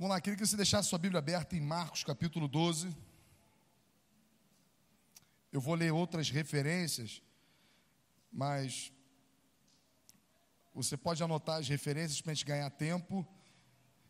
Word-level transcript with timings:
Vamos 0.00 0.14
lá, 0.14 0.20
queria 0.22 0.38
que 0.38 0.46
você 0.46 0.56
deixasse 0.56 0.88
sua 0.88 0.98
Bíblia 0.98 1.18
aberta 1.18 1.54
em 1.54 1.60
Marcos 1.60 2.02
capítulo 2.02 2.48
12. 2.48 2.96
Eu 5.52 5.60
vou 5.60 5.74
ler 5.74 5.92
outras 5.92 6.30
referências, 6.30 7.22
mas 8.32 8.90
você 10.72 10.96
pode 10.96 11.22
anotar 11.22 11.58
as 11.58 11.68
referências 11.68 12.18
para 12.22 12.32
a 12.32 12.34
gente 12.34 12.46
ganhar 12.46 12.70
tempo. 12.70 13.28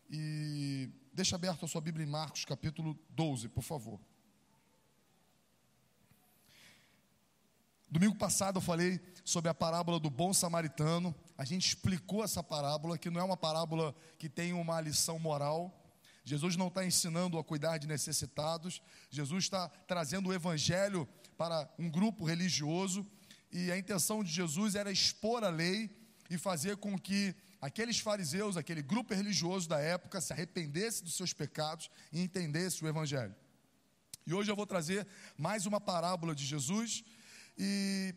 E 0.08 0.88
deixa 1.12 1.34
aberto 1.34 1.64
a 1.64 1.68
sua 1.68 1.80
Bíblia 1.80 2.06
em 2.06 2.08
Marcos 2.08 2.44
capítulo 2.44 2.96
12, 3.08 3.48
por 3.48 3.64
favor. 3.64 4.00
Domingo 7.90 8.14
passado 8.14 8.58
eu 8.58 8.62
falei 8.62 9.00
sobre 9.24 9.50
a 9.50 9.54
parábola 9.54 9.98
do 9.98 10.08
bom 10.08 10.32
samaritano. 10.32 11.12
A 11.36 11.44
gente 11.44 11.66
explicou 11.66 12.22
essa 12.22 12.44
parábola, 12.44 12.96
que 12.96 13.10
não 13.10 13.20
é 13.20 13.24
uma 13.24 13.36
parábola 13.36 13.92
que 14.16 14.28
tem 14.28 14.52
uma 14.52 14.80
lição 14.80 15.18
moral. 15.18 15.79
Jesus 16.30 16.54
não 16.54 16.68
está 16.68 16.86
ensinando 16.86 17.38
a 17.38 17.42
cuidar 17.42 17.76
de 17.78 17.88
necessitados. 17.88 18.80
Jesus 19.10 19.42
está 19.46 19.68
trazendo 19.68 20.28
o 20.28 20.32
evangelho 20.32 21.08
para 21.36 21.68
um 21.76 21.90
grupo 21.90 22.24
religioso. 22.24 23.04
E 23.50 23.68
a 23.72 23.76
intenção 23.76 24.22
de 24.22 24.30
Jesus 24.30 24.76
era 24.76 24.92
expor 24.92 25.42
a 25.42 25.50
lei 25.50 25.90
e 26.30 26.38
fazer 26.38 26.76
com 26.76 26.96
que 26.96 27.34
aqueles 27.60 27.98
fariseus, 27.98 28.56
aquele 28.56 28.80
grupo 28.80 29.12
religioso 29.12 29.68
da 29.68 29.80
época, 29.80 30.20
se 30.20 30.32
arrependesse 30.32 31.02
dos 31.02 31.16
seus 31.16 31.32
pecados 31.32 31.90
e 32.12 32.20
entendesse 32.20 32.84
o 32.84 32.86
evangelho. 32.86 33.34
E 34.24 34.32
hoje 34.32 34.52
eu 34.52 34.54
vou 34.54 34.68
trazer 34.68 35.04
mais 35.36 35.66
uma 35.66 35.80
parábola 35.80 36.32
de 36.32 36.46
Jesus 36.46 37.02
e 37.58 38.14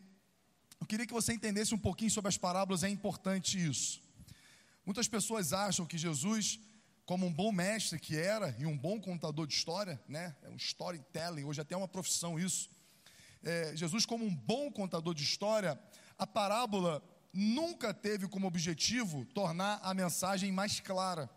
eu 0.80 0.86
queria 0.86 1.04
que 1.04 1.12
você 1.12 1.32
entendesse 1.32 1.74
um 1.74 1.78
pouquinho 1.78 2.12
sobre 2.12 2.28
as 2.28 2.38
parábolas, 2.38 2.84
é 2.84 2.88
importante 2.88 3.58
isso. 3.58 4.00
Muitas 4.86 5.08
pessoas 5.08 5.52
acham 5.52 5.84
que 5.84 5.98
Jesus, 5.98 6.60
como 7.06 7.26
um 7.26 7.32
bom 7.32 7.52
mestre 7.52 7.98
que 7.98 8.16
era 8.16 8.54
e 8.58 8.64
um 8.64 8.76
bom 8.76 9.00
contador 9.00 9.46
de 9.46 9.54
história, 9.54 10.00
né, 10.08 10.34
é 10.42 10.48
um 10.48 10.56
storytelling, 10.56 11.44
hoje 11.44 11.60
até 11.60 11.74
é 11.74 11.78
uma 11.78 11.88
profissão 11.88 12.38
isso. 12.38 12.70
É, 13.42 13.76
Jesus, 13.76 14.06
como 14.06 14.24
um 14.24 14.34
bom 14.34 14.70
contador 14.70 15.14
de 15.14 15.22
história, 15.22 15.78
a 16.18 16.26
parábola 16.26 17.02
nunca 17.32 17.92
teve 17.92 18.26
como 18.26 18.46
objetivo 18.46 19.26
tornar 19.26 19.80
a 19.82 19.92
mensagem 19.92 20.50
mais 20.50 20.80
clara. 20.80 21.28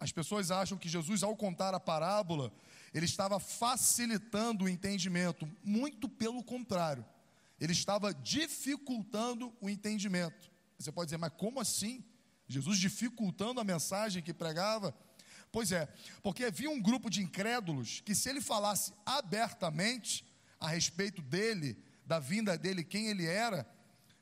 As 0.00 0.10
pessoas 0.10 0.50
acham 0.50 0.78
que 0.78 0.88
Jesus, 0.88 1.22
ao 1.22 1.36
contar 1.36 1.74
a 1.74 1.80
parábola, 1.80 2.52
ele 2.92 3.04
estava 3.04 3.38
facilitando 3.38 4.64
o 4.64 4.68
entendimento, 4.68 5.48
muito 5.62 6.08
pelo 6.08 6.42
contrário, 6.42 7.04
ele 7.60 7.72
estava 7.72 8.14
dificultando 8.14 9.52
o 9.60 9.68
entendimento. 9.68 10.50
Você 10.78 10.90
pode 10.90 11.08
dizer, 11.08 11.18
mas 11.18 11.32
como 11.36 11.60
assim? 11.60 12.04
Jesus 12.48 12.78
dificultando 12.78 13.60
a 13.60 13.64
mensagem 13.64 14.22
que 14.22 14.32
pregava? 14.32 14.96
Pois 15.52 15.72
é, 15.72 15.86
porque 16.22 16.44
havia 16.44 16.70
um 16.70 16.80
grupo 16.80 17.08
de 17.08 17.22
incrédulos 17.22 18.00
que, 18.00 18.14
se 18.14 18.28
ele 18.28 18.40
falasse 18.40 18.92
abertamente 19.04 20.24
a 20.60 20.68
respeito 20.68 21.22
dele, 21.22 21.76
da 22.04 22.18
vinda 22.18 22.56
dele, 22.56 22.84
quem 22.84 23.08
ele 23.08 23.26
era, 23.26 23.68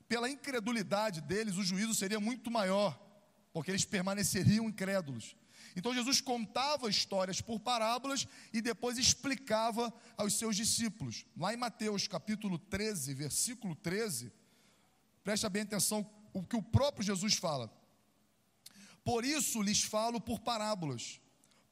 pela 0.09 0.31
incredulidade 0.31 1.21
deles, 1.21 1.57
o 1.57 1.65
juízo 1.65 1.95
seria 1.95 2.21
muito 2.21 2.51
maior, 2.51 3.01
porque 3.53 3.71
eles 3.71 3.85
permaneceriam 3.85 4.69
incrédulos. 4.69 5.37
Então 5.75 5.95
Jesus 5.95 6.21
contava 6.21 6.89
histórias 6.89 7.41
por 7.41 7.61
parábolas 7.61 8.27
e 8.53 8.63
depois 8.63 8.97
explicava 8.97 9.93
aos 10.17 10.35
seus 10.39 10.57
discípulos. 10.57 11.27
Lá 11.37 11.53
em 11.53 11.57
Mateus 11.57 12.09
capítulo 12.09 12.59
13, 12.59 13.13
versículo 13.15 13.75
13, 13.75 14.33
presta 15.23 15.51
bem 15.51 15.63
atenção 15.63 16.09
o 16.33 16.43
que 16.43 16.57
o 16.57 16.63
próprio 16.63 17.05
Jesus 17.05 17.35
fala. 17.35 17.71
Por 19.07 19.25
isso 19.25 19.63
lhes 19.63 19.83
falo 19.83 20.21
por 20.21 20.41
parábolas, 20.41 21.19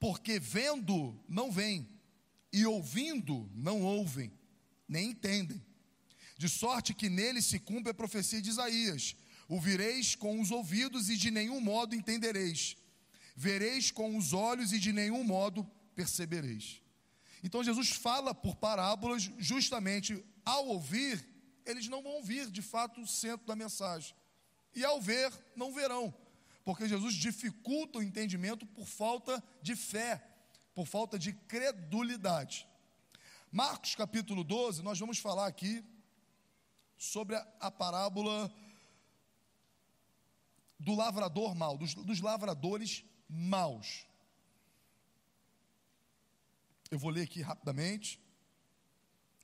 porque 0.01 0.39
vendo 0.39 1.21
não 1.29 1.51
veem, 1.51 1.87
e 2.51 2.65
ouvindo 2.65 3.51
não 3.55 3.83
ouvem, 3.83 4.33
nem 4.89 5.11
entendem. 5.11 5.61
De 6.39 6.49
sorte 6.49 6.95
que 6.95 7.11
nele 7.11 7.43
se 7.43 7.59
cumpre 7.59 7.91
a 7.91 7.95
profecia 8.03 8.41
de 8.41 8.49
Isaías: 8.49 9.17
Ouvireis 9.49 10.15
com 10.15 10.41
os 10.41 10.51
ouvidos 10.51 11.11
e 11.11 11.17
de 11.17 11.31
nenhum 11.31 11.61
modo 11.61 11.95
entendereis 11.95 12.77
vereis 13.35 13.91
com 13.91 14.17
os 14.17 14.33
olhos 14.33 14.73
e 14.73 14.79
de 14.79 14.93
nenhum 14.93 15.25
modo 15.25 15.65
percebereis. 15.95 16.81
Então 17.43 17.65
Jesus 17.65 17.91
fala 17.91 18.35
por 18.35 18.57
parábolas, 18.57 19.31
justamente 19.39 20.25
ao 20.45 20.67
ouvir, 20.69 21.27
eles 21.67 21.89
não 21.89 22.03
vão 22.03 22.13
ouvir 22.13 22.51
de 22.51 22.63
fato 22.63 23.01
o 23.01 23.07
centro 23.07 23.47
da 23.47 23.57
mensagem. 23.57 24.15
E 24.75 24.85
ao 24.85 25.01
ver, 25.01 25.33
não 25.55 25.73
verão, 25.73 26.15
porque 26.65 26.89
Jesus 26.89 27.15
dificulta 27.15 27.99
o 27.99 28.03
entendimento 28.03 28.67
por 28.67 28.87
falta 28.87 29.43
de 29.61 29.77
fé, 29.77 30.27
por 30.75 30.87
falta 30.87 31.19
de 31.19 31.33
credulidade. 31.33 32.67
Marcos 33.53 33.95
capítulo 33.95 34.43
12, 34.43 34.83
nós 34.83 34.99
vamos 34.99 35.19
falar 35.19 35.47
aqui 35.47 35.85
sobre 36.97 37.37
a, 37.37 37.47
a 37.61 37.71
parábola 37.71 38.53
do 40.81 40.95
lavrador 40.95 41.55
mal, 41.55 41.77
dos, 41.77 41.95
dos 41.95 42.21
lavradores 42.21 43.05
maus. 43.29 44.07
Eu 46.91 46.99
vou 46.99 47.11
ler 47.11 47.23
aqui 47.23 47.43
rapidamente 47.43 48.21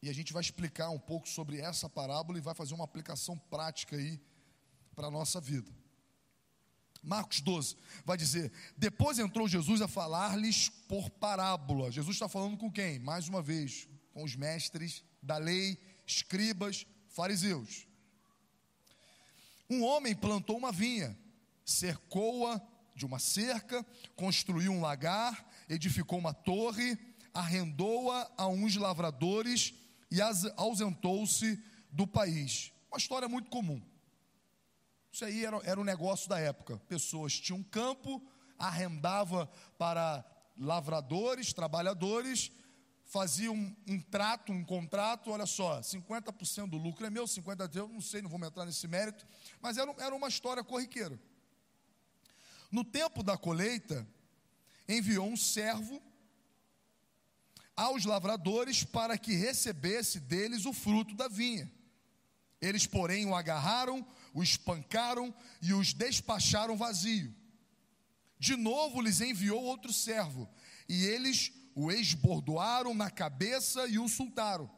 e 0.02 0.08
a 0.08 0.12
gente 0.12 0.32
vai 0.32 0.40
explicar 0.40 0.88
um 0.90 0.98
pouco 0.98 1.28
sobre 1.28 1.60
essa 1.60 1.88
parábola 1.88 2.38
e 2.38 2.42
vai 2.42 2.54
fazer 2.54 2.74
uma 2.74 2.84
aplicação 2.84 3.36
prática 3.36 3.96
aí 3.96 4.20
para 4.94 5.08
a 5.08 5.10
nossa 5.10 5.40
vida. 5.40 5.79
Marcos 7.02 7.40
12 7.40 7.76
vai 8.04 8.16
dizer: 8.16 8.52
Depois 8.76 9.18
entrou 9.18 9.48
Jesus 9.48 9.80
a 9.80 9.88
falar-lhes 9.88 10.68
por 10.68 11.08
parábola. 11.10 11.90
Jesus 11.90 12.16
está 12.16 12.28
falando 12.28 12.56
com 12.56 12.70
quem? 12.70 12.98
Mais 12.98 13.28
uma 13.28 13.42
vez, 13.42 13.88
com 14.12 14.22
os 14.22 14.36
mestres 14.36 15.02
da 15.22 15.36
lei, 15.36 15.78
escribas, 16.06 16.86
fariseus. 17.08 17.86
Um 19.68 19.84
homem 19.84 20.14
plantou 20.14 20.58
uma 20.58 20.72
vinha, 20.72 21.16
cercou-a 21.64 22.60
de 22.94 23.06
uma 23.06 23.18
cerca, 23.18 23.86
construiu 24.16 24.72
um 24.72 24.80
lagar, 24.80 25.48
edificou 25.68 26.18
uma 26.18 26.34
torre, 26.34 26.98
arrendou-a 27.32 28.30
a 28.36 28.48
uns 28.48 28.76
lavradores 28.76 29.72
e 30.10 30.20
ausentou-se 30.56 31.58
do 31.90 32.06
país. 32.06 32.72
Uma 32.90 32.98
história 32.98 33.28
muito 33.28 33.48
comum. 33.48 33.80
Isso 35.12 35.24
aí 35.24 35.44
era, 35.44 35.56
era 35.64 35.80
um 35.80 35.84
negócio 35.84 36.28
da 36.28 36.38
época. 36.38 36.78
Pessoas 36.88 37.38
tinham 37.38 37.58
um 37.58 37.62
campo, 37.62 38.22
arrendava 38.58 39.50
para 39.76 40.24
lavradores, 40.56 41.52
trabalhadores, 41.52 42.52
faziam 43.04 43.54
um, 43.54 43.76
um, 43.88 44.00
trato, 44.00 44.52
um 44.52 44.64
contrato, 44.64 45.32
olha 45.32 45.46
só, 45.46 45.80
50% 45.80 46.68
do 46.68 46.76
lucro 46.76 47.04
é 47.04 47.10
meu, 47.10 47.24
50% 47.24 47.74
é 47.74 47.92
não 47.92 48.00
sei, 48.00 48.22
não 48.22 48.30
vou 48.30 48.38
entrar 48.44 48.64
nesse 48.64 48.86
mérito, 48.86 49.26
mas 49.60 49.76
era, 49.76 49.92
era 49.98 50.14
uma 50.14 50.28
história 50.28 50.62
corriqueira. 50.62 51.18
No 52.70 52.84
tempo 52.84 53.24
da 53.24 53.36
colheita, 53.36 54.06
enviou 54.88 55.26
um 55.26 55.36
servo 55.36 56.00
aos 57.74 58.04
lavradores 58.04 58.84
para 58.84 59.18
que 59.18 59.34
recebesse 59.34 60.20
deles 60.20 60.64
o 60.64 60.72
fruto 60.72 61.14
da 61.14 61.26
vinha. 61.26 61.70
Eles, 62.60 62.86
porém, 62.86 63.26
o 63.26 63.34
agarraram, 63.34 64.06
o 64.32 64.42
espancaram 64.42 65.34
e 65.60 65.72
os 65.72 65.92
despacharam 65.92 66.76
vazio. 66.76 67.34
De 68.38 68.56
novo 68.56 69.00
lhes 69.00 69.20
enviou 69.20 69.62
outro 69.62 69.92
servo, 69.92 70.48
e 70.88 71.04
eles 71.04 71.52
o 71.74 71.90
esbordoaram 71.92 72.94
na 72.94 73.10
cabeça 73.10 73.86
e 73.86 73.98
o 73.98 74.04
insultaram. 74.04 74.70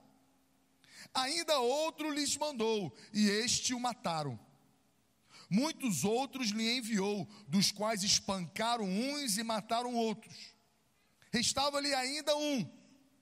Ainda 1.14 1.58
outro 1.60 2.10
lhes 2.10 2.36
mandou, 2.36 2.94
e 3.12 3.28
este 3.28 3.74
o 3.74 3.80
mataram. 3.80 4.38
Muitos 5.48 6.02
outros 6.02 6.48
lhe 6.48 6.78
enviou, 6.78 7.28
dos 7.46 7.70
quais 7.70 8.02
espancaram 8.02 8.84
uns 8.84 9.36
e 9.36 9.42
mataram 9.42 9.94
outros. 9.94 10.54
Restava-lhe 11.30 11.94
ainda 11.94 12.36
um, 12.36 12.70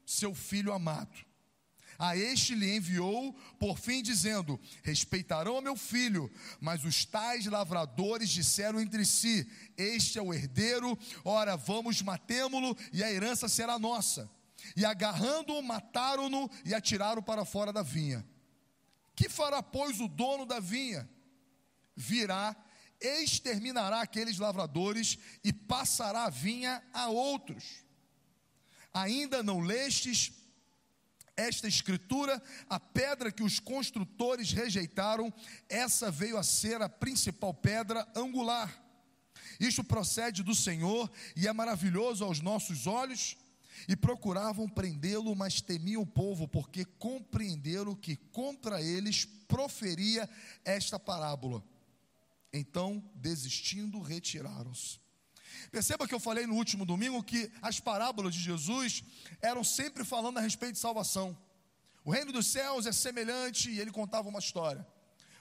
seu 0.06 0.34
filho 0.34 0.72
amado. 0.72 1.29
A 2.00 2.16
este 2.16 2.54
lhe 2.54 2.74
enviou, 2.74 3.32
por 3.60 3.78
fim, 3.78 4.02
dizendo: 4.02 4.58
Respeitarão 4.82 5.60
meu 5.60 5.76
filho. 5.76 6.28
Mas 6.60 6.84
os 6.84 7.04
tais 7.04 7.46
lavradores 7.46 8.30
disseram 8.30 8.80
entre 8.80 9.04
si: 9.04 9.46
Este 9.76 10.18
é 10.18 10.22
o 10.22 10.34
herdeiro, 10.34 10.98
ora 11.24 11.56
vamos 11.56 12.02
matemo-lo, 12.02 12.76
e 12.92 13.04
a 13.04 13.12
herança 13.12 13.48
será 13.48 13.78
nossa. 13.78 14.28
E 14.74 14.84
agarrando-o, 14.84 15.62
mataram-no 15.62 16.50
e 16.64 16.74
atiraram 16.74 17.22
para 17.22 17.44
fora 17.44 17.72
da 17.72 17.82
vinha. 17.82 18.26
Que 19.14 19.28
fará, 19.28 19.62
pois, 19.62 20.00
o 20.00 20.08
dono 20.08 20.44
da 20.44 20.58
vinha? 20.58 21.08
virá, 22.00 22.56
exterminará 23.00 24.00
aqueles 24.00 24.38
lavradores 24.38 25.18
e 25.44 25.52
passará 25.52 26.24
a 26.24 26.30
vinha 26.30 26.82
a 26.92 27.08
outros. 27.08 27.84
Ainda 28.92 29.42
não 29.42 29.60
lestes 29.60 30.32
esta 31.40 31.66
escritura, 31.66 32.42
a 32.68 32.78
pedra 32.78 33.32
que 33.32 33.42
os 33.42 33.58
construtores 33.58 34.52
rejeitaram, 34.52 35.32
essa 35.68 36.10
veio 36.10 36.36
a 36.36 36.42
ser 36.42 36.82
a 36.82 36.88
principal 36.88 37.54
pedra 37.54 38.06
angular. 38.14 38.82
Isto 39.58 39.82
procede 39.82 40.42
do 40.42 40.54
Senhor 40.54 41.10
e 41.36 41.48
é 41.48 41.52
maravilhoso 41.52 42.24
aos 42.24 42.40
nossos 42.40 42.86
olhos. 42.86 43.36
E 43.88 43.96
procuravam 43.96 44.68
prendê-lo, 44.68 45.34
mas 45.34 45.62
temiam 45.62 46.02
o 46.02 46.06
povo, 46.06 46.46
porque 46.46 46.84
compreenderam 46.84 47.94
que 47.94 48.14
contra 48.14 48.82
eles 48.82 49.24
proferia 49.24 50.28
esta 50.62 50.98
parábola. 50.98 51.64
Então, 52.52 53.02
desistindo, 53.14 53.98
retiraram-se. 54.00 54.99
Perceba 55.70 56.06
que 56.06 56.14
eu 56.14 56.20
falei 56.20 56.46
no 56.46 56.54
último 56.54 56.84
domingo 56.84 57.22
que 57.22 57.50
as 57.60 57.80
parábolas 57.80 58.34
de 58.34 58.40
Jesus 58.40 59.02
eram 59.40 59.62
sempre 59.64 60.04
falando 60.04 60.38
a 60.38 60.40
respeito 60.40 60.74
de 60.74 60.78
salvação. 60.78 61.36
O 62.04 62.10
reino 62.10 62.32
dos 62.32 62.46
céus 62.46 62.86
é 62.86 62.92
semelhante 62.92 63.70
e 63.70 63.80
ele 63.80 63.90
contava 63.90 64.28
uma 64.28 64.38
história. 64.38 64.86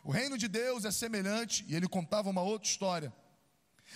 O 0.03 0.11
reino 0.11 0.37
de 0.37 0.47
Deus 0.47 0.85
é 0.85 0.91
semelhante 0.91 1.65
e 1.67 1.75
ele 1.75 1.87
contava 1.87 2.29
uma 2.29 2.41
outra 2.41 2.69
história. 2.69 3.13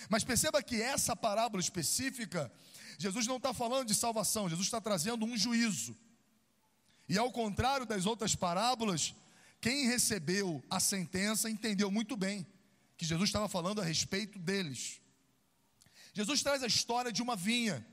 Mas 0.08 0.24
perceba 0.24 0.62
que 0.62 0.80
essa 0.80 1.14
parábola 1.14 1.60
específica, 1.60 2.52
Jesus 2.98 3.26
não 3.26 3.36
está 3.36 3.52
falando 3.54 3.88
de 3.88 3.94
salvação, 3.94 4.48
Jesus 4.48 4.66
está 4.66 4.80
trazendo 4.80 5.24
um 5.24 5.36
juízo. 5.36 5.96
E 7.08 7.18
ao 7.18 7.30
contrário 7.30 7.86
das 7.86 8.06
outras 8.06 8.34
parábolas, 8.34 9.14
quem 9.60 9.86
recebeu 9.86 10.62
a 10.70 10.80
sentença 10.80 11.48
entendeu 11.48 11.90
muito 11.90 12.16
bem 12.16 12.46
que 12.96 13.04
Jesus 13.04 13.28
estava 13.28 13.48
falando 13.48 13.80
a 13.80 13.84
respeito 13.84 14.38
deles. 14.38 15.00
Jesus 16.14 16.42
traz 16.42 16.62
a 16.62 16.66
história 16.66 17.12
de 17.12 17.20
uma 17.20 17.36
vinha, 17.36 17.84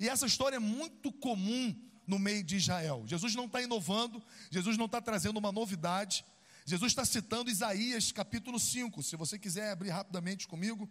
e 0.00 0.08
essa 0.08 0.26
história 0.26 0.56
é 0.56 0.58
muito 0.58 1.12
comum 1.12 1.78
no 2.06 2.18
meio 2.18 2.42
de 2.42 2.56
Israel. 2.56 3.04
Jesus 3.06 3.34
não 3.34 3.44
está 3.44 3.62
inovando, 3.62 4.22
Jesus 4.50 4.76
não 4.76 4.86
está 4.86 5.00
trazendo 5.00 5.38
uma 5.38 5.52
novidade, 5.52 6.24
Jesus 6.66 6.92
está 6.92 7.04
citando 7.04 7.50
Isaías 7.50 8.10
capítulo 8.10 8.58
5. 8.58 9.02
Se 9.02 9.16
você 9.16 9.38
quiser 9.38 9.70
abrir 9.70 9.90
rapidamente 9.90 10.48
comigo, 10.48 10.88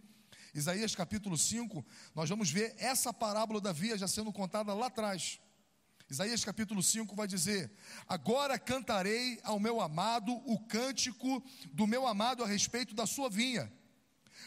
Isaías 0.53 0.95
capítulo 0.95 1.35
5, 1.35 1.83
nós 2.13 2.29
vamos 2.29 2.51
ver 2.51 2.75
essa 2.77 3.11
parábola 3.11 3.59
da 3.59 3.71
via 3.71 3.97
já 3.97 4.07
sendo 4.07 4.31
contada 4.31 4.73
lá 4.73 4.85
atrás. 4.85 5.39
Isaías 6.07 6.45
capítulo 6.45 6.83
5 6.83 7.15
vai 7.15 7.27
dizer: 7.27 7.71
Agora 8.07 8.59
cantarei 8.59 9.39
ao 9.43 9.59
meu 9.59 9.81
amado 9.81 10.31
o 10.45 10.59
cântico 10.59 11.43
do 11.71 11.87
meu 11.87 12.05
amado 12.05 12.43
a 12.43 12.47
respeito 12.47 12.93
da 12.93 13.07
sua 13.07 13.29
vinha. 13.29 13.71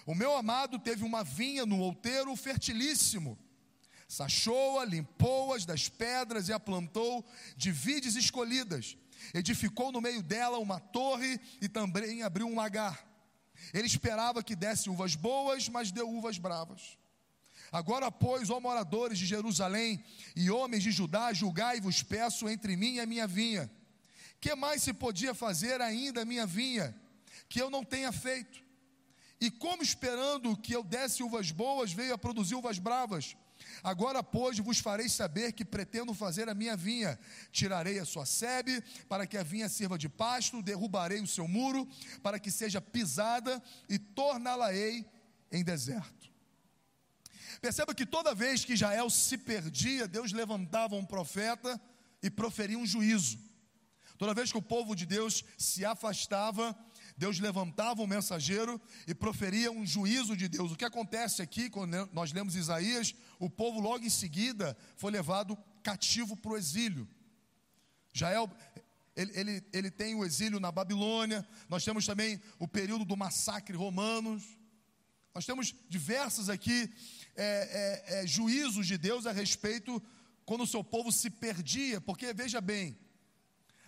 O 0.04 0.14
meu 0.14 0.36
amado 0.36 0.78
teve 0.78 1.04
uma 1.04 1.24
vinha 1.24 1.64
no 1.64 1.78
outeiro 1.78 2.34
fertilíssimo. 2.36 3.38
Sachou-a, 4.08 4.84
limpou-as 4.84 5.64
das 5.64 5.88
pedras 5.88 6.48
e 6.48 6.52
a 6.52 6.60
plantou 6.60 7.24
de 7.56 7.72
vides 7.72 8.14
escolhidas. 8.14 8.96
Edificou 9.34 9.90
no 9.90 10.00
meio 10.00 10.22
dela 10.22 10.58
uma 10.58 10.78
torre 10.78 11.40
e 11.60 11.68
também 11.68 12.22
abriu 12.22 12.46
um 12.46 12.54
lagar. 12.54 13.04
Ele 13.72 13.86
esperava 13.86 14.42
que 14.42 14.54
desse 14.54 14.88
uvas 14.88 15.14
boas, 15.14 15.68
mas 15.68 15.90
deu 15.90 16.08
uvas 16.08 16.38
bravas. 16.38 16.96
Agora, 17.72 18.12
pois, 18.12 18.48
ó 18.48 18.60
moradores 18.60 19.18
de 19.18 19.26
Jerusalém 19.26 20.02
e 20.36 20.50
homens 20.50 20.82
de 20.82 20.92
Judá, 20.92 21.32
julgai-vos, 21.32 22.02
peço, 22.02 22.48
entre 22.48 22.76
mim 22.76 22.94
e 22.94 23.00
a 23.00 23.06
minha 23.06 23.26
vinha. 23.26 23.70
Que 24.40 24.54
mais 24.54 24.82
se 24.82 24.92
podia 24.92 25.34
fazer 25.34 25.80
ainda 25.80 26.22
a 26.22 26.24
minha 26.24 26.46
vinha, 26.46 26.94
que 27.48 27.60
eu 27.60 27.68
não 27.70 27.82
tenha 27.82 28.12
feito? 28.12 28.65
E 29.40 29.50
como 29.50 29.82
esperando 29.82 30.56
que 30.56 30.72
eu 30.72 30.82
desse 30.82 31.22
uvas 31.22 31.50
boas, 31.50 31.92
veio 31.92 32.14
a 32.14 32.18
produzir 32.18 32.54
uvas 32.54 32.78
bravas? 32.78 33.36
Agora, 33.82 34.22
pois, 34.22 34.58
vos 34.58 34.78
farei 34.78 35.08
saber 35.08 35.52
que 35.52 35.64
pretendo 35.64 36.14
fazer 36.14 36.48
a 36.48 36.54
minha 36.54 36.76
vinha. 36.76 37.18
Tirarei 37.52 37.98
a 37.98 38.04
sua 38.04 38.26
sebe, 38.26 38.82
para 39.08 39.26
que 39.26 39.36
a 39.36 39.42
vinha 39.42 39.68
sirva 39.68 39.98
de 39.98 40.08
pasto, 40.08 40.62
derrubarei 40.62 41.20
o 41.20 41.26
seu 41.26 41.46
muro, 41.46 41.88
para 42.22 42.38
que 42.38 42.50
seja 42.50 42.80
pisada, 42.80 43.62
e 43.88 43.98
torná-la-ei 43.98 45.04
em 45.50 45.62
deserto. 45.62 46.30
Perceba 47.60 47.94
que 47.94 48.06
toda 48.06 48.34
vez 48.34 48.64
que 48.64 48.74
Israel 48.74 49.08
se 49.08 49.38
perdia, 49.38 50.06
Deus 50.06 50.32
levantava 50.32 50.94
um 50.94 51.04
profeta 51.04 51.80
e 52.22 52.30
proferia 52.30 52.78
um 52.78 52.86
juízo. 52.86 53.38
Toda 54.18 54.34
vez 54.34 54.50
que 54.50 54.58
o 54.58 54.62
povo 54.62 54.94
de 54.94 55.04
Deus 55.04 55.44
se 55.58 55.84
afastava, 55.84 56.76
Deus 57.16 57.38
levantava 57.40 58.02
um 58.02 58.06
mensageiro 58.06 58.80
e 59.06 59.14
proferia 59.14 59.72
um 59.72 59.86
juízo 59.86 60.36
de 60.36 60.48
Deus. 60.48 60.70
O 60.70 60.76
que 60.76 60.84
acontece 60.84 61.40
aqui, 61.40 61.70
quando 61.70 62.08
nós 62.12 62.32
lemos 62.32 62.54
Isaías, 62.54 63.14
o 63.38 63.48
povo 63.48 63.80
logo 63.80 64.04
em 64.04 64.10
seguida 64.10 64.76
foi 64.96 65.10
levado 65.10 65.56
cativo 65.82 66.36
para 66.36 66.52
o 66.52 66.56
exílio. 66.56 67.08
Jael, 68.12 68.50
ele, 69.16 69.32
ele, 69.34 69.64
ele 69.72 69.90
tem 69.90 70.14
o 70.14 70.24
exílio 70.24 70.60
na 70.60 70.70
Babilônia, 70.70 71.46
nós 71.68 71.84
temos 71.84 72.04
também 72.04 72.40
o 72.58 72.68
período 72.68 73.04
do 73.04 73.16
massacre 73.16 73.76
romano. 73.76 74.40
Nós 75.34 75.46
temos 75.46 75.74
diversos 75.88 76.50
aqui 76.50 76.92
é, 77.34 78.04
é, 78.08 78.20
é, 78.20 78.26
juízos 78.26 78.86
de 78.86 78.98
Deus 78.98 79.26
a 79.26 79.32
respeito 79.32 80.02
quando 80.44 80.62
o 80.62 80.66
seu 80.66 80.84
povo 80.84 81.10
se 81.10 81.28
perdia, 81.28 82.00
porque 82.00 82.32
veja 82.32 82.60
bem, 82.60 82.96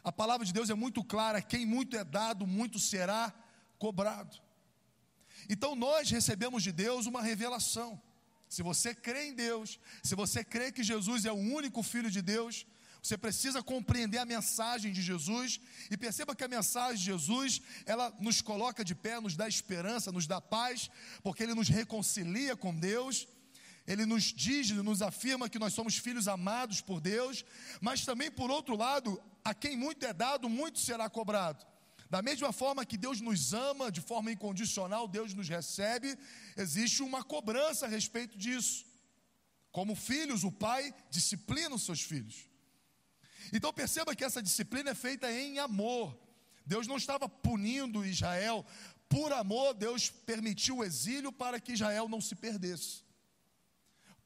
a 0.08 0.12
palavra 0.12 0.46
de 0.46 0.54
Deus 0.54 0.70
é 0.70 0.74
muito 0.74 1.04
clara: 1.04 1.42
quem 1.42 1.66
muito 1.66 1.94
é 1.94 2.02
dado, 2.02 2.46
muito 2.46 2.78
será 2.78 3.32
cobrado. 3.78 4.38
Então 5.48 5.76
nós 5.76 6.10
recebemos 6.10 6.62
de 6.62 6.72
Deus 6.72 7.04
uma 7.04 7.22
revelação. 7.22 8.00
Se 8.48 8.62
você 8.62 8.94
crê 8.94 9.28
em 9.28 9.34
Deus, 9.34 9.78
se 10.02 10.14
você 10.14 10.42
crê 10.42 10.72
que 10.72 10.82
Jesus 10.82 11.26
é 11.26 11.32
o 11.32 11.36
único 11.36 11.82
Filho 11.82 12.10
de 12.10 12.22
Deus, 12.22 12.66
você 13.02 13.18
precisa 13.18 13.62
compreender 13.62 14.16
a 14.16 14.24
mensagem 14.24 14.94
de 14.94 15.02
Jesus 15.02 15.60
e 15.90 15.96
perceba 15.96 16.34
que 16.34 16.42
a 16.42 16.48
mensagem 16.48 16.96
de 16.96 17.04
Jesus, 17.04 17.60
ela 17.84 18.10
nos 18.18 18.40
coloca 18.40 18.82
de 18.82 18.94
pé, 18.94 19.20
nos 19.20 19.36
dá 19.36 19.46
esperança, 19.46 20.10
nos 20.10 20.26
dá 20.26 20.40
paz, 20.40 20.90
porque 21.22 21.42
ele 21.42 21.54
nos 21.54 21.68
reconcilia 21.68 22.56
com 22.56 22.74
Deus 22.74 23.28
ele 23.88 24.04
nos 24.04 24.24
diz, 24.24 24.70
nos 24.70 25.00
afirma 25.00 25.48
que 25.48 25.58
nós 25.58 25.72
somos 25.72 25.96
filhos 25.96 26.28
amados 26.28 26.82
por 26.82 27.00
Deus, 27.00 27.42
mas 27.80 28.04
também, 28.04 28.30
por 28.30 28.50
outro 28.50 28.76
lado, 28.76 29.18
a 29.48 29.54
quem 29.54 29.76
muito 29.76 30.04
é 30.04 30.12
dado, 30.12 30.48
muito 30.48 30.78
será 30.78 31.08
cobrado. 31.08 31.66
Da 32.10 32.20
mesma 32.22 32.52
forma 32.52 32.84
que 32.84 32.96
Deus 32.96 33.20
nos 33.20 33.52
ama 33.52 33.90
de 33.90 34.00
forma 34.00 34.30
incondicional, 34.32 35.08
Deus 35.08 35.34
nos 35.34 35.48
recebe, 35.48 36.18
existe 36.56 37.02
uma 37.02 37.22
cobrança 37.22 37.86
a 37.86 37.88
respeito 37.88 38.36
disso. 38.36 38.86
Como 39.72 39.94
filhos, 39.94 40.44
o 40.44 40.52
pai 40.52 40.94
disciplina 41.10 41.74
os 41.74 41.82
seus 41.82 42.00
filhos. 42.00 42.48
Então 43.52 43.72
perceba 43.72 44.14
que 44.14 44.24
essa 44.24 44.42
disciplina 44.42 44.90
é 44.90 44.94
feita 44.94 45.30
em 45.32 45.58
amor. 45.58 46.18
Deus 46.66 46.86
não 46.86 46.98
estava 46.98 47.28
punindo 47.28 48.04
Israel, 48.04 48.64
por 49.08 49.32
amor, 49.32 49.72
Deus 49.72 50.10
permitiu 50.10 50.78
o 50.78 50.84
exílio 50.84 51.32
para 51.32 51.58
que 51.58 51.72
Israel 51.72 52.08
não 52.08 52.20
se 52.20 52.34
perdesse. 52.34 53.02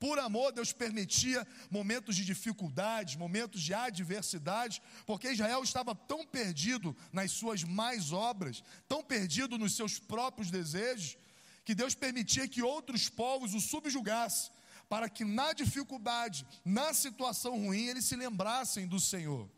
Por 0.03 0.19
amor, 0.19 0.51
Deus 0.51 0.73
permitia 0.73 1.47
momentos 1.71 2.17
de 2.17 2.25
dificuldade, 2.25 3.17
momentos 3.17 3.63
de 3.63 3.73
adversidade, 3.73 4.83
porque 5.07 5.31
Israel 5.31 5.63
estava 5.63 5.95
tão 5.95 6.27
perdido 6.27 6.97
nas 7.13 7.31
suas 7.31 7.63
mais 7.63 8.11
obras, 8.11 8.65
tão 8.89 9.01
perdido 9.01 9.57
nos 9.57 9.77
seus 9.77 10.01
próprios 10.01 10.51
desejos, 10.51 11.17
que 11.65 11.73
Deus 11.73 11.95
permitia 11.95 12.49
que 12.49 12.61
outros 12.63 13.09
povos 13.09 13.55
o 13.55 13.61
subjugassem, 13.61 14.51
para 14.89 15.09
que 15.09 15.25
na 15.25 15.53
dificuldade, 15.53 16.45
na 16.65 16.93
situação 16.93 17.57
ruim, 17.57 17.87
eles 17.87 18.05
se 18.05 18.17
lembrassem 18.17 18.89
do 18.89 18.99
Senhor. 18.99 19.49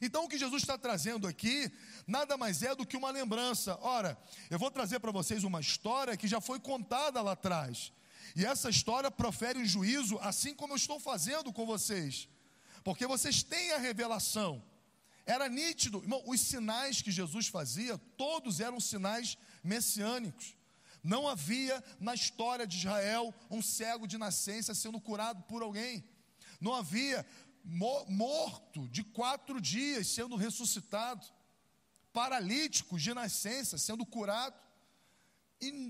Então, 0.00 0.24
o 0.24 0.28
que 0.28 0.36
Jesus 0.36 0.64
está 0.64 0.76
trazendo 0.76 1.28
aqui, 1.28 1.70
nada 2.08 2.36
mais 2.36 2.64
é 2.64 2.74
do 2.74 2.84
que 2.84 2.96
uma 2.96 3.12
lembrança. 3.12 3.78
Ora, 3.82 4.18
eu 4.50 4.58
vou 4.58 4.68
trazer 4.68 4.98
para 4.98 5.12
vocês 5.12 5.44
uma 5.44 5.60
história 5.60 6.16
que 6.16 6.26
já 6.26 6.40
foi 6.40 6.58
contada 6.58 7.22
lá 7.22 7.34
atrás. 7.34 7.92
E 8.34 8.44
essa 8.44 8.70
história 8.70 9.10
profere 9.10 9.58
um 9.58 9.64
juízo, 9.64 10.18
assim 10.20 10.54
como 10.54 10.72
eu 10.72 10.76
estou 10.76 10.98
fazendo 10.98 11.52
com 11.52 11.66
vocês, 11.66 12.28
porque 12.82 13.06
vocês 13.06 13.42
têm 13.42 13.72
a 13.72 13.78
revelação. 13.78 14.62
Era 15.24 15.48
nítido, 15.48 15.98
irmão, 15.98 16.22
os 16.26 16.40
sinais 16.40 17.00
que 17.00 17.10
Jesus 17.10 17.46
fazia, 17.46 17.96
todos 18.16 18.58
eram 18.60 18.80
sinais 18.80 19.38
messiânicos. 19.62 20.56
Não 21.02 21.28
havia 21.28 21.82
na 22.00 22.14
história 22.14 22.66
de 22.66 22.78
Israel 22.78 23.34
um 23.50 23.60
cego 23.60 24.06
de 24.06 24.16
nascença 24.16 24.74
sendo 24.74 25.00
curado 25.00 25.42
por 25.44 25.62
alguém. 25.62 26.04
Não 26.60 26.74
havia 26.74 27.26
morto 28.08 28.88
de 28.88 29.02
quatro 29.02 29.60
dias 29.60 30.06
sendo 30.08 30.36
ressuscitado. 30.36 31.26
Paralíticos 32.12 33.02
de 33.02 33.14
nascença 33.14 33.78
sendo 33.78 34.04
curado 34.06 34.61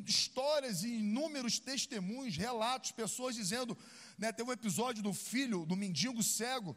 histórias 0.06 0.82
e 0.82 0.88
inúmeros 0.88 1.58
testemunhos, 1.58 2.36
relatos, 2.36 2.92
pessoas 2.92 3.34
dizendo, 3.34 3.76
né, 4.18 4.32
teve 4.32 4.48
um 4.48 4.52
episódio 4.52 5.02
do 5.02 5.12
filho, 5.12 5.64
do 5.64 5.76
mendigo 5.76 6.22
cego, 6.22 6.76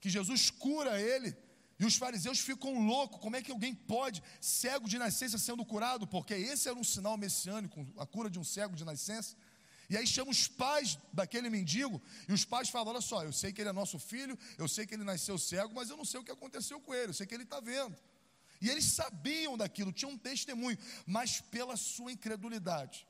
que 0.00 0.08
Jesus 0.08 0.50
cura 0.50 1.00
ele, 1.00 1.36
e 1.78 1.84
os 1.84 1.96
fariseus 1.96 2.40
ficam 2.40 2.86
loucos, 2.86 3.20
como 3.20 3.36
é 3.36 3.42
que 3.42 3.52
alguém 3.52 3.74
pode, 3.74 4.22
cego 4.40 4.88
de 4.88 4.98
nascença 4.98 5.38
sendo 5.38 5.64
curado, 5.64 6.06
porque 6.06 6.34
esse 6.34 6.68
era 6.68 6.78
um 6.78 6.84
sinal 6.84 7.16
messiânico, 7.16 7.86
a 7.96 8.06
cura 8.06 8.28
de 8.28 8.38
um 8.38 8.44
cego 8.44 8.74
de 8.74 8.84
nascença, 8.84 9.36
e 9.90 9.96
aí 9.96 10.06
chama 10.06 10.30
os 10.30 10.46
pais 10.46 10.98
daquele 11.12 11.48
mendigo, 11.48 12.00
e 12.28 12.32
os 12.32 12.44
pais 12.44 12.68
falam: 12.68 12.92
Olha 12.92 13.00
só, 13.00 13.24
eu 13.24 13.32
sei 13.32 13.52
que 13.52 13.62
ele 13.62 13.70
é 13.70 13.72
nosso 13.72 13.98
filho, 13.98 14.38
eu 14.58 14.68
sei 14.68 14.86
que 14.86 14.94
ele 14.94 15.04
nasceu 15.04 15.38
cego, 15.38 15.72
mas 15.74 15.88
eu 15.88 15.96
não 15.96 16.04
sei 16.04 16.20
o 16.20 16.24
que 16.24 16.30
aconteceu 16.30 16.78
com 16.78 16.92
ele, 16.92 17.10
eu 17.10 17.14
sei 17.14 17.26
que 17.26 17.34
ele 17.34 17.44
está 17.44 17.58
vendo. 17.58 17.96
E 18.60 18.68
eles 18.68 18.84
sabiam 18.84 19.56
daquilo, 19.56 19.92
tinham 19.92 20.12
um 20.12 20.18
testemunho, 20.18 20.76
mas 21.06 21.40
pela 21.40 21.76
sua 21.76 22.12
incredulidade, 22.12 23.06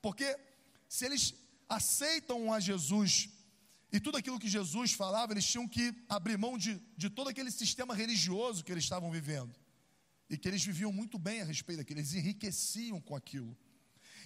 Porque 0.00 0.36
se 0.88 1.04
eles 1.04 1.34
aceitam 1.68 2.52
a 2.52 2.60
Jesus 2.60 3.28
e 3.92 4.00
tudo 4.00 4.18
aquilo 4.18 4.38
que 4.38 4.48
Jesus 4.48 4.92
falava, 4.92 5.32
eles 5.32 5.44
tinham 5.44 5.68
que 5.68 5.94
abrir 6.08 6.36
mão 6.36 6.58
de, 6.58 6.80
de 6.96 7.08
todo 7.08 7.28
aquele 7.28 7.50
sistema 7.50 7.94
religioso 7.94 8.64
que 8.64 8.72
eles 8.72 8.84
estavam 8.84 9.10
vivendo. 9.10 9.54
E 10.28 10.36
que 10.36 10.48
eles 10.48 10.64
viviam 10.64 10.92
muito 10.92 11.18
bem 11.18 11.42
a 11.42 11.44
respeito 11.44 11.78
daquilo, 11.78 12.00
eles 12.00 12.14
enriqueciam 12.14 13.00
com 13.00 13.14
aquilo. 13.14 13.56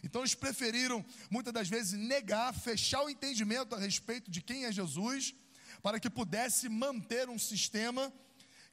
Então 0.02 0.20
eles 0.22 0.34
preferiram, 0.34 1.04
muitas 1.30 1.52
das 1.52 1.68
vezes, 1.68 1.98
negar, 1.98 2.54
fechar 2.54 3.02
o 3.02 3.10
entendimento 3.10 3.74
a 3.74 3.78
respeito 3.78 4.30
de 4.30 4.40
quem 4.40 4.64
é 4.64 4.72
Jesus, 4.72 5.34
para 5.82 6.00
que 6.00 6.08
pudesse 6.08 6.68
manter 6.68 7.28
um 7.28 7.38
sistema 7.38 8.12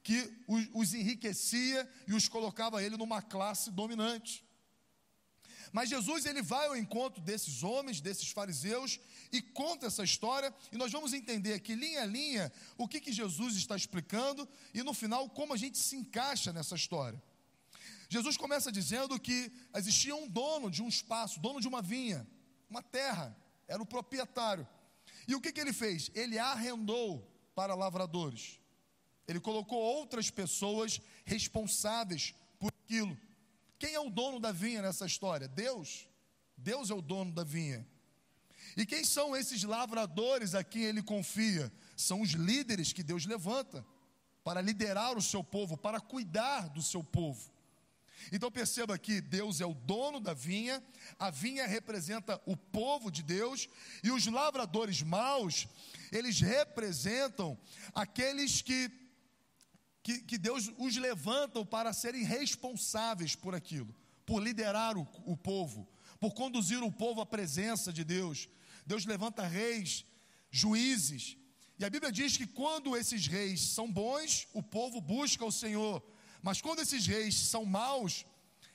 que 0.06 0.32
os, 0.48 0.70
os 0.72 0.94
enriquecia 0.94 1.92
e 2.08 2.14
os 2.14 2.28
colocava 2.28 2.82
ele 2.82 2.96
numa 2.96 3.24
classe 3.24 3.72
dominante. 3.72 4.46
Mas 5.74 5.90
Jesus 5.90 6.28
ele 6.28 6.44
vai 6.44 6.68
ao 6.68 6.78
encontro 6.78 7.20
desses 7.24 7.64
homens, 7.64 8.00
desses 8.00 8.30
fariseus 8.30 9.00
e 9.32 9.42
conta 9.42 9.88
essa 9.88 10.04
história 10.04 10.54
e 10.72 10.78
nós 10.78 10.92
vamos 10.92 11.12
entender 11.12 11.56
aqui 11.56 11.74
linha 11.74 12.04
a 12.04 12.06
linha 12.06 12.54
o 12.78 12.88
que, 12.88 13.02
que 13.02 13.12
Jesus 13.12 13.56
está 13.56 13.76
explicando 13.76 14.48
e 14.76 14.84
no 14.84 14.94
final 14.94 15.28
como 15.28 15.56
a 15.56 15.58
gente 15.58 15.80
se 15.80 15.96
encaixa 15.96 16.54
nessa 16.54 16.76
história. 16.76 17.20
Jesus 18.08 18.38
começa 18.38 18.72
dizendo 18.72 19.20
que 19.20 19.52
existia 19.74 20.16
um 20.16 20.28
dono 20.28 20.70
de 20.70 20.84
um 20.84 20.88
espaço, 20.88 21.40
dono 21.40 21.60
de 21.60 21.68
uma 21.68 21.82
vinha, 21.82 22.28
uma 22.70 22.84
terra, 22.84 23.36
era 23.68 23.82
o 23.82 23.88
proprietário. 23.88 24.68
E 25.28 25.34
o 25.34 25.42
que, 25.42 25.52
que 25.52 25.60
ele 25.60 25.74
fez? 25.74 26.12
Ele 26.14 26.38
arrendou 26.38 27.28
para 27.56 27.74
lavradores. 27.74 28.60
Ele 29.28 29.40
colocou 29.40 29.80
outras 29.80 30.30
pessoas 30.30 31.02
responsáveis 31.26 32.34
por 32.60 32.72
aquilo. 32.84 33.18
Quem 33.80 33.94
é 33.94 34.00
o 34.00 34.10
dono 34.10 34.40
da 34.40 34.52
vinha 34.52 34.82
nessa 34.82 35.06
história? 35.06 35.48
Deus. 35.48 36.08
Deus 36.58 36.90
é 36.90 36.94
o 36.94 37.02
dono 37.02 37.32
da 37.32 37.44
vinha. 37.44 37.86
E 38.78 38.86
quem 38.86 39.04
são 39.04 39.36
esses 39.36 39.64
lavradores 39.64 40.56
a 40.56 40.64
quem 40.64 40.84
ele 40.84 41.02
confia? 41.02 41.72
São 41.96 42.22
os 42.22 42.32
líderes 42.32 42.94
que 42.94 43.04
Deus 43.04 43.26
levanta 43.26 43.86
para 44.44 44.62
liderar 44.62 45.18
o 45.18 45.22
seu 45.22 45.44
povo, 45.44 45.78
para 45.78 46.00
cuidar 46.00 46.70
do 46.70 46.82
seu 46.82 47.04
povo. 47.04 47.52
Então 48.32 48.52
perceba 48.52 48.98
que 48.98 49.22
Deus 49.22 49.62
é 49.62 49.66
o 49.66 49.74
dono 49.74 50.20
da 50.20 50.34
vinha, 50.34 50.84
a 51.20 51.30
vinha 51.30 51.68
representa 51.68 52.42
o 52.46 52.56
povo 52.56 53.12
de 53.12 53.22
Deus, 53.22 53.70
e 54.04 54.12
os 54.12 54.26
lavradores 54.26 55.02
maus, 55.02 55.68
eles 56.12 56.40
representam 56.40 57.58
aqueles 57.94 58.62
que 58.62 58.90
que, 60.06 60.20
que 60.20 60.38
Deus 60.38 60.72
os 60.78 60.96
levantam 60.98 61.66
para 61.66 61.92
serem 61.92 62.24
responsáveis 62.24 63.36
por 63.36 63.56
aquilo, 63.56 63.94
por 64.24 64.40
liderar 64.40 64.96
o, 64.96 65.02
o 65.26 65.36
povo, 65.36 65.90
por 66.20 66.32
conduzir 66.36 66.84
o 66.84 66.92
povo 66.92 67.22
à 67.22 67.26
presença 67.26 67.92
de 67.92 68.04
Deus. 68.04 68.48
Deus 68.86 69.04
levanta 69.04 69.48
reis, 69.48 70.06
juízes. 70.52 71.38
E 71.80 71.84
a 71.84 71.90
Bíblia 71.90 72.12
diz 72.12 72.38
que 72.38 72.46
quando 72.46 72.96
esses 72.96 73.26
reis 73.26 73.62
são 73.62 73.92
bons, 73.92 74.48
o 74.54 74.62
povo 74.62 75.02
busca 75.02 75.44
o 75.44 75.52
Senhor. 75.52 76.04
Mas 76.40 76.62
quando 76.62 76.84
esses 76.84 77.08
reis 77.08 77.34
são 77.34 77.66
maus, 77.66 78.28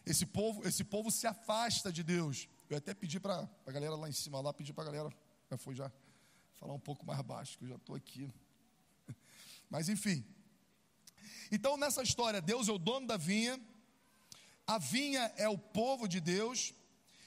esse 0.04 0.26
povo, 0.26 0.66
esse 0.66 0.82
povo 0.82 1.12
se 1.12 1.28
afasta 1.28 1.92
de 1.92 2.02
Deus. 2.02 2.48
Eu 2.68 2.76
até 2.76 2.92
pedi 2.92 3.20
para 3.20 3.48
a 3.64 3.70
galera 3.70 3.94
lá 3.94 4.08
em 4.08 4.12
cima, 4.12 4.40
lá, 4.40 4.52
pedi 4.52 4.72
para 4.72 4.82
a 4.82 4.86
galera, 4.86 5.16
já 5.48 5.56
foi 5.56 5.76
já, 5.76 5.92
falar 6.56 6.74
um 6.74 6.80
pouco 6.80 7.06
mais 7.06 7.22
baixo, 7.22 7.56
que 7.56 7.66
eu 7.66 7.68
já 7.68 7.76
estou 7.76 7.94
aqui. 7.94 8.28
Mas 9.70 9.88
enfim, 9.88 10.24
então, 11.50 11.76
nessa 11.76 12.02
história, 12.02 12.40
Deus 12.40 12.68
é 12.68 12.72
o 12.72 12.78
dono 12.78 13.06
da 13.06 13.16
vinha, 13.16 13.60
a 14.66 14.78
vinha 14.78 15.32
é 15.36 15.48
o 15.48 15.58
povo 15.58 16.06
de 16.06 16.20
Deus, 16.20 16.72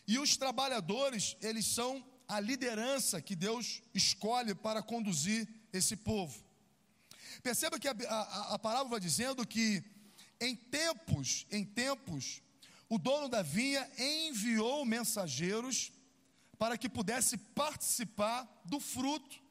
e 0.08 0.18
os 0.18 0.38
trabalhadores, 0.38 1.36
eles 1.42 1.66
são 1.66 2.04
a 2.28 2.40
liderança 2.40 3.22
que 3.22 3.36
Deus 3.36 3.82
escolhe 3.94 4.56
para 4.56 4.82
conduzir 4.82 5.48
esse 5.72 5.96
povo. 5.96 6.42
Perceba 7.42 7.78
que 7.78 7.88
a, 7.88 7.96
a, 8.10 8.56
a 8.56 9.00
dizendo 9.00 9.46
que 9.46 9.84
em 10.40 10.56
tempos, 10.56 11.46
em 11.52 11.66
tempos, 11.66 12.42
o 12.90 12.98
dono 12.98 13.28
da 13.28 13.42
vinha 13.42 13.90
enviou 13.98 14.86
mensageiros 14.86 15.92
para 16.58 16.78
que 16.78 16.88
pudesse 16.88 17.38
participar 17.38 18.48
do 18.64 18.80
fruto, 18.80 19.42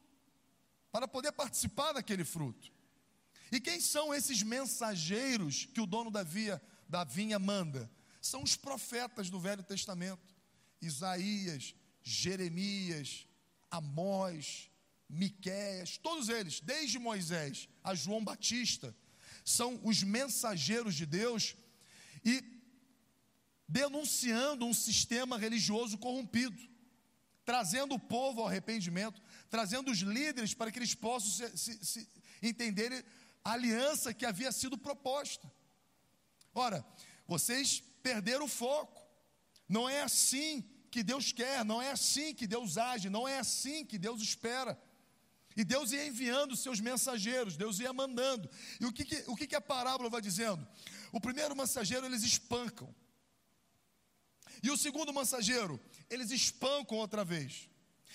para 0.91 1.07
poder 1.07 1.31
participar 1.31 1.93
daquele 1.93 2.23
fruto. 2.25 2.72
E 3.53 3.59
quem 3.59 3.79
são 3.79 4.11
esses 4.11 4.41
mensageiros 4.41 5.65
que 5.71 5.79
o 5.79 5.85
dono 5.85 6.09
da, 6.09 6.23
via, 6.23 6.59
da 6.89 7.03
vinha 7.03 7.37
manda? 7.37 7.87
São 8.19 8.41
os 8.41 8.55
profetas 8.55 9.29
do 9.29 9.39
Velho 9.39 9.61
Testamento: 9.61 10.35
Isaías, 10.81 11.75
Jeremias, 12.01 13.27
Amós, 13.69 14.71
Miquéias, 15.07 15.97
todos 15.97 16.29
eles, 16.29 16.61
desde 16.61 16.97
Moisés 16.97 17.69
a 17.83 17.93
João 17.93 18.23
Batista, 18.23 18.95
são 19.45 19.79
os 19.83 20.01
mensageiros 20.01 20.95
de 20.95 21.05
Deus 21.05 21.55
e 22.25 22.43
denunciando 23.67 24.65
um 24.65 24.73
sistema 24.73 25.37
religioso 25.37 25.95
corrompido, 25.99 26.59
trazendo 27.45 27.93
o 27.93 27.99
povo 27.99 28.41
ao 28.41 28.47
arrependimento, 28.47 29.21
trazendo 29.47 29.91
os 29.91 29.99
líderes 29.99 30.55
para 30.55 30.71
que 30.71 30.79
eles 30.79 30.95
possam 30.95 31.29
se, 31.29 31.55
se, 31.55 31.85
se 31.85 32.07
entenderem 32.41 33.03
aliança 33.43 34.13
que 34.13 34.25
havia 34.25 34.51
sido 34.51 34.77
proposta. 34.77 35.51
Ora, 36.53 36.85
vocês 37.27 37.81
perderam 38.01 38.45
o 38.45 38.49
foco. 38.49 39.01
Não 39.67 39.89
é 39.89 40.01
assim 40.01 40.61
que 40.91 41.03
Deus 41.03 41.31
quer, 41.31 41.65
não 41.65 41.81
é 41.81 41.91
assim 41.91 42.33
que 42.33 42.45
Deus 42.45 42.77
age, 42.77 43.09
não 43.09 43.27
é 43.27 43.39
assim 43.39 43.85
que 43.85 43.97
Deus 43.97 44.21
espera. 44.21 44.79
E 45.55 45.63
Deus 45.63 45.91
ia 45.91 46.05
enviando 46.05 46.55
seus 46.55 46.79
mensageiros, 46.79 47.57
Deus 47.57 47.79
ia 47.79 47.93
mandando. 47.93 48.49
E 48.79 48.85
o 48.85 48.91
que, 48.91 49.05
que 49.05 49.23
o 49.27 49.35
que, 49.35 49.47
que 49.47 49.55
a 49.55 49.61
parábola 49.61 50.09
vai 50.09 50.21
dizendo? 50.21 50.67
O 51.11 51.19
primeiro 51.19 51.55
mensageiro 51.55 52.05
eles 52.05 52.23
espancam. 52.23 52.93
E 54.61 54.71
o 54.71 54.77
segundo 54.77 55.13
mensageiro, 55.13 55.79
eles 56.09 56.31
espancam 56.31 56.97
outra 56.97 57.25
vez. 57.25 57.69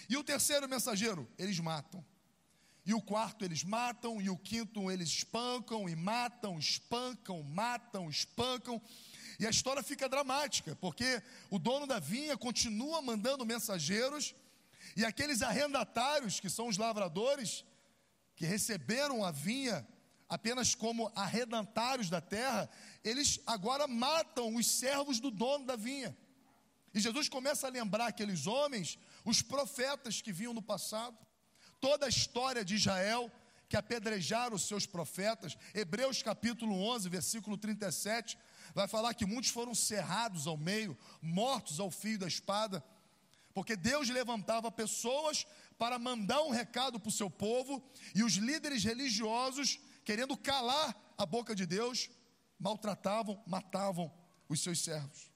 E 0.08 0.16
o 0.16 0.24
terceiro 0.24 0.68
mensageiro, 0.68 1.28
eles 1.36 1.58
matam. 1.60 2.04
E 2.88 2.94
o 2.94 3.02
quarto 3.02 3.44
eles 3.44 3.62
matam, 3.62 4.18
e 4.18 4.30
o 4.30 4.38
quinto 4.38 4.90
eles 4.90 5.10
espancam 5.10 5.86
e 5.90 5.94
matam, 5.94 6.58
espancam, 6.58 7.42
matam, 7.42 8.08
espancam. 8.08 8.80
E 9.38 9.46
a 9.46 9.50
história 9.50 9.82
fica 9.82 10.08
dramática, 10.08 10.74
porque 10.76 11.22
o 11.50 11.58
dono 11.58 11.86
da 11.86 11.98
vinha 11.98 12.34
continua 12.34 13.02
mandando 13.02 13.44
mensageiros, 13.44 14.34
e 14.96 15.04
aqueles 15.04 15.42
arrendatários, 15.42 16.40
que 16.40 16.48
são 16.48 16.66
os 16.66 16.78
lavradores, 16.78 17.62
que 18.34 18.46
receberam 18.46 19.22
a 19.22 19.30
vinha 19.30 19.86
apenas 20.26 20.74
como 20.74 21.12
arrendatários 21.14 22.08
da 22.08 22.22
terra, 22.22 22.70
eles 23.04 23.38
agora 23.46 23.86
matam 23.86 24.56
os 24.56 24.66
servos 24.66 25.20
do 25.20 25.30
dono 25.30 25.66
da 25.66 25.76
vinha. 25.76 26.16
E 26.94 27.00
Jesus 27.00 27.28
começa 27.28 27.66
a 27.66 27.70
lembrar 27.70 28.06
aqueles 28.06 28.46
homens, 28.46 28.98
os 29.26 29.42
profetas 29.42 30.22
que 30.22 30.32
vinham 30.32 30.54
no 30.54 30.62
passado 30.62 31.27
toda 31.80 32.06
a 32.06 32.08
história 32.08 32.64
de 32.64 32.74
Israel 32.74 33.30
que 33.68 33.76
apedrejaram 33.76 34.56
os 34.56 34.62
seus 34.62 34.86
profetas. 34.86 35.56
Hebreus 35.74 36.22
capítulo 36.22 36.80
11, 36.80 37.08
versículo 37.08 37.56
37, 37.56 38.38
vai 38.74 38.88
falar 38.88 39.14
que 39.14 39.26
muitos 39.26 39.50
foram 39.50 39.74
cerrados 39.74 40.46
ao 40.46 40.56
meio, 40.56 40.96
mortos 41.20 41.78
ao 41.78 41.90
fio 41.90 42.18
da 42.18 42.26
espada, 42.26 42.82
porque 43.52 43.76
Deus 43.76 44.08
levantava 44.08 44.70
pessoas 44.70 45.46
para 45.76 45.98
mandar 45.98 46.42
um 46.42 46.50
recado 46.50 46.98
para 46.98 47.08
o 47.08 47.12
seu 47.12 47.30
povo, 47.30 47.82
e 48.14 48.22
os 48.22 48.34
líderes 48.34 48.82
religiosos, 48.84 49.78
querendo 50.04 50.36
calar 50.36 50.96
a 51.16 51.26
boca 51.26 51.54
de 51.54 51.66
Deus, 51.66 52.08
maltratavam, 52.58 53.42
matavam 53.46 54.12
os 54.48 54.60
seus 54.60 54.80
servos. 54.80 55.30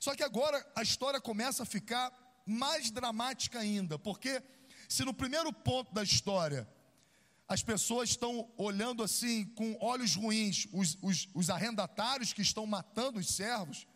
Só 0.00 0.14
que 0.14 0.22
agora 0.22 0.64
a 0.74 0.82
história 0.82 1.20
começa 1.20 1.64
a 1.64 1.66
ficar 1.66 2.10
mais 2.46 2.90
dramática 2.90 3.58
ainda, 3.60 3.98
porque 3.98 4.42
se 4.88 5.04
no 5.04 5.14
primeiro 5.14 5.52
ponto 5.52 5.92
da 5.92 6.02
história 6.02 6.68
as 7.48 7.62
pessoas 7.62 8.10
estão 8.10 8.50
olhando 8.56 9.02
assim 9.02 9.44
com 9.44 9.76
olhos 9.80 10.14
ruins 10.14 10.66
os, 10.72 10.96
os, 11.02 11.28
os 11.34 11.50
arrendatários 11.50 12.32
que 12.32 12.40
estão 12.40 12.66
matando 12.66 13.18
os 13.18 13.28
servos, 13.28 13.86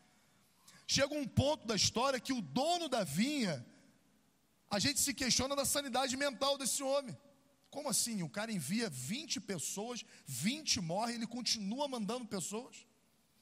chega 0.86 1.14
um 1.14 1.26
ponto 1.26 1.66
da 1.66 1.74
história 1.74 2.20
que 2.20 2.32
o 2.32 2.42
dono 2.42 2.88
da 2.88 3.02
vinha, 3.02 3.64
a 4.70 4.78
gente 4.78 5.00
se 5.00 5.14
questiona 5.14 5.56
da 5.56 5.64
sanidade 5.64 6.16
mental 6.16 6.58
desse 6.58 6.82
homem. 6.82 7.16
Como 7.70 7.88
assim? 7.88 8.22
O 8.22 8.28
cara 8.28 8.52
envia 8.52 8.88
20 8.88 9.40
pessoas, 9.40 10.04
20 10.26 10.80
morrem, 10.80 11.16
ele 11.16 11.26
continua 11.26 11.86
mandando 11.88 12.24
pessoas, 12.26 12.86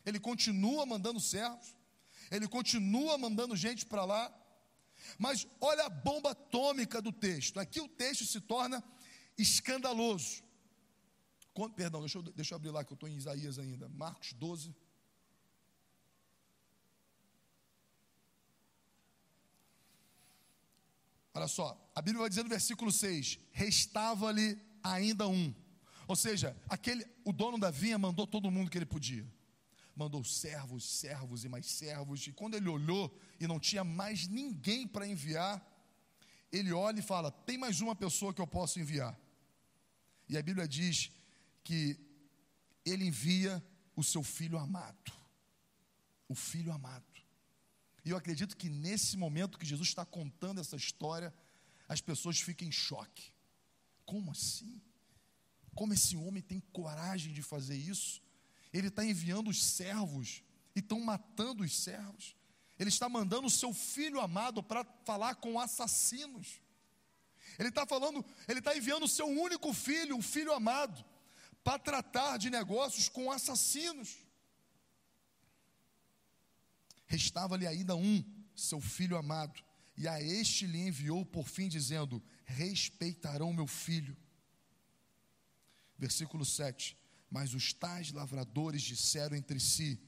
ele 0.04 0.18
continua 0.18 0.84
mandando 0.84 1.20
servos, 1.20 1.76
ele 2.30 2.48
continua 2.48 3.16
mandando 3.16 3.54
gente 3.56 3.86
para 3.86 4.04
lá. 4.04 4.32
Mas 5.18 5.46
olha 5.60 5.84
a 5.84 5.88
bomba 5.88 6.30
atômica 6.30 7.00
do 7.00 7.12
texto. 7.12 7.58
Aqui 7.58 7.80
o 7.80 7.88
texto 7.88 8.24
se 8.24 8.40
torna 8.40 8.82
escandaloso. 9.36 10.42
Perdão, 11.76 12.00
deixa 12.00 12.18
eu, 12.18 12.22
deixa 12.22 12.54
eu 12.54 12.56
abrir 12.56 12.70
lá 12.70 12.84
que 12.84 12.92
eu 12.92 12.96
estou 12.96 13.08
em 13.08 13.16
Isaías 13.16 13.58
ainda. 13.58 13.88
Marcos 13.88 14.32
12. 14.32 14.74
Olha 21.32 21.48
só, 21.48 21.90
a 21.94 22.00
Bíblia 22.00 22.20
vai 22.20 22.28
dizer 22.28 22.44
no 22.44 22.48
versículo 22.48 22.92
6: 22.92 23.38
restava-lhe 23.50 24.58
ainda 24.82 25.26
um. 25.26 25.54
Ou 26.06 26.14
seja, 26.14 26.56
aquele, 26.68 27.04
o 27.24 27.32
dono 27.32 27.58
da 27.58 27.70
vinha 27.70 27.98
mandou 27.98 28.26
todo 28.26 28.50
mundo 28.50 28.70
que 28.70 28.78
ele 28.78 28.86
podia. 28.86 29.26
Mandou 29.96 30.24
servos, 30.24 30.84
servos 30.84 31.44
e 31.44 31.48
mais 31.48 31.66
servos. 31.66 32.26
E 32.26 32.32
quando 32.32 32.54
ele 32.54 32.68
olhou 32.68 33.16
e 33.38 33.46
não 33.46 33.60
tinha 33.60 33.84
mais 33.84 34.26
ninguém 34.26 34.86
para 34.86 35.06
enviar, 35.06 35.64
ele 36.50 36.72
olha 36.72 36.98
e 36.98 37.02
fala: 37.02 37.30
tem 37.30 37.56
mais 37.56 37.80
uma 37.80 37.94
pessoa 37.94 38.34
que 38.34 38.40
eu 38.40 38.46
posso 38.46 38.80
enviar. 38.80 39.18
E 40.28 40.36
a 40.36 40.42
Bíblia 40.42 40.66
diz 40.66 41.10
que 41.62 41.98
ele 42.84 43.04
envia 43.06 43.64
o 43.94 44.02
seu 44.02 44.22
filho 44.22 44.58
amado. 44.58 45.12
O 46.28 46.34
filho 46.34 46.72
amado. 46.72 47.04
E 48.04 48.10
eu 48.10 48.16
acredito 48.16 48.56
que 48.56 48.68
nesse 48.68 49.16
momento 49.16 49.58
que 49.58 49.66
Jesus 49.66 49.88
está 49.88 50.04
contando 50.04 50.60
essa 50.60 50.76
história, 50.76 51.32
as 51.88 52.00
pessoas 52.00 52.40
ficam 52.40 52.68
em 52.68 52.72
choque. 52.72 53.32
Como 54.04 54.30
assim? 54.30 54.82
Como 55.74 55.92
esse 55.92 56.16
homem 56.16 56.42
tem 56.42 56.60
coragem 56.72 57.32
de 57.32 57.42
fazer 57.42 57.76
isso? 57.76 58.22
Ele 58.74 58.88
está 58.88 59.04
enviando 59.04 59.48
os 59.48 59.62
servos 59.62 60.42
e 60.74 60.80
estão 60.80 60.98
matando 60.98 61.62
os 61.62 61.74
servos. 61.78 62.34
Ele 62.76 62.88
está 62.88 63.08
mandando 63.08 63.46
o 63.46 63.50
seu 63.50 63.72
filho 63.72 64.20
amado 64.20 64.64
para 64.64 64.84
falar 65.04 65.36
com 65.36 65.60
assassinos. 65.60 66.60
Ele 67.56 67.68
está 67.68 67.86
falando, 67.86 68.24
ele 68.48 68.58
está 68.58 68.76
enviando 68.76 69.04
o 69.04 69.08
seu 69.08 69.28
único 69.28 69.72
filho, 69.72 70.16
um 70.16 70.22
filho 70.22 70.52
amado, 70.52 71.04
para 71.62 71.78
tratar 71.78 72.36
de 72.36 72.50
negócios 72.50 73.08
com 73.08 73.30
assassinos. 73.30 74.16
Restava-lhe 77.06 77.68
ainda 77.68 77.94
um, 77.94 78.24
seu 78.56 78.80
filho 78.80 79.16
amado, 79.16 79.62
e 79.96 80.08
a 80.08 80.20
este 80.20 80.66
lhe 80.66 80.80
enviou 80.80 81.24
por 81.24 81.46
fim, 81.46 81.68
dizendo: 81.68 82.20
Respeitarão 82.44 83.52
meu 83.52 83.68
filho. 83.68 84.16
Versículo 85.96 86.44
7: 86.44 86.98
Mas 87.34 87.52
os 87.52 87.72
tais 87.72 88.12
lavradores 88.12 88.80
disseram 88.80 89.36
entre 89.36 89.58
si: 89.58 90.00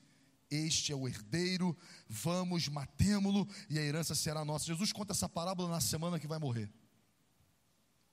Este 0.49 0.93
é 0.93 0.95
o 0.95 1.09
herdeiro, 1.09 1.77
vamos, 2.09 2.69
matemo-lo, 2.69 3.49
e 3.69 3.81
a 3.81 3.83
herança 3.83 4.15
será 4.15 4.45
nossa. 4.45 4.65
Jesus 4.65 4.93
conta 4.93 5.13
essa 5.13 5.29
parábola 5.29 5.69
na 5.69 5.81
semana 5.81 6.21
que 6.21 6.27
vai 6.29 6.39
morrer. 6.39 6.71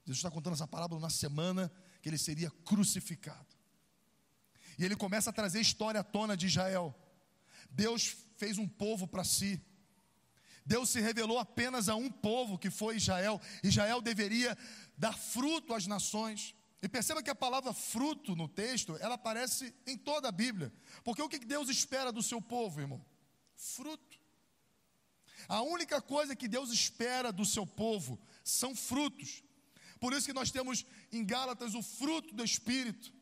Jesus 0.04 0.18
está 0.18 0.32
contando 0.32 0.54
essa 0.54 0.68
parábola 0.68 1.00
na 1.00 1.12
semana 1.12 1.72
que 2.02 2.10
ele 2.10 2.18
seria 2.18 2.50
crucificado. 2.66 3.56
E 4.80 4.84
ele 4.84 4.96
começa 4.96 5.30
a 5.30 5.34
trazer 5.34 5.62
história 5.62 6.00
à 6.00 6.04
tona 6.04 6.36
de 6.36 6.48
Israel. 6.48 7.00
Deus 7.70 8.18
fez 8.36 8.58
um 8.58 8.68
povo 8.68 9.08
para 9.08 9.24
si. 9.24 9.62
Deus 10.66 10.90
se 10.90 11.00
revelou 11.00 11.38
apenas 11.38 11.88
a 11.88 11.94
um 11.94 12.10
povo 12.10 12.58
que 12.58 12.72
foi 12.72 12.96
Israel. 12.96 13.40
Israel 13.62 14.02
deveria 14.02 14.58
dar 14.98 15.16
fruto 15.16 15.72
às 15.72 15.86
nações. 15.86 16.56
E 16.84 16.90
perceba 16.90 17.24
que 17.24 17.30
a 17.30 17.36
palavra 17.36 17.72
fruto 17.72 18.36
no 18.36 18.46
texto, 18.46 18.98
ela 19.00 19.16
aparece 19.16 19.74
em 19.88 19.98
toda 19.98 20.28
a 20.28 20.32
Bíblia. 20.34 20.70
Porque 21.02 21.22
o 21.22 21.30
que 21.30 21.40
Deus 21.40 21.70
espera 21.70 22.12
do 22.12 22.22
seu 22.22 22.42
povo, 22.42 22.82
irmão? 22.82 23.04
Fruto. 23.56 24.20
A 25.48 25.62
única 25.62 26.02
coisa 26.02 26.36
que 26.36 26.46
Deus 26.46 26.72
espera 26.72 27.32
do 27.32 27.46
seu 27.46 27.66
povo 27.66 28.20
são 28.44 28.76
frutos. 28.76 29.42
Por 29.98 30.12
isso 30.12 30.28
que 30.28 30.34
nós 30.34 30.52
temos 30.52 30.86
em 31.10 31.24
Gálatas 31.24 31.74
o 31.74 31.82
fruto 31.82 32.36
do 32.36 32.44
Espírito. 32.44 33.14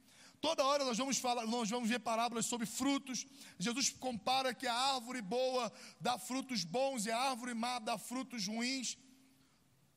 Toda 0.42 0.66
hora 0.66 0.84
nós 0.84 0.98
vamos 0.98 1.20
falar, 1.20 1.46
nós 1.46 1.70
vamos 1.70 1.88
ver 1.88 2.00
parábolas 2.00 2.48
sobre 2.48 2.66
frutos. 2.66 3.28
Jesus 3.60 3.92
compara 3.92 4.56
que 4.56 4.66
a 4.66 4.74
árvore 4.74 5.22
boa 5.22 5.72
dá 6.00 6.18
frutos 6.18 6.64
bons 6.64 7.06
e 7.06 7.12
a 7.12 7.18
árvore 7.30 7.54
má 7.54 7.78
dá 7.78 7.96
frutos 7.96 8.48
ruins. 8.48 8.98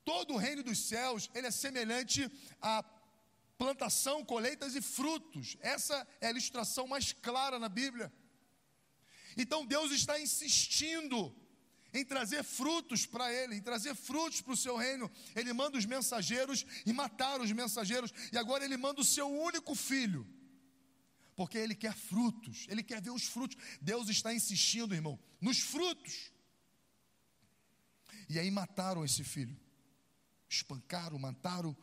Todo 0.05 0.35
o 0.35 0.37
reino 0.37 0.63
dos 0.63 0.81
céus, 0.87 1.31
ele 1.35 1.47
é 1.47 1.51
semelhante 1.51 2.31
a 2.61 2.83
plantação, 3.65 4.23
colheitas 4.23 4.75
e 4.75 4.83
frutos. 4.83 5.57
Essa 5.61 6.07
é 6.21 6.27
a 6.27 6.31
ilustração 6.31 6.87
mais 6.87 7.15
clara 7.15 7.59
na 7.59 7.69
Bíblia. 7.69 8.13
Então 9.39 9.65
Deus 9.65 9.91
está 9.91 10.21
insistindo 10.21 11.35
em 11.95 12.05
trazer 12.05 12.43
frutos 12.45 13.07
para 13.07 13.33
ele, 13.33 13.57
em 13.57 13.63
trazer 13.63 13.95
frutos 13.95 14.43
para 14.43 14.53
o 14.53 14.57
seu 14.57 14.77
reino. 14.77 15.11
Ele 15.35 15.51
manda 15.55 15.79
os 15.79 15.87
mensageiros 15.87 16.67
e 16.85 16.93
mataram 16.93 17.43
os 17.43 17.53
mensageiros, 17.53 18.13
e 18.31 18.37
agora 18.37 18.67
ele 18.67 18.77
manda 18.77 19.01
o 19.01 19.05
seu 19.05 19.29
único 19.29 19.75
filho, 19.75 20.29
porque 21.35 21.57
ele 21.57 21.75
quer 21.75 21.95
frutos, 21.95 22.67
ele 22.69 22.83
quer 22.83 23.01
ver 23.01 23.13
os 23.13 23.25
frutos. 23.25 23.57
Deus 23.81 24.11
está 24.11 24.35
insistindo, 24.35 24.95
irmão, 24.95 25.19
nos 25.41 25.59
frutos. 25.59 26.31
E 28.29 28.39
aí 28.39 28.51
mataram 28.51 29.05
esse 29.05 29.25
filho, 29.25 29.59
espancaram, 30.51 31.19
mataram 31.19 31.75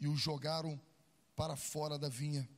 e 0.00 0.08
o 0.08 0.16
jogaram 0.16 0.80
para 1.36 1.54
fora 1.54 1.98
da 1.98 2.08
vinha. 2.08 2.48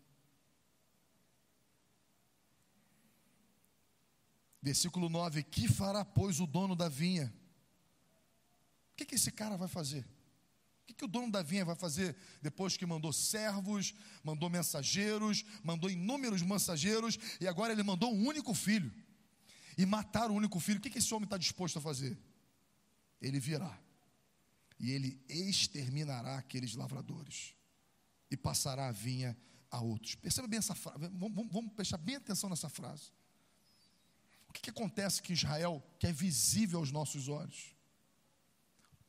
Versículo 4.62 5.08
9: 5.08 5.42
Que 5.42 5.68
fará, 5.68 6.04
pois, 6.04 6.38
o 6.40 6.46
dono 6.46 6.76
da 6.76 6.88
vinha? 6.88 7.34
O 8.92 8.96
que, 8.96 9.04
que 9.04 9.16
esse 9.16 9.32
cara 9.32 9.56
vai 9.56 9.68
fazer? 9.68 10.04
O 10.82 10.86
que, 10.86 10.94
que 10.94 11.04
o 11.04 11.08
dono 11.08 11.30
da 11.30 11.42
vinha 11.42 11.64
vai 11.64 11.76
fazer 11.76 12.16
depois 12.40 12.76
que 12.76 12.86
mandou 12.86 13.12
servos, 13.12 13.94
mandou 14.24 14.48
mensageiros, 14.48 15.44
mandou 15.62 15.90
inúmeros 15.90 16.40
mensageiros 16.40 17.18
e 17.40 17.46
agora 17.46 17.72
ele 17.72 17.82
mandou 17.82 18.14
um 18.14 18.26
único 18.26 18.54
filho? 18.54 18.92
E 19.76 19.84
matar 19.84 20.30
o 20.30 20.34
único 20.34 20.58
filho, 20.58 20.78
o 20.78 20.82
que, 20.82 20.90
que 20.90 20.98
esse 20.98 21.12
homem 21.14 21.24
está 21.24 21.36
disposto 21.36 21.78
a 21.78 21.82
fazer? 21.82 22.18
Ele 23.20 23.38
virá 23.38 23.78
e 24.80 24.90
ele 24.90 25.20
exterminará 25.28 26.38
aqueles 26.38 26.74
lavradores 26.74 27.57
e 28.30 28.36
passará 28.36 28.88
a 28.88 28.92
vinha 28.92 29.36
a 29.70 29.80
outros. 29.80 30.14
Perceba 30.16 30.48
bem 30.48 30.58
essa 30.58 30.74
frase, 30.74 30.98
vamos, 31.12 31.48
vamos 31.50 31.72
prestar 31.72 31.98
bem 31.98 32.16
atenção 32.16 32.48
nessa 32.50 32.68
frase. 32.68 33.12
O 34.48 34.52
que, 34.52 34.62
que 34.62 34.70
acontece 34.70 35.22
que 35.22 35.32
Israel, 35.32 35.82
que 35.98 36.06
é 36.06 36.12
visível 36.12 36.78
aos 36.78 36.90
nossos 36.90 37.28
olhos? 37.28 37.76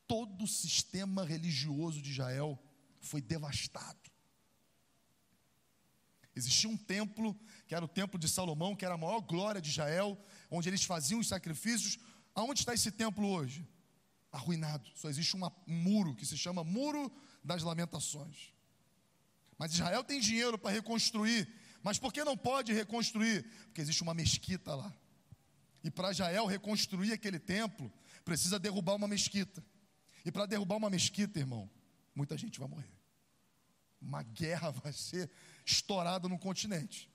Todo 0.05 0.43
o 0.43 0.47
sistema 0.47 1.23
religioso 1.23 2.01
de 2.01 2.11
Israel 2.11 2.61
foi 2.99 3.21
devastado. 3.21 4.09
Existia 6.35 6.69
um 6.69 6.77
templo, 6.77 7.37
que 7.67 7.75
era 7.75 7.83
o 7.83 7.87
templo 7.87 8.19
de 8.19 8.27
Salomão, 8.27 8.75
que 8.75 8.85
era 8.85 8.95
a 8.95 8.97
maior 8.97 9.19
glória 9.21 9.61
de 9.61 9.69
Israel, 9.69 10.17
onde 10.49 10.69
eles 10.69 10.83
faziam 10.83 11.19
os 11.19 11.27
sacrifícios. 11.27 11.97
Aonde 12.33 12.61
está 12.61 12.73
esse 12.73 12.91
templo 12.91 13.27
hoje? 13.27 13.67
Arruinado. 14.31 14.89
Só 14.95 15.09
existe 15.09 15.35
um 15.35 15.41
muro 15.67 16.15
que 16.15 16.25
se 16.25 16.37
chama 16.37 16.63
Muro 16.63 17.11
das 17.43 17.63
Lamentações. 17.63 18.53
Mas 19.59 19.73
Israel 19.73 20.05
tem 20.05 20.21
dinheiro 20.21 20.57
para 20.57 20.71
reconstruir. 20.71 21.45
Mas 21.83 21.99
por 21.99 22.13
que 22.13 22.23
não 22.23 22.37
pode 22.37 22.71
reconstruir? 22.71 23.43
Porque 23.65 23.81
existe 23.81 24.01
uma 24.01 24.13
mesquita 24.13 24.73
lá. 24.73 24.91
E 25.83 25.91
para 25.91 26.13
Jael 26.13 26.45
reconstruir 26.45 27.11
aquele 27.11 27.37
templo, 27.37 27.91
precisa 28.23 28.57
derrubar 28.57 28.95
uma 28.95 29.07
mesquita. 29.07 29.63
E 30.25 30.31
para 30.31 30.45
derrubar 30.45 30.77
uma 30.77 30.89
mesquita, 30.89 31.39
irmão, 31.39 31.69
muita 32.15 32.37
gente 32.37 32.57
vai 32.57 32.69
morrer. 32.69 32.91
Uma 34.01 34.23
guerra 34.23 34.71
vai 34.81 34.93
ser 34.93 35.29
estourada 35.65 36.29
no 36.29 36.39
continente. 36.39 37.11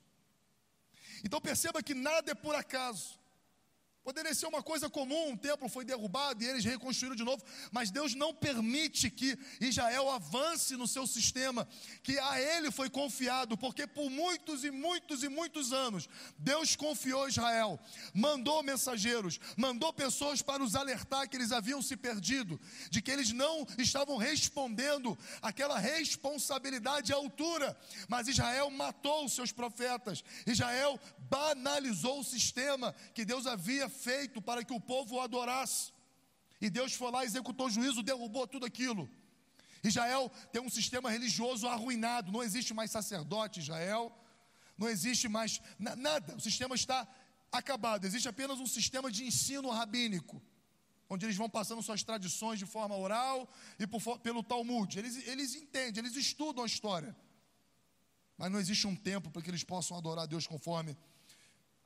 Então 1.25 1.41
perceba 1.41 1.83
que 1.83 1.95
nada 1.95 2.33
é 2.33 2.35
por 2.35 2.55
acaso. 2.55 3.19
Poderia 4.05 4.35
ser 4.35 4.47
uma 4.47 4.63
coisa 4.63 4.91
comum, 4.91 5.31
um 5.31 5.37
templo 5.37 5.67
foi 5.67 5.83
derrubado 5.83 6.45
e 6.45 6.47
eles 6.47 6.63
reconstruíram 6.63 7.17
de 7.17 7.25
novo, 7.25 7.43
mas 7.73 7.91
Deus 7.91 8.15
não 8.15 8.35
permite 8.35 9.09
que 9.09 9.39
Israel 9.59 10.11
avance 10.11 10.77
no 10.77 10.87
seu 10.87 11.07
sistema, 11.07 11.67
que 12.03 12.19
a 12.19 12.39
ele 12.39 12.71
foi 12.71 12.91
confiado, 12.91 13.57
porque 13.57 13.87
por 13.87 14.11
muitos 14.11 14.63
e 14.63 14.71
muitos 14.71 15.23
e 15.23 15.29
muitos 15.31 15.73
anos 15.73 16.07
Deus 16.37 16.77
confiou 16.77 17.27
Israel, 17.27 17.81
mandou 18.13 18.63
mensageiros, 18.63 19.41
mandou 19.57 19.91
pessoas 19.91 20.43
para 20.43 20.63
os 20.63 20.77
alertar 20.77 21.27
que 21.27 21.39
eles 21.39 21.51
haviam 21.51 21.81
se 21.81 21.97
perdido, 21.97 22.61
de 22.91 23.01
que 23.01 23.11
eles 23.11 23.33
não 23.33 23.67
estavam 23.79 24.19
respondendo 24.19 25.17
aquela 25.41 25.79
responsabilidade 25.79 27.11
à 27.11 27.17
altura, 27.17 27.75
mas 28.07 28.29
Israel 28.29 28.71
matou 28.71 29.25
os 29.25 29.33
seus 29.33 29.51
profetas, 29.51 30.23
Israel 30.47 31.01
banalizou 31.29 32.21
o 32.21 32.25
sistema 32.25 32.95
que 33.15 33.25
Deus 33.25 33.47
havia 33.47 33.89
feito 33.89 34.41
para 34.43 34.65
que 34.65 34.73
o 34.73 34.81
povo 34.81 35.17
o 35.17 35.21
adorasse. 35.21 35.93
E 36.61 36.71
Deus 36.71 36.95
foi 36.95 37.11
lá, 37.11 37.25
executou 37.25 37.69
juízo, 37.71 38.03
derrubou 38.03 38.47
tudo 38.47 38.67
aquilo. 38.67 39.09
Israel 39.83 40.31
tem 40.51 40.63
um 40.63 40.71
sistema 40.71 41.11
religioso 41.11 41.69
arruinado, 41.69 42.33
não 42.33 42.43
existe 42.43 42.73
mais 42.73 42.91
sacerdote 42.91 43.61
Israel, 43.61 44.11
não 44.79 44.89
existe 44.89 45.29
mais 45.29 45.61
nada, 45.79 46.35
o 46.35 46.41
sistema 46.41 46.75
está 46.75 47.07
acabado, 47.53 48.05
existe 48.07 48.29
apenas 48.29 48.59
um 48.59 48.67
sistema 48.67 49.11
de 49.11 49.25
ensino 49.25 49.69
rabínico, 49.71 50.43
onde 51.09 51.27
eles 51.27 51.37
vão 51.37 51.51
passando 51.51 51.83
suas 51.83 52.03
tradições 52.03 52.59
de 52.59 52.67
forma 52.67 52.97
oral 52.97 53.49
e 53.79 53.87
por, 53.87 54.19
pelo 54.21 54.43
Talmud. 54.43 54.99
Eles, 54.99 55.29
eles 55.29 55.55
entendem, 55.55 56.03
eles 56.03 56.17
estudam 56.17 56.65
a 56.65 56.67
história, 56.67 57.15
mas 58.39 58.51
não 58.51 58.59
existe 58.59 58.87
um 58.87 58.97
tempo 58.97 59.31
para 59.31 59.43
que 59.43 59.51
eles 59.51 59.63
possam 59.63 59.97
adorar 59.97 60.25
a 60.25 60.27
Deus 60.27 60.47
conforme 60.47 60.97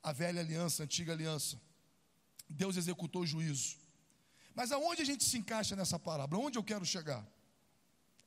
a 0.01 0.11
velha 0.11 0.41
aliança, 0.41 0.83
a 0.83 0.85
antiga 0.85 1.13
aliança. 1.13 1.61
Deus 2.49 2.77
executou 2.77 3.21
o 3.23 3.27
juízo. 3.27 3.77
Mas 4.55 4.71
aonde 4.71 5.01
a 5.01 5.05
gente 5.05 5.23
se 5.23 5.37
encaixa 5.37 5.75
nessa 5.75 5.99
parábola? 5.99 6.43
Onde 6.43 6.57
eu 6.57 6.63
quero 6.63 6.85
chegar? 6.85 7.25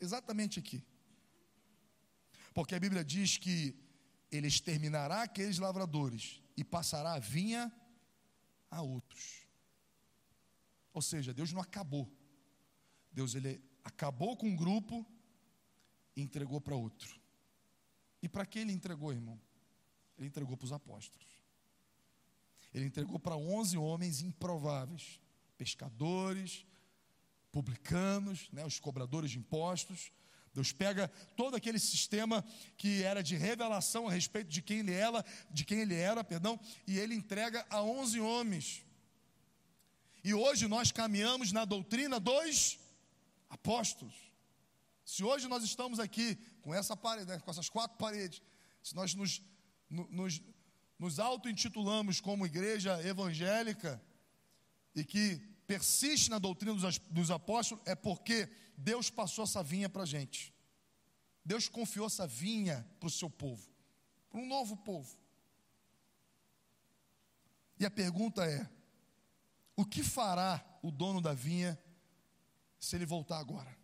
Exatamente 0.00 0.58
aqui. 0.58 0.84
Porque 2.54 2.74
a 2.74 2.80
Bíblia 2.80 3.04
diz 3.04 3.36
que 3.36 3.74
ele 4.30 4.46
exterminará 4.46 5.22
aqueles 5.22 5.58
lavradores 5.58 6.40
e 6.56 6.64
passará 6.64 7.14
a 7.14 7.18
vinha 7.18 7.72
a 8.70 8.80
outros. 8.82 9.46
Ou 10.92 11.02
seja, 11.02 11.32
Deus 11.32 11.52
não 11.52 11.60
acabou. 11.60 12.10
Deus 13.12 13.34
ele 13.34 13.62
acabou 13.84 14.36
com 14.36 14.46
um 14.48 14.56
grupo 14.56 15.06
e 16.16 16.22
entregou 16.22 16.60
para 16.60 16.74
outro. 16.74 17.20
E 18.22 18.28
para 18.28 18.46
quem 18.46 18.62
ele 18.62 18.72
entregou, 18.72 19.12
irmão? 19.12 19.40
Ele 20.16 20.28
entregou 20.28 20.56
para 20.56 20.66
os 20.66 20.72
apóstolos. 20.72 21.31
Ele 22.74 22.86
entregou 22.86 23.18
para 23.18 23.36
11 23.36 23.76
homens 23.76 24.22
improváveis, 24.22 25.20
pescadores, 25.58 26.64
publicanos, 27.50 28.48
né, 28.50 28.64
os 28.64 28.80
cobradores 28.80 29.30
de 29.30 29.38
impostos. 29.38 30.10
Deus 30.54 30.72
pega 30.72 31.08
todo 31.36 31.54
aquele 31.54 31.78
sistema 31.78 32.44
que 32.76 33.02
era 33.02 33.22
de 33.22 33.36
revelação 33.36 34.08
a 34.08 34.12
respeito 34.12 34.48
de 34.48 34.60
quem 34.60 34.80
ele 34.80 34.92
era, 34.92 35.24
de 35.50 35.64
quem 35.64 35.80
ele 35.80 35.94
era, 35.94 36.22
perdão, 36.22 36.58
e 36.86 36.98
ele 36.98 37.14
entrega 37.14 37.64
a 37.70 37.82
11 37.82 38.20
homens. 38.20 38.84
E 40.24 40.34
hoje 40.34 40.68
nós 40.68 40.92
caminhamos 40.92 41.52
na 41.52 41.64
doutrina 41.64 42.20
dos 42.20 42.78
apóstolos. 43.48 44.14
Se 45.04 45.24
hoje 45.24 45.48
nós 45.48 45.64
estamos 45.64 45.98
aqui 45.98 46.36
com 46.62 46.72
essa 46.72 46.96
parede, 46.96 47.26
né, 47.26 47.38
com 47.38 47.50
essas 47.50 47.68
quatro 47.68 47.98
paredes, 47.98 48.40
se 48.82 48.94
nós 48.94 49.14
nos, 49.14 49.42
nos, 49.90 50.40
nos 51.02 51.18
auto-intitulamos 51.18 52.20
como 52.20 52.46
igreja 52.46 53.04
evangélica 53.04 54.00
e 54.94 55.04
que 55.04 55.36
persiste 55.66 56.30
na 56.30 56.38
doutrina 56.38 56.76
dos, 57.10 57.28
apóstolos, 57.28 57.82
é 57.84 57.96
porque 57.96 58.48
Deus 58.76 59.10
passou 59.10 59.42
essa 59.42 59.64
vinha 59.64 59.88
para 59.88 60.04
a 60.04 60.06
gente. 60.06 60.54
Deus 61.44 61.68
confiou 61.68 62.06
essa 62.06 62.24
vinha 62.24 62.88
para 63.00 63.08
o 63.08 63.10
seu 63.10 63.28
povo, 63.28 63.68
para 64.30 64.38
um 64.38 64.46
novo 64.46 64.76
povo. 64.76 65.18
E 67.80 67.84
a 67.84 67.90
pergunta 67.90 68.46
é: 68.46 68.70
o 69.74 69.84
que 69.84 70.04
fará 70.04 70.64
o 70.84 70.92
dono 70.92 71.20
da 71.20 71.34
vinha 71.34 71.76
se 72.78 72.94
ele 72.94 73.06
voltar 73.06 73.40
agora? 73.40 73.76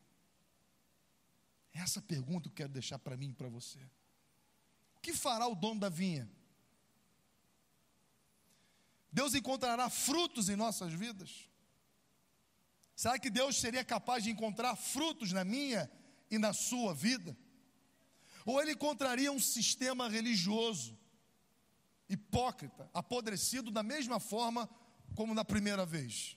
Essa 1.73 2.01
pergunta 2.01 2.47
eu 2.49 2.53
quero 2.53 2.73
deixar 2.73 3.01
para 3.01 3.17
mim 3.17 3.31
e 3.31 3.35
para 3.35 3.49
você. 3.49 3.81
O 4.95 5.01
que 5.01 5.13
fará 5.13 5.49
o 5.49 5.57
dono 5.57 5.81
da 5.81 5.89
vinha? 5.89 6.38
Deus 9.13 9.35
encontrará 9.35 9.89
frutos 9.89 10.49
em 10.49 10.57
nossas 10.57 10.93
vidas? 10.93 11.49
Será 12.95 13.19
que 13.19 13.31
Deus 13.31 13.57
seria 13.57 13.85
capaz 13.85 14.25
de 14.25 14.31
encontrar 14.31 14.75
frutos 14.77 15.33
na 15.33 15.45
minha 15.45 15.91
e 16.31 16.39
na 16.39 16.53
sua 16.53 16.95
vida? 16.95 17.37
Ou 18.45 18.61
ele 18.61 18.73
encontraria 18.73 19.31
um 19.31 19.39
sistema 19.39 20.09
religioso, 20.09 20.99
hipócrita, 22.09 22.91
apodrecido 22.93 23.71
da 23.71 23.83
mesma 23.83 24.19
forma 24.19 24.69
como 25.15 25.35
na 25.35 25.45
primeira 25.45 25.87
vez? 25.87 26.37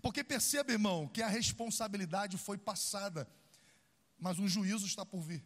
Porque 0.00 0.24
perceba, 0.24 0.72
irmão, 0.72 1.06
que 1.06 1.22
a 1.22 1.28
responsabilidade 1.28 2.38
foi 2.38 2.56
passada, 2.56 3.28
mas 4.18 4.38
um 4.38 4.48
juízo 4.48 4.86
está 4.86 5.04
por 5.04 5.20
vir. 5.20 5.44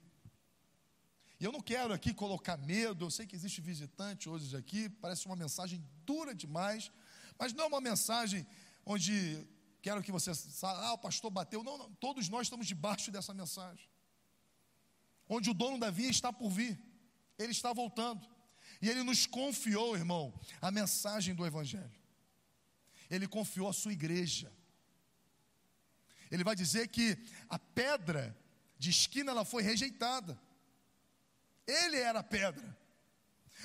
E 1.38 1.44
eu 1.44 1.53
não 1.53 1.61
quero 1.61 1.92
aqui 1.92 2.14
colocar 2.14 2.57
medo, 2.57 3.05
eu 3.05 3.11
sei 3.11 3.27
que 3.27 3.37
existe 3.37 3.61
visitante 3.61 4.29
hoje 4.29 4.57
aqui, 4.57 4.88
parece 4.88 5.27
uma 5.27 5.37
mensagem 5.37 5.85
dura 6.05 6.35
demais, 6.35 6.90
mas 7.38 7.53
não 7.53 7.64
é 7.64 7.66
uma 7.66 7.81
mensagem 7.81 8.46
onde 8.85 9.46
quero 9.83 10.03
que 10.03 10.11
você 10.11 10.33
ah, 10.62 10.94
o 10.94 10.99
pastor 10.99 11.31
bateu. 11.31 11.62
Não, 11.62 11.77
não, 11.77 11.92
todos 11.94 12.29
nós 12.29 12.46
estamos 12.46 12.66
debaixo 12.66 13.11
dessa 13.11 13.35
mensagem. 13.35 13.88
Onde 15.29 15.51
o 15.51 15.55
dono 15.55 15.79
da 15.79 15.90
via 15.90 16.09
está 16.09 16.33
por 16.33 16.49
vir, 16.51 16.81
ele 17.38 17.53
está 17.53 17.72
voltando. 17.72 18.27
E 18.81 18.88
ele 18.88 19.03
nos 19.03 19.27
confiou, 19.27 19.96
irmão, 19.96 20.33
a 20.61 20.70
mensagem 20.70 21.35
do 21.35 21.46
Evangelho. 21.46 22.01
Ele 23.11 23.29
confiou 23.29 23.68
a 23.68 23.72
sua 23.72 23.92
igreja. 23.92 24.53
Ele 26.31 26.42
vai 26.42 26.57
dizer 26.57 26.88
que 26.88 27.16
a 27.49 27.59
pedra 27.59 28.37
de 28.79 28.90
esquina 28.90 29.31
ela 29.31 29.44
foi 29.44 29.62
rejeitada. 29.62 30.40
Ele 31.66 31.98
era 31.98 32.20
a 32.20 32.22
pedra. 32.22 32.76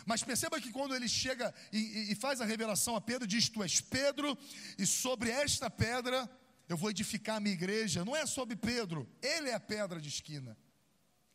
Mas 0.05 0.23
perceba 0.23 0.59
que 0.59 0.71
quando 0.71 0.95
ele 0.95 1.07
chega 1.07 1.53
e, 1.71 2.11
e, 2.11 2.15
faz 2.15 2.41
a 2.41 2.45
revelação 2.45 2.95
a 2.95 3.01
Pedro, 3.01 3.27
diz: 3.27 3.49
Tu 3.49 3.61
és 3.61 3.81
Pedro, 3.81 4.37
e 4.77 4.85
sobre 4.85 5.29
esta 5.29 5.69
pedra 5.69 6.29
eu 6.67 6.77
vou 6.77 6.89
edificar 6.89 7.37
a 7.37 7.39
minha 7.39 7.53
igreja. 7.53 8.05
Não 8.05 8.15
é 8.15 8.25
sobre 8.25 8.55
Pedro, 8.55 9.07
ele 9.21 9.49
é 9.49 9.53
a 9.53 9.59
pedra 9.59 9.99
de 9.99 10.09
esquina. 10.09 10.57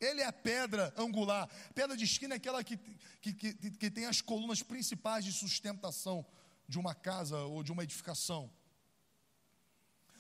Ele 0.00 0.20
é 0.20 0.26
a 0.26 0.32
pedra 0.32 0.92
angular. 0.96 1.48
Pedra 1.74 1.96
de 1.96 2.04
esquina 2.04 2.34
é 2.34 2.36
aquela 2.36 2.62
que, 2.62 2.76
que, 3.20 3.32
que, 3.32 3.70
que 3.70 3.90
tem 3.90 4.06
as 4.06 4.20
colunas 4.20 4.62
principais 4.62 5.24
de 5.24 5.32
sustentação 5.32 6.26
de 6.68 6.78
uma 6.78 6.94
casa 6.94 7.38
ou 7.38 7.62
de 7.62 7.72
uma 7.72 7.82
edificação. 7.82 8.52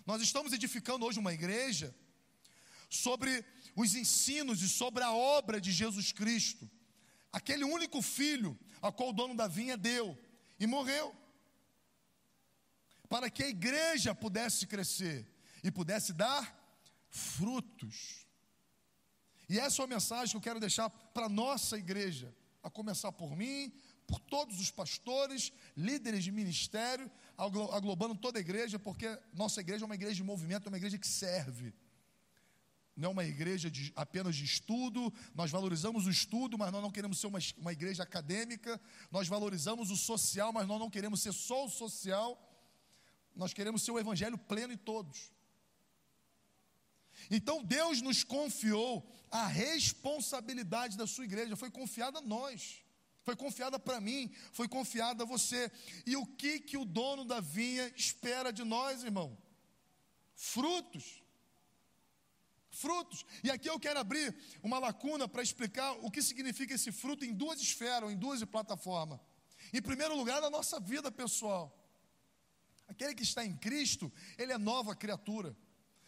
Nós 0.06 0.22
estamos 0.22 0.52
edificando 0.52 1.04
hoje 1.04 1.18
uma 1.18 1.34
igreja 1.34 1.94
sobre 2.88 3.44
os 3.76 3.94
ensinos 3.94 4.62
e 4.62 4.68
sobre 4.68 5.04
a 5.04 5.12
obra 5.12 5.60
de 5.60 5.70
Jesus 5.70 6.10
Cristo, 6.10 6.68
aquele 7.30 7.62
único 7.62 8.00
filho 8.00 8.58
a 8.80 8.90
qual 8.90 9.10
o 9.10 9.12
dono 9.12 9.36
da 9.36 9.46
vinha 9.46 9.76
deu 9.76 10.18
e 10.58 10.66
morreu, 10.66 11.14
para 13.06 13.28
que 13.28 13.44
a 13.44 13.48
igreja 13.48 14.14
pudesse 14.14 14.66
crescer 14.66 15.30
e 15.62 15.70
pudesse 15.70 16.14
dar 16.14 16.56
frutos. 17.10 18.26
E 19.48 19.58
essa 19.58 19.82
é 19.82 19.84
a 19.84 19.88
mensagem 19.88 20.30
que 20.30 20.36
eu 20.36 20.40
quero 20.40 20.58
deixar 20.58 20.88
para 20.88 21.26
a 21.26 21.28
nossa 21.28 21.76
igreja, 21.76 22.34
a 22.62 22.70
começar 22.70 23.12
por 23.12 23.36
mim, 23.36 23.72
por 24.06 24.18
todos 24.18 24.58
os 24.58 24.70
pastores, 24.70 25.52
líderes 25.76 26.24
de 26.24 26.32
ministério, 26.32 27.10
aglobando 27.36 28.14
toda 28.14 28.38
a 28.38 28.40
igreja, 28.40 28.78
porque 28.78 29.06
nossa 29.34 29.60
igreja 29.60 29.84
é 29.84 29.86
uma 29.86 29.94
igreja 29.94 30.14
de 30.14 30.24
movimento, 30.24 30.66
é 30.66 30.68
uma 30.68 30.78
igreja 30.78 30.98
que 30.98 31.06
serve 31.06 31.74
não 32.96 33.10
é 33.10 33.12
uma 33.12 33.24
igreja 33.24 33.70
de, 33.70 33.92
apenas 33.94 34.34
de 34.34 34.44
estudo, 34.44 35.12
nós 35.34 35.50
valorizamos 35.50 36.06
o 36.06 36.10
estudo, 36.10 36.56
mas 36.56 36.72
nós 36.72 36.82
não 36.82 36.90
queremos 36.90 37.20
ser 37.20 37.26
uma, 37.26 37.38
uma 37.58 37.72
igreja 37.72 38.02
acadêmica, 38.02 38.80
nós 39.10 39.28
valorizamos 39.28 39.90
o 39.90 39.96
social, 39.96 40.52
mas 40.52 40.66
nós 40.66 40.80
não 40.80 40.88
queremos 40.88 41.20
ser 41.20 41.32
só 41.32 41.66
o 41.66 41.68
social, 41.68 42.40
nós 43.34 43.52
queremos 43.52 43.82
ser 43.82 43.90
o 43.90 43.98
evangelho 43.98 44.38
pleno 44.38 44.72
em 44.72 44.78
todos. 44.78 45.30
Então 47.30 47.62
Deus 47.62 48.00
nos 48.00 48.24
confiou 48.24 49.06
a 49.30 49.46
responsabilidade 49.46 50.96
da 50.96 51.06
sua 51.06 51.24
igreja, 51.24 51.54
foi 51.54 51.70
confiada 51.70 52.18
a 52.18 52.22
nós, 52.22 52.82
foi 53.24 53.36
confiada 53.36 53.78
para 53.78 54.00
mim, 54.00 54.32
foi 54.52 54.68
confiada 54.68 55.24
a 55.24 55.26
você. 55.26 55.70
E 56.06 56.16
o 56.16 56.24
que 56.24 56.60
que 56.60 56.78
o 56.78 56.84
dono 56.84 57.26
da 57.26 57.40
vinha 57.40 57.92
espera 57.94 58.50
de 58.50 58.64
nós, 58.64 59.04
irmão? 59.04 59.36
Frutos 60.34 61.25
frutos. 62.76 63.24
E 63.42 63.50
aqui 63.50 63.68
eu 63.68 63.78
quero 63.78 63.98
abrir 63.98 64.34
uma 64.62 64.78
lacuna 64.78 65.26
para 65.28 65.42
explicar 65.42 65.92
o 66.02 66.10
que 66.10 66.22
significa 66.22 66.74
esse 66.74 66.92
fruto 66.92 67.24
em 67.24 67.32
duas 67.32 67.60
esferas, 67.60 68.10
em 68.10 68.16
duas 68.16 68.42
plataformas. 68.44 69.18
Em 69.72 69.82
primeiro 69.82 70.16
lugar, 70.16 70.40
na 70.40 70.50
nossa 70.50 70.78
vida 70.78 71.10
pessoal. 71.10 71.72
Aquele 72.88 73.14
que 73.14 73.22
está 73.22 73.44
em 73.44 73.56
Cristo, 73.56 74.12
ele 74.38 74.52
é 74.52 74.58
nova 74.58 74.94
criatura. 74.94 75.56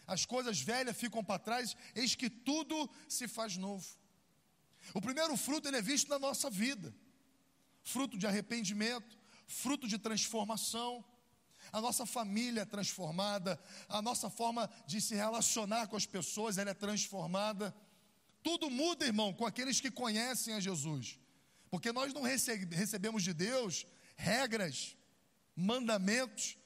As 0.07 0.25
coisas 0.25 0.61
velhas 0.61 0.97
ficam 0.97 1.23
para 1.25 1.39
trás, 1.39 1.77
eis 1.95 2.15
que 2.15 2.31
tudo 2.31 2.89
se 3.09 3.27
faz 3.27 3.57
novo. 3.57 3.87
O 4.95 5.01
primeiro 5.01 5.37
fruto 5.37 5.69
ele 5.69 5.77
é 5.77 5.83
visto 5.83 6.09
na 6.09 6.19
nossa 6.19 6.49
vida. 6.49 6.95
Fruto 7.83 8.17
de 8.17 8.27
arrependimento, 8.27 9.19
fruto 9.47 9.89
de 9.89 9.99
transformação 9.99 11.05
a 11.73 11.81
nossa 11.81 12.07
família 12.07 12.63
é 12.63 12.65
transformada, 12.65 13.61
a 13.89 14.01
nossa 14.01 14.31
forma 14.31 14.69
de 14.87 15.01
se 15.01 15.15
relacionar 15.15 15.87
com 15.87 15.97
as 15.97 16.07
pessoas 16.07 16.59
ela 16.59 16.71
é 16.71 16.75
transformada. 16.75 17.75
Tudo 18.43 18.71
muda, 18.71 19.05
irmão, 19.07 19.33
com 19.33 19.47
aqueles 19.47 19.81
que 19.81 19.91
conhecem 19.91 20.55
a 20.55 20.61
Jesus, 20.61 21.19
porque 21.71 21.93
nós 21.93 22.13
não 22.13 22.23
recebemos 22.23 23.23
de 23.23 23.35
Deus 23.35 23.87
regras, 24.17 24.97
mandamentos, 25.55 26.57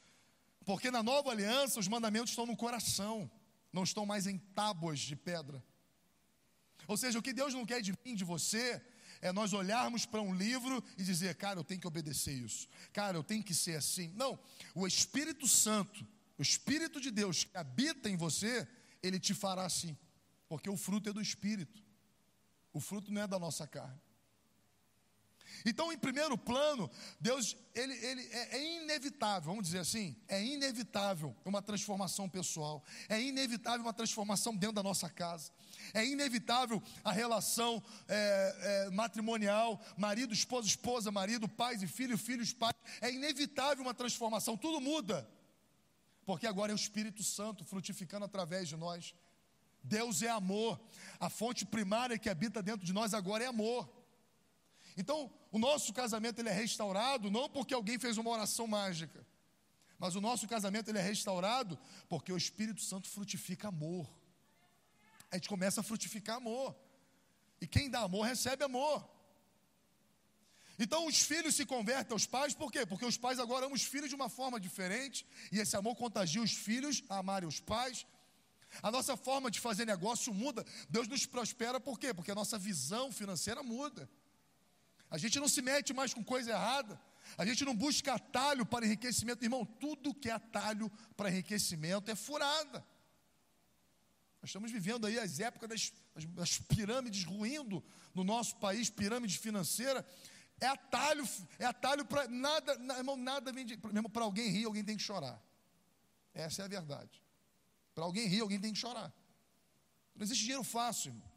porque 0.65 0.91
na 0.91 1.03
nova 1.03 1.31
aliança 1.31 1.81
os 1.81 1.89
mandamentos 1.89 2.31
estão 2.31 2.47
no 2.47 2.57
coração, 2.57 3.31
não 3.73 3.83
estão 3.83 4.07
mais 4.07 4.27
em 4.27 4.39
tábuas 4.39 5.01
de 5.01 5.17
pedra. 5.17 5.65
Ou 6.87 6.97
seja, 6.97 7.19
o 7.19 7.23
que 7.23 7.33
Deus 7.33 7.55
não 7.55 7.65
quer 7.65 7.81
de 7.81 7.93
mim, 8.05 8.15
de 8.15 8.25
você, 8.25 8.85
é 9.23 9.33
nós 9.33 9.53
olharmos 9.53 10.05
para 10.05 10.21
um 10.21 10.35
livro 10.35 10.83
e 10.99 11.05
dizer, 11.05 11.37
cara, 11.37 11.61
eu 11.61 11.65
tenho 11.65 11.81
que 11.81 11.87
obedecer 11.87 12.35
isso, 12.35 12.69
cara, 12.93 13.17
eu 13.17 13.23
tenho 13.23 13.43
que 13.43 13.55
ser 13.55 13.77
assim. 13.77 14.13
Não, 14.17 14.39
o 14.75 14.87
Espírito 14.87 15.47
Santo, 15.47 16.05
o 16.37 16.43
Espírito 16.43 17.01
de 17.01 17.11
Deus 17.11 17.45
que 17.45 17.57
habita 17.57 18.11
em 18.11 18.17
você, 18.17 18.67
ele 19.01 19.21
te 19.21 19.33
fará 19.33 19.65
assim, 19.65 19.97
porque 20.49 20.69
o 20.69 20.77
fruto 20.77 21.09
é 21.09 21.13
do 21.13 21.23
Espírito, 21.23 21.83
o 22.73 22.81
fruto 22.81 23.13
não 23.13 23.23
é 23.23 23.27
da 23.29 23.39
nossa 23.39 23.67
carne. 23.67 24.01
Então, 25.65 25.93
em 25.93 25.99
primeiro 25.99 26.37
plano, 26.37 26.91
Deus, 27.21 27.57
ele, 27.75 27.93
ele 27.95 28.23
é, 28.33 28.57
é, 28.57 28.83
inevitável, 28.83 29.51
vamos 29.51 29.65
dizer 29.65 29.79
assim, 29.79 30.17
é 30.29 30.43
inevitável 30.43 31.35
uma 31.45 31.63
transformação 31.63 32.29
pessoal, 32.29 32.85
é 33.09 33.21
inevitável 33.21 33.83
uma 33.83 33.93
transformação 33.93 34.57
dentro 34.57 34.77
da 34.77 34.83
nossa 34.83 35.09
casa, 35.09 35.53
é 35.95 36.05
inevitável 36.05 36.83
a 37.05 37.13
relação 37.13 37.83
é, 38.09 38.87
é, 38.87 38.91
matrimonial, 38.91 39.81
marido, 39.97 40.35
esposa, 40.35 40.67
esposa, 40.67 41.11
marido, 41.11 41.49
pais 41.49 41.83
e 41.83 41.87
filho, 41.87 42.19
filhos, 42.19 42.53
pais, 42.53 42.75
é 43.01 43.13
inevitável 43.13 43.83
uma 43.83 43.95
transformação, 43.95 44.57
tudo 44.57 44.81
muda, 44.81 45.29
porque 46.25 46.47
agora 46.47 46.73
é 46.73 46.75
o 46.75 46.77
Espírito 46.77 47.23
Santo 47.23 47.65
frutificando 47.65 48.25
através 48.25 48.69
de 48.69 48.77
nós. 48.77 49.15
Deus 49.85 50.23
é 50.23 50.29
amor, 50.29 50.81
a 51.19 51.29
fonte 51.29 51.65
primária 51.67 52.17
que 52.17 52.31
habita 52.31 52.63
dentro 52.63 52.87
de 52.87 52.93
nós 52.93 53.13
agora 53.15 53.43
é 53.43 53.49
amor. 53.49 53.91
Então, 54.97 55.33
o 55.53 55.59
nosso 55.59 55.93
casamento 55.93 56.41
ele 56.41 56.49
é 56.49 56.53
restaurado 56.53 57.31
não 57.31 57.49
porque 57.49 57.75
alguém 57.75 57.99
fez 57.99 58.17
uma 58.17 58.31
oração 58.31 58.67
mágica, 58.67 59.25
mas 59.99 60.17
o 60.17 60.21
nosso 60.21 60.49
casamento 60.49 60.89
ele 60.89 60.99
é 60.99 61.03
restaurado 61.03 61.79
porque 62.09 62.33
o 62.33 62.37
Espírito 62.37 62.81
Santo 62.81 63.07
frutifica 63.09 63.69
amor. 63.69 64.11
A 65.31 65.37
gente 65.37 65.49
começa 65.49 65.81
a 65.81 65.85
frutificar 65.85 66.37
amor. 66.37 66.75
E 67.61 67.67
quem 67.67 67.89
dá 67.89 68.01
amor 68.01 68.23
recebe 68.23 68.65
amor. 68.65 69.09
Então 70.79 71.07
os 71.07 71.21
filhos 71.21 71.55
se 71.55 71.67
convertem 71.67 72.15
aos 72.15 72.27
pais, 72.27 72.55
por 72.55 72.73
quê? 72.73 72.85
Porque 72.85 73.05
os 73.05 73.19
pais 73.19 73.39
agora 73.39 73.67
amam 73.67 73.77
os 73.77 73.85
filhos 73.85 74.09
de 74.09 74.15
uma 74.15 74.29
forma 74.29 74.59
diferente, 74.59 75.25
e 75.53 75.61
esse 75.61 75.77
amor 75.77 75.95
contagia 75.95 76.43
os 76.43 76.53
filhos 76.53 77.05
a 77.09 77.19
amarem 77.19 77.49
os 77.49 77.61
pais. 77.61 78.07
A 78.83 78.91
nossa 78.91 79.17
forma 79.17 79.51
de 79.51 79.61
fazer 79.61 79.85
negócio 79.85 80.33
muda. 80.33 80.65
Deus 80.89 81.07
nos 81.07 81.27
prospera 81.27 81.79
por 81.79 81.99
quê? 81.99 82.15
Porque 82.15 82.31
a 82.31 82.35
nossa 82.35 82.59
visão 82.59 83.13
financeira 83.13 83.63
muda. 83.63 84.09
A 85.13 85.19
gente 85.19 85.39
não 85.39 85.47
se 85.47 85.61
mete 85.61 85.93
mais 85.93 86.15
com 86.15 86.25
coisa 86.25 86.53
errada. 86.53 86.99
A 87.37 87.45
gente 87.45 87.67
não 87.67 87.77
busca 87.77 88.15
atalho 88.15 88.65
para 88.65 88.87
enriquecimento. 88.87 89.45
Irmão, 89.45 89.63
tudo 89.63 90.15
que 90.15 90.31
é 90.31 90.33
atalho 90.33 90.91
para 91.15 91.29
enriquecimento 91.29 92.11
é 92.11 92.15
furada. 92.15 92.79
Nós 94.41 94.49
estamos 94.49 94.73
vivendo 94.73 95.07
aí 95.07 95.19
as 95.19 95.39
épocas 95.39 95.69
das, 95.69 95.93
das 96.29 96.59
pirâmides 96.59 97.25
ruindo 97.25 97.85
no 98.15 98.25
nosso 98.25 98.57
país, 98.57 98.89
pirâmide 98.89 99.39
financeira. 99.39 100.03
É 100.59 100.67
atalho, 100.67 101.29
é 101.59 101.67
atalho 101.67 102.07
para 102.07 102.27
nada, 102.27 102.73
irmão, 102.97 103.15
nada 103.15 103.53
vem 103.53 103.67
de. 103.67 103.79
Mesmo 103.93 104.09
para 104.09 104.25
alguém 104.25 104.49
rir, 104.49 104.65
alguém 104.65 104.83
tem 104.83 104.97
que 104.97 105.03
chorar. 105.03 105.39
Essa 106.33 106.63
é 106.63 106.65
a 106.65 106.69
verdade. 106.69 107.23
Para 107.95 108.05
alguém 108.05 108.27
rir, 108.27 108.41
alguém 108.41 108.59
tem 108.59 108.73
que 108.73 108.79
chorar. 108.79 109.13
Não 110.15 110.25
existe 110.25 110.41
dinheiro 110.41 110.65
fácil, 110.65 111.11
irmão. 111.11 111.31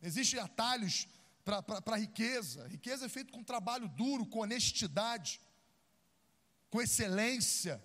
Existem 0.00 0.40
atalhos 0.40 1.06
para 1.48 1.96
riqueza. 1.96 2.66
Riqueza 2.68 3.06
é 3.06 3.08
feita 3.08 3.32
com 3.32 3.42
trabalho 3.42 3.88
duro, 3.88 4.26
com 4.26 4.40
honestidade, 4.40 5.40
com 6.68 6.80
excelência. 6.80 7.82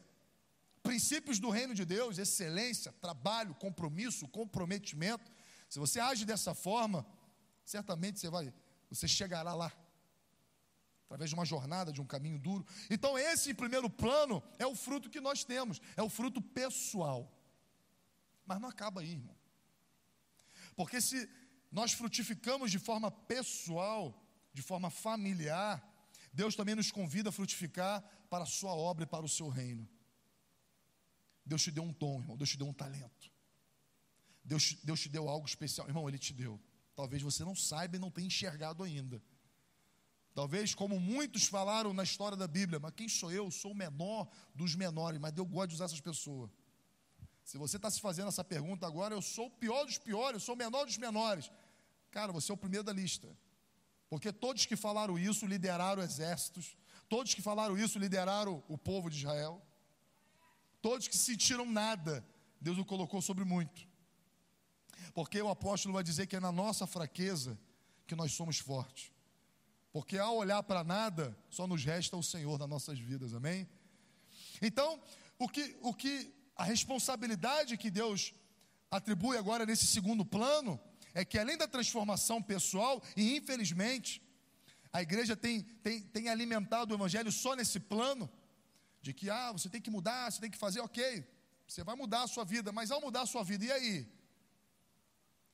Princípios 0.82 1.40
do 1.40 1.50
reino 1.50 1.74
de 1.74 1.86
Deus, 1.86 2.18
excelência, 2.18 2.92
trabalho, 2.94 3.56
compromisso, 3.56 4.28
comprometimento. 4.28 5.32
Se 5.70 5.80
você 5.80 6.00
age 6.00 6.26
dessa 6.26 6.54
forma, 6.54 7.06
certamente 7.64 8.20
você 8.20 8.30
vai, 8.30 8.54
você 8.90 9.08
chegará 9.08 9.54
lá. 9.54 9.72
Através 11.06 11.30
de 11.30 11.36
uma 11.36 11.46
jornada, 11.46 11.92
de 11.92 12.02
um 12.02 12.06
caminho 12.06 12.40
duro. 12.40 12.66
Então, 12.90 13.18
esse 13.18 13.52
em 13.52 13.56
primeiro 13.56 13.90
plano 13.90 14.44
é 14.60 14.66
o 14.66 14.76
fruto 14.76 15.10
que 15.10 15.22
nós 15.22 15.44
temos, 15.44 15.80
é 15.96 16.02
o 16.02 16.10
fruto 16.10 16.42
pessoal. 16.42 17.32
Mas 18.46 18.60
não 18.60 18.68
acaba 18.68 19.02
aí, 19.02 19.12
irmão. 19.12 19.38
Porque 20.76 21.00
se 21.00 21.30
nós 21.74 21.92
frutificamos 21.92 22.70
de 22.70 22.78
forma 22.78 23.10
pessoal, 23.10 24.24
de 24.54 24.62
forma 24.62 24.92
familiar, 24.92 25.84
Deus 26.32 26.56
também 26.56 26.76
nos 26.76 26.92
convida 26.92 27.30
a 27.30 27.32
frutificar 27.32 28.00
para 28.30 28.44
a 28.44 28.48
sua 28.48 28.76
obra 28.76 29.06
e 29.06 29.08
para 29.08 29.26
o 29.26 29.30
seu 29.30 29.50
reino. 29.50 29.90
Deus 31.44 31.64
te 31.64 31.72
deu 31.72 31.84
um 31.84 31.92
tom, 31.92 32.20
irmão, 32.22 32.38
Deus 32.38 32.52
te 32.52 32.58
deu 32.58 32.68
um 32.68 32.74
talento. 32.74 33.32
Deus, 34.46 34.78
Deus 34.84 35.02
te 35.02 35.10
deu 35.10 35.28
algo 35.28 35.48
especial, 35.48 35.88
irmão, 35.88 36.08
Ele 36.08 36.20
te 36.20 36.32
deu. 36.32 36.62
Talvez 36.96 37.24
você 37.24 37.44
não 37.44 37.56
saiba 37.56 37.96
e 37.96 38.00
não 38.00 38.12
tenha 38.12 38.28
enxergado 38.28 38.84
ainda. 38.84 39.20
Talvez, 40.36 40.76
como 40.76 41.00
muitos 41.00 41.46
falaram 41.46 41.92
na 41.92 42.04
história 42.04 42.38
da 42.38 42.48
Bíblia, 42.48 42.80
mas 42.80 42.94
quem 42.94 43.10
sou 43.10 43.32
eu? 43.32 43.50
Sou 43.50 43.72
o 43.72 43.76
menor 43.76 44.30
dos 44.54 44.76
menores, 44.76 45.20
mas 45.20 45.32
Deus 45.32 45.48
gosta 45.48 45.70
de 45.70 45.74
usar 45.76 45.86
essas 45.86 46.02
pessoas. 46.02 46.52
Se 47.44 47.58
você 47.58 47.78
está 47.78 47.90
se 47.92 48.00
fazendo 48.00 48.30
essa 48.30 48.44
pergunta 48.44 48.88
agora, 48.88 49.14
eu 49.14 49.22
sou 49.22 49.48
o 49.48 49.52
pior 49.52 49.86
dos 49.86 49.98
piores, 49.98 50.36
eu 50.36 50.40
sou 50.40 50.56
o 50.56 50.58
menor 50.58 50.86
dos 50.86 50.98
menores. 50.98 51.52
Cara, 52.14 52.32
você 52.32 52.52
é 52.52 52.54
o 52.54 52.58
primeiro 52.58 52.84
da 52.84 52.94
lista. 52.94 53.28
Porque 54.08 54.32
todos 54.32 54.68
que 54.68 54.76
falaram 54.76 55.18
isso 55.18 55.48
lideraram 55.48 56.04
exércitos, 56.04 56.78
todos 57.10 57.34
que 57.34 57.42
falaram 57.42 57.76
isso 57.76 57.98
lideraram 57.98 58.64
o 58.68 58.78
povo 58.78 59.10
de 59.10 59.18
Israel. 59.18 59.60
Todos 60.80 61.08
que 61.08 61.18
sentiram 61.18 61.66
nada, 61.66 62.24
Deus 62.62 62.78
o 62.78 62.86
colocou 62.86 63.20
sobre 63.20 63.44
muito. 63.44 63.88
Porque 65.16 65.42
o 65.42 65.50
apóstolo 65.50 65.96
vai 65.96 66.04
dizer 66.04 66.28
que 66.28 66.36
é 66.36 66.40
na 66.40 66.52
nossa 66.52 66.86
fraqueza 66.86 67.60
que 68.06 68.14
nós 68.14 68.32
somos 68.32 68.60
fortes. 68.60 69.12
Porque 69.92 70.20
ao 70.20 70.38
olhar 70.38 70.62
para 70.62 70.84
nada, 70.84 71.36
só 71.50 71.66
nos 71.66 71.84
resta 71.84 72.16
o 72.16 72.22
Senhor 72.22 72.60
nas 72.60 72.70
nossas 72.70 73.00
vidas, 73.00 73.34
amém? 73.34 73.68
Então, 74.62 75.02
o 75.40 75.50
que, 75.50 75.76
o 75.82 75.96
que 75.96 76.32
a 76.56 76.64
responsabilidade 76.64 77.76
que 77.76 77.90
Deus 77.90 78.36
atribui 78.92 79.36
agora 79.36 79.66
nesse 79.66 79.88
segundo 79.88 80.24
plano 80.24 80.80
é 81.14 81.24
que 81.24 81.38
além 81.38 81.58
da 81.58 81.68
transformação 81.68 82.42
pessoal, 82.42 83.02
e 83.16 83.38
infelizmente, 83.38 84.22
a 84.92 85.02
igreja 85.02 85.36
tem, 85.36 85.62
tem, 85.62 86.02
tem 86.02 86.30
alimentado 86.30 86.94
o 86.94 86.98
evangelho 86.98 87.32
só 87.32 87.56
nesse 87.56 87.80
plano, 87.80 88.30
de 89.02 89.14
que, 89.14 89.30
ah, 89.30 89.52
você 89.52 89.70
tem 89.70 89.82
que 89.82 89.92
mudar, 89.92 90.32
você 90.32 90.40
tem 90.40 90.50
que 90.50 90.58
fazer, 90.58 90.80
ok, 90.80 91.28
você 91.68 91.84
vai 91.84 91.96
mudar 91.96 92.24
a 92.24 92.28
sua 92.28 92.44
vida, 92.44 92.72
mas 92.72 92.90
ao 92.90 93.02
mudar 93.02 93.22
a 93.22 93.26
sua 93.26 93.44
vida, 93.44 93.66
e 93.66 93.72
aí? 93.72 94.08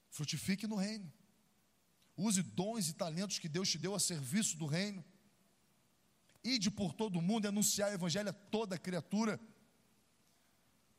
Frutifique 0.10 0.68
no 0.68 0.76
reino, 0.76 1.12
use 2.16 2.42
dons 2.42 2.90
e 2.90 2.94
talentos 2.94 3.40
que 3.40 3.50
Deus 3.50 3.70
te 3.70 3.78
deu 3.78 3.96
a 3.96 4.00
serviço 4.00 4.58
do 4.58 4.66
reino, 4.66 5.04
ide 6.44 6.72
por 6.72 6.94
todo 6.94 7.22
mundo 7.22 7.46
e 7.46 7.48
anunciar 7.48 7.92
o 7.92 7.94
evangelho 7.94 8.30
a 8.30 8.34
toda 8.34 8.78
criatura, 8.78 9.40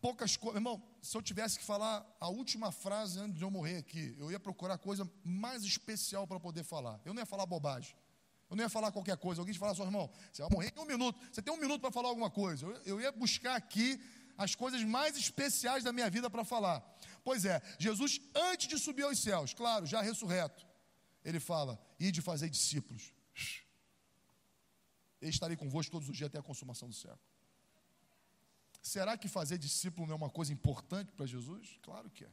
poucas 0.00 0.36
coisas. 0.36 0.56
Irmão, 0.56 0.82
se 1.02 1.16
eu 1.16 1.22
tivesse 1.22 1.58
que 1.58 1.64
falar 1.64 2.06
a 2.20 2.28
última 2.28 2.70
frase 2.70 3.18
antes 3.18 3.38
de 3.38 3.42
eu 3.42 3.50
morrer 3.50 3.78
aqui, 3.78 4.14
eu 4.18 4.30
ia 4.30 4.38
procurar 4.38 4.78
coisa 4.78 5.10
mais 5.24 5.64
especial 5.64 6.26
para 6.26 6.38
poder 6.38 6.62
falar. 6.62 7.00
Eu 7.04 7.14
não 7.14 7.22
ia 7.22 7.26
falar 7.26 7.46
bobagem. 7.46 7.94
Eu 8.48 8.56
não 8.56 8.64
ia 8.64 8.68
falar 8.68 8.90
qualquer 8.90 9.16
coisa. 9.16 9.40
Alguém 9.40 9.52
te 9.52 9.58
falar 9.58 9.74
só, 9.74 9.84
irmão, 9.84 10.10
você 10.32 10.42
vai 10.42 10.50
morrer 10.50 10.72
em 10.76 10.80
um 10.80 10.84
minuto. 10.84 11.18
Você 11.32 11.40
tem 11.40 11.54
um 11.54 11.56
minuto 11.56 11.80
para 11.80 11.92
falar 11.92 12.08
alguma 12.08 12.30
coisa. 12.30 12.66
Eu, 12.66 12.72
eu 12.84 13.00
ia 13.00 13.12
buscar 13.12 13.54
aqui 13.54 14.00
as 14.36 14.54
coisas 14.54 14.82
mais 14.82 15.16
especiais 15.16 15.84
da 15.84 15.92
minha 15.92 16.10
vida 16.10 16.28
para 16.28 16.44
falar. 16.44 16.80
Pois 17.22 17.44
é, 17.44 17.62
Jesus, 17.78 18.20
antes 18.34 18.68
de 18.68 18.78
subir 18.78 19.04
aos 19.04 19.18
céus, 19.20 19.54
claro, 19.54 19.86
já 19.86 20.02
ressurreto, 20.02 20.66
ele 21.24 21.38
fala: 21.38 21.80
e 21.98 22.10
de 22.10 22.20
fazer 22.20 22.48
discípulos. 22.50 23.12
Eu 25.20 25.28
estarei 25.28 25.56
convosco 25.56 25.92
todos 25.92 26.08
os 26.08 26.16
dias 26.16 26.28
até 26.28 26.38
a 26.38 26.42
consumação 26.42 26.88
do 26.88 26.94
século. 26.94 27.29
Será 28.82 29.16
que 29.16 29.28
fazer 29.28 29.58
discípulo 29.58 30.06
não 30.06 30.14
é 30.14 30.16
uma 30.16 30.30
coisa 30.30 30.52
importante 30.52 31.12
para 31.12 31.26
Jesus? 31.26 31.78
Claro 31.82 32.10
que 32.10 32.24
é. 32.24 32.30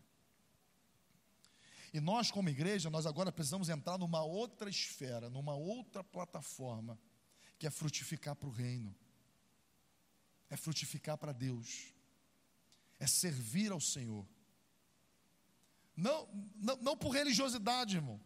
E 1.93 1.99
nós, 1.99 2.31
como 2.31 2.49
igreja, 2.49 2.89
nós 2.89 3.05
agora 3.05 3.31
precisamos 3.31 3.69
entrar 3.69 3.97
numa 3.97 4.23
outra 4.23 4.69
esfera, 4.69 5.29
numa 5.29 5.55
outra 5.55 6.03
plataforma, 6.03 6.99
que 7.57 7.65
é 7.65 7.71
frutificar 7.71 8.35
para 8.35 8.47
o 8.47 8.51
reino, 8.51 8.95
é 10.49 10.55
frutificar 10.55 11.17
para 11.17 11.31
Deus, 11.31 11.93
é 12.99 13.07
servir 13.07 13.71
ao 13.71 13.79
Senhor. 13.79 14.27
Não, 15.95 16.27
não, 16.55 16.77
não 16.77 16.97
por 16.97 17.09
religiosidade, 17.09 17.95
irmão. 17.95 18.21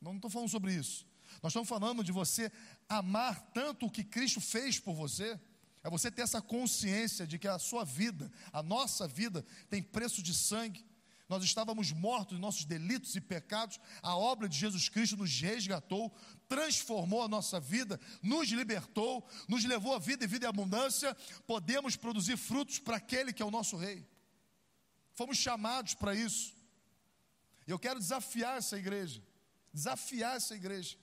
Não 0.00 0.16
estou 0.16 0.30
falando 0.30 0.48
sobre 0.48 0.74
isso. 0.74 1.06
Nós 1.40 1.52
estamos 1.52 1.68
falando 1.68 2.02
de 2.02 2.10
você 2.10 2.50
amar 2.88 3.40
tanto 3.52 3.86
o 3.86 3.90
que 3.90 4.02
Cristo 4.02 4.40
fez 4.40 4.78
por 4.78 4.94
você 4.94 5.40
é 5.82 5.90
você 5.90 6.10
ter 6.10 6.22
essa 6.22 6.40
consciência 6.40 7.26
de 7.26 7.38
que 7.38 7.48
a 7.48 7.58
sua 7.58 7.84
vida, 7.84 8.30
a 8.52 8.62
nossa 8.62 9.08
vida, 9.08 9.44
tem 9.68 9.82
preço 9.82 10.22
de 10.22 10.32
sangue. 10.32 10.84
Nós 11.28 11.42
estávamos 11.42 11.90
mortos 11.92 12.36
em 12.36 12.40
nossos 12.40 12.64
delitos 12.64 13.16
e 13.16 13.20
pecados. 13.20 13.80
A 14.02 14.16
obra 14.16 14.48
de 14.48 14.56
Jesus 14.56 14.88
Cristo 14.88 15.16
nos 15.16 15.40
resgatou, 15.40 16.14
transformou 16.48 17.22
a 17.22 17.28
nossa 17.28 17.58
vida, 17.58 17.98
nos 18.22 18.48
libertou, 18.50 19.26
nos 19.48 19.64
levou 19.64 19.94
a 19.94 19.98
vida 19.98 20.24
e 20.24 20.26
vida 20.26 20.46
e 20.46 20.48
abundância. 20.48 21.16
Podemos 21.46 21.96
produzir 21.96 22.36
frutos 22.36 22.78
para 22.78 22.98
aquele 22.98 23.32
que 23.32 23.42
é 23.42 23.46
o 23.46 23.50
nosso 23.50 23.76
Rei. 23.76 24.06
Fomos 25.14 25.36
chamados 25.36 25.94
para 25.94 26.14
isso. 26.14 26.54
Eu 27.66 27.78
quero 27.78 27.98
desafiar 27.98 28.58
essa 28.58 28.78
igreja, 28.78 29.22
desafiar 29.72 30.36
essa 30.36 30.54
igreja, 30.54 30.96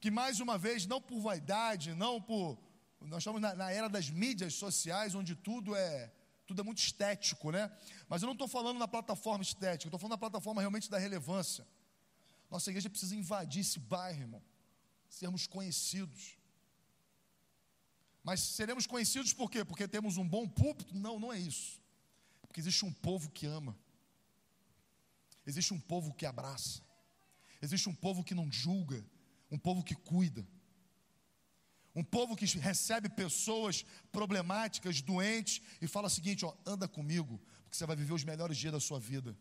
que 0.00 0.10
mais 0.10 0.40
uma 0.40 0.56
vez, 0.56 0.86
não 0.86 1.00
por 1.00 1.20
vaidade, 1.20 1.94
não 1.94 2.20
por 2.20 2.58
nós 3.00 3.18
estamos 3.18 3.40
na, 3.40 3.54
na, 3.54 3.70
era 3.70 3.88
das 3.88 4.10
mídias 4.10 4.54
sociais, 4.54 5.14
onde 5.14 5.34
tudo 5.34 5.74
é 5.74 6.12
tudo 6.46 6.60
é 6.60 6.64
muito 6.64 6.78
estético, 6.78 7.50
né? 7.50 7.70
Mas 8.08 8.22
eu 8.22 8.26
não 8.26 8.32
estou 8.32 8.46
falando 8.46 8.78
na 8.78 8.86
plataforma 8.86 9.42
estética, 9.42 9.88
estou 9.88 9.98
falando 9.98 10.12
na 10.12 10.18
plataforma 10.18 10.62
realmente 10.62 10.88
da 10.88 10.96
relevância. 10.96 11.66
Nossa 12.48 12.70
igreja 12.70 12.88
precisa 12.88 13.16
invadir 13.16 13.62
esse 13.62 13.80
bairro, 13.80 14.20
irmão. 14.20 14.42
sermos 15.08 15.46
conhecidos. 15.46 16.38
Mas 18.22 18.40
seremos 18.40 18.86
conhecidos 18.86 19.32
por 19.32 19.50
quê? 19.50 19.64
Porque 19.64 19.88
temos 19.88 20.16
um 20.16 20.26
bom 20.26 20.48
púlpito? 20.48 20.94
Não, 20.94 21.18
não 21.18 21.32
é 21.32 21.38
isso. 21.38 21.80
Porque 22.42 22.60
existe 22.60 22.84
um 22.84 22.92
povo 22.92 23.30
que 23.30 23.46
ama. 23.46 23.76
Existe 25.44 25.74
um 25.74 25.80
povo 25.80 26.14
que 26.14 26.26
abraça. 26.26 26.80
Existe 27.60 27.88
um 27.88 27.94
povo 27.94 28.22
que 28.22 28.34
não 28.34 28.50
julga, 28.50 29.04
um 29.50 29.58
povo 29.58 29.82
que 29.82 29.94
cuida. 29.94 30.46
Um 31.96 32.04
povo 32.04 32.36
que 32.36 32.44
recebe 32.58 33.08
pessoas 33.08 33.82
problemáticas, 34.12 35.00
doentes, 35.00 35.62
e 35.80 35.88
fala 35.88 36.08
o 36.08 36.10
seguinte: 36.10 36.44
ó, 36.44 36.54
anda 36.66 36.86
comigo, 36.86 37.40
porque 37.64 37.74
você 37.74 37.86
vai 37.86 37.96
viver 37.96 38.12
os 38.12 38.22
melhores 38.22 38.58
dias 38.58 38.74
da 38.74 38.78
sua 38.78 39.00
vida. 39.00 39.34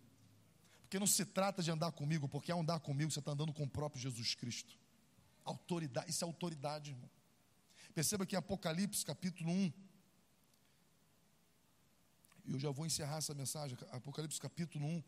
Porque 0.84 0.98
não 0.98 1.06
se 1.06 1.26
trata 1.26 1.62
de 1.62 1.70
andar 1.70 1.92
comigo, 1.92 2.30
porque 2.30 2.50
ao 2.54 2.62
andar 2.62 2.80
comigo 2.80 3.12
você 3.12 3.20
está 3.20 3.34
andando 3.34 3.52
com 3.52 3.64
o 3.64 3.70
próprio 3.70 4.02
Jesus 4.02 4.36
Cristo. 4.36 4.80
Autoridade, 5.44 6.10
isso 6.10 6.24
é 6.24 6.28
autoridade, 6.28 6.92
irmão. 6.92 7.10
Perceba 7.94 8.26
que 8.26 8.36
em 8.36 8.40
Apocalipse, 8.40 9.06
capítulo 9.06 9.52
1, 9.52 9.74
e 12.46 12.54
eu 12.54 12.60
já 12.60 12.72
vou 12.72 12.86
encerrar 12.86 13.18
essa 13.18 13.34
mensagem, 13.34 13.78
Apocalipse 13.92 14.40
capítulo 14.40 14.86
1, 14.86 15.04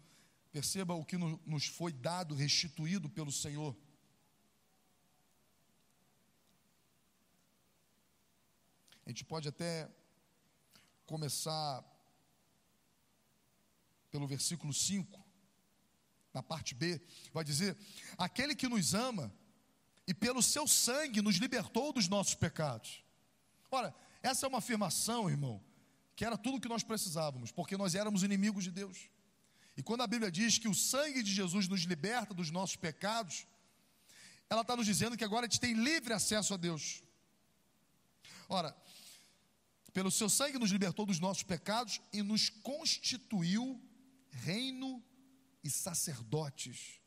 perceba 0.52 0.96
o 0.96 1.06
que 1.06 1.16
nos 1.18 1.68
foi 1.68 1.94
dado, 1.94 2.36
restituído 2.36 3.08
pelo 3.10 3.32
Senhor. 3.32 3.74
A 9.08 9.10
gente 9.10 9.24
pode 9.24 9.48
até 9.48 9.90
começar 11.06 11.82
pelo 14.12 14.28
versículo 14.28 14.74
5, 14.74 15.26
na 16.34 16.44
parte 16.44 16.76
B, 16.76 17.02
vai 17.32 17.46
dizer: 17.46 17.78
Aquele 18.18 18.54
que 18.54 18.68
nos 18.68 18.94
ama 18.94 19.34
e 20.06 20.14
pelo 20.14 20.44
seu 20.44 20.68
sangue 20.68 21.22
nos 21.22 21.38
libertou 21.38 21.94
dos 21.94 22.10
nossos 22.10 22.36
pecados. 22.36 23.02
Ora, 23.72 23.96
essa 24.22 24.46
é 24.46 24.50
uma 24.50 24.58
afirmação, 24.58 25.30
irmão, 25.30 25.64
que 26.14 26.26
era 26.26 26.38
tudo 26.38 26.58
o 26.58 26.62
que 26.62 26.68
nós 26.68 26.84
precisávamos, 26.84 27.50
porque 27.50 27.78
nós 27.78 27.96
éramos 27.96 28.24
inimigos 28.24 28.66
de 28.66 28.72
Deus. 28.72 29.10
E 29.78 29.82
quando 29.82 30.02
a 30.02 30.08
Bíblia 30.08 30.30
diz 30.30 30.58
que 30.58 30.68
o 30.68 30.76
sangue 30.76 31.24
de 31.24 31.34
Jesus 31.34 31.66
nos 31.70 31.84
liberta 31.84 32.34
dos 32.34 32.52
nossos 32.52 32.76
pecados, 32.76 33.48
ela 34.50 34.64
está 34.64 34.76
nos 34.76 34.86
dizendo 34.86 35.16
que 35.16 35.24
agora 35.24 35.46
a 35.46 35.50
gente 35.50 35.62
tem 35.62 35.76
livre 35.76 36.12
acesso 36.12 36.54
a 36.54 36.58
Deus. 36.58 37.02
Ora, 38.50 38.76
pelo 39.98 40.12
seu 40.12 40.30
sangue 40.30 40.60
nos 40.60 40.70
libertou 40.70 41.08
dos 41.08 41.20
nossos 41.20 41.42
pecados 41.42 42.00
e 42.14 42.22
nos 42.22 42.50
constituiu 42.52 43.82
reino 44.30 45.04
e 45.64 45.72
sacerdotes 45.72 47.02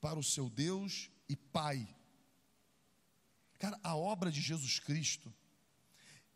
para 0.00 0.18
o 0.18 0.22
seu 0.24 0.50
Deus 0.50 1.12
e 1.28 1.36
Pai. 1.36 1.88
Cara, 3.56 3.78
a 3.84 3.94
obra 3.94 4.32
de 4.32 4.40
Jesus 4.40 4.80
Cristo, 4.80 5.32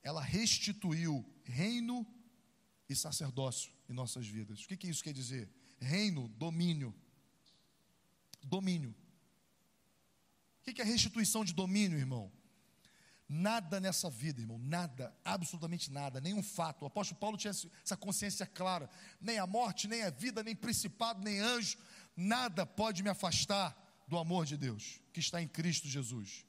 ela 0.00 0.22
restituiu 0.22 1.28
reino 1.42 2.06
e 2.88 2.94
sacerdócio 2.94 3.72
em 3.88 3.92
nossas 3.92 4.24
vidas. 4.24 4.62
O 4.62 4.68
que, 4.68 4.76
que 4.76 4.88
isso 4.88 5.02
quer 5.02 5.12
dizer? 5.12 5.50
Reino, 5.80 6.28
domínio. 6.28 6.94
Domínio. 8.44 8.94
O 10.60 10.62
que, 10.62 10.74
que 10.74 10.80
é 10.80 10.84
restituição 10.84 11.44
de 11.44 11.52
domínio, 11.52 11.98
irmão? 11.98 12.30
Nada 13.28 13.78
nessa 13.78 14.08
vida, 14.08 14.40
irmão, 14.40 14.58
nada, 14.58 15.14
absolutamente 15.22 15.90
nada, 15.90 16.18
nenhum 16.18 16.42
fato. 16.42 16.82
O 16.82 16.86
apóstolo 16.86 17.20
Paulo 17.20 17.36
tinha 17.36 17.50
essa 17.50 17.94
consciência 17.94 18.46
clara: 18.46 18.88
nem 19.20 19.38
a 19.38 19.46
morte, 19.46 19.86
nem 19.86 20.02
a 20.02 20.08
vida, 20.08 20.42
nem 20.42 20.56
principado, 20.56 21.22
nem 21.22 21.38
anjo, 21.38 21.76
nada 22.16 22.64
pode 22.64 23.02
me 23.02 23.10
afastar 23.10 23.76
do 24.08 24.16
amor 24.16 24.46
de 24.46 24.56
Deus 24.56 25.02
que 25.12 25.20
está 25.20 25.42
em 25.42 25.46
Cristo 25.46 25.86
Jesus. 25.86 26.46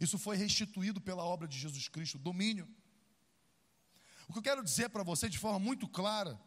Isso 0.00 0.16
foi 0.16 0.38
restituído 0.38 0.98
pela 0.98 1.22
obra 1.22 1.46
de 1.46 1.58
Jesus 1.58 1.88
Cristo, 1.88 2.16
domínio. 2.16 2.66
O 4.26 4.32
que 4.32 4.38
eu 4.38 4.42
quero 4.42 4.64
dizer 4.64 4.88
para 4.88 5.02
você 5.02 5.28
de 5.28 5.38
forma 5.38 5.58
muito 5.58 5.86
clara 5.86 6.40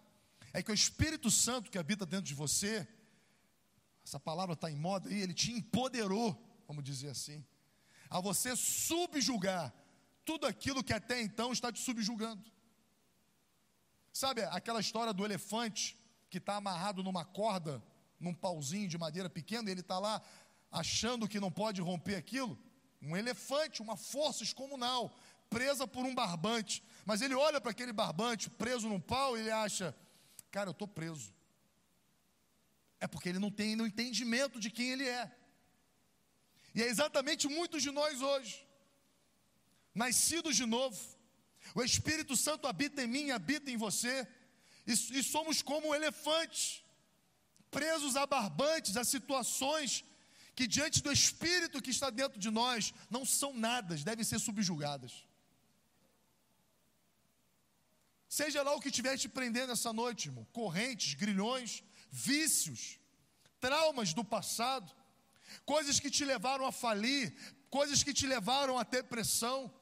é 0.54 0.64
que 0.64 0.72
o 0.72 0.74
Espírito 0.74 1.30
Santo 1.30 1.70
que 1.70 1.78
habita 1.78 2.04
dentro 2.04 2.26
de 2.26 2.34
você, 2.34 2.88
essa 4.04 4.20
palavra 4.20 4.54
está 4.54 4.72
em 4.72 4.76
moda 4.76 5.08
aí, 5.08 5.22
ele 5.22 5.36
te 5.36 5.52
empoderou, 5.52 6.64
vamos 6.68 6.84
dizer 6.84 7.10
assim 7.10 7.46
a 8.12 8.20
você 8.20 8.58
subjugar 8.58 9.74
tudo 10.26 10.46
aquilo 10.46 10.84
que 10.84 10.92
até 10.92 11.22
então 11.22 11.54
está 11.54 11.72
te 11.72 11.80
subjugando. 11.80 12.44
Sabe 14.12 14.44
aquela 14.44 14.82
história 14.82 15.14
do 15.14 15.24
elefante 15.24 15.98
que 16.30 16.38
está 16.38 16.58
amarrado 16.58 17.02
numa 17.02 17.24
corda, 17.24 17.82
num 18.20 18.34
pauzinho 18.34 18.90
de 18.90 18.98
madeira 18.98 19.30
pequena, 19.30 19.70
e 19.70 19.72
ele 19.72 19.80
está 19.80 19.98
lá 19.98 20.22
achando 20.70 21.28
que 21.28 21.40
não 21.40 21.50
pode 21.50 21.82
romper 21.82 22.16
aquilo? 22.16 22.60
Um 23.02 23.16
elefante, 23.16 23.82
uma 23.82 23.96
força 23.96 24.44
excomunal, 24.44 25.18
presa 25.50 25.88
por 25.88 26.06
um 26.06 26.14
barbante. 26.14 26.84
Mas 27.06 27.22
ele 27.22 27.34
olha 27.34 27.62
para 27.62 27.72
aquele 27.72 27.94
barbante 27.94 28.50
preso 28.50 28.90
num 28.90 29.00
pau 29.00 29.38
e 29.38 29.40
ele 29.40 29.52
acha: 29.52 29.96
cara, 30.52 30.68
eu 30.68 30.74
estou 30.74 30.88
preso. 30.88 31.34
É 33.00 33.08
porque 33.08 33.30
ele 33.30 33.40
não 33.40 33.50
tem 33.50 33.76
no 33.76 33.88
entendimento 33.88 34.60
de 34.60 34.70
quem 34.70 34.90
ele 34.92 35.08
é. 35.08 35.32
E 36.74 36.82
é 36.82 36.88
exatamente 36.88 37.48
muitos 37.48 37.82
de 37.84 37.92
nós 37.92 38.22
hoje, 38.22 38.66
nascidos 39.94 40.56
de 40.56 40.66
novo, 40.66 40.98
o 41.76 41.84
Espírito 41.84 42.36
Santo 42.36 42.68
habita 42.68 43.04
em 43.04 43.08
mim, 43.08 43.32
habita 43.32 43.70
em 43.70 43.78
você, 43.78 44.28
e, 44.88 44.92
e 44.92 45.24
somos 45.24 45.62
como 45.62 45.94
elefantes, 45.94 46.84
presos 47.70 48.16
a 48.16 48.26
barbantes, 48.26 48.98
a 48.98 49.04
situações 49.04 50.04
que 50.56 50.68
diante 50.68 51.02
do 51.02 51.12
Espírito 51.12 51.82
que 51.82 51.90
está 51.90 52.10
dentro 52.10 52.40
de 52.40 52.50
nós 52.50 52.94
não 53.10 53.26
são 53.26 53.54
nada, 53.54 53.96
devem 53.96 54.24
ser 54.24 54.40
subjugadas. 54.40 55.26
Seja 58.28 58.64
lá 58.64 58.74
o 58.74 58.80
que 58.80 58.88
estiver 58.88 59.18
te 59.18 59.28
prendendo 59.28 59.74
essa 59.74 59.92
noite, 59.92 60.30
irmão, 60.30 60.46
correntes, 60.54 61.16
grilhões, 61.16 61.84
vícios, 62.10 62.98
traumas 63.60 64.14
do 64.14 64.24
passado, 64.24 64.90
coisas 65.66 66.00
que 66.00 66.10
te 66.10 66.26
levaram 66.26 66.66
a 66.66 66.72
falir, 66.72 67.34
coisas 67.70 68.04
que 68.04 68.14
te 68.14 68.28
levaram 68.28 68.78
à 68.78 68.84
depressão, 68.84 69.74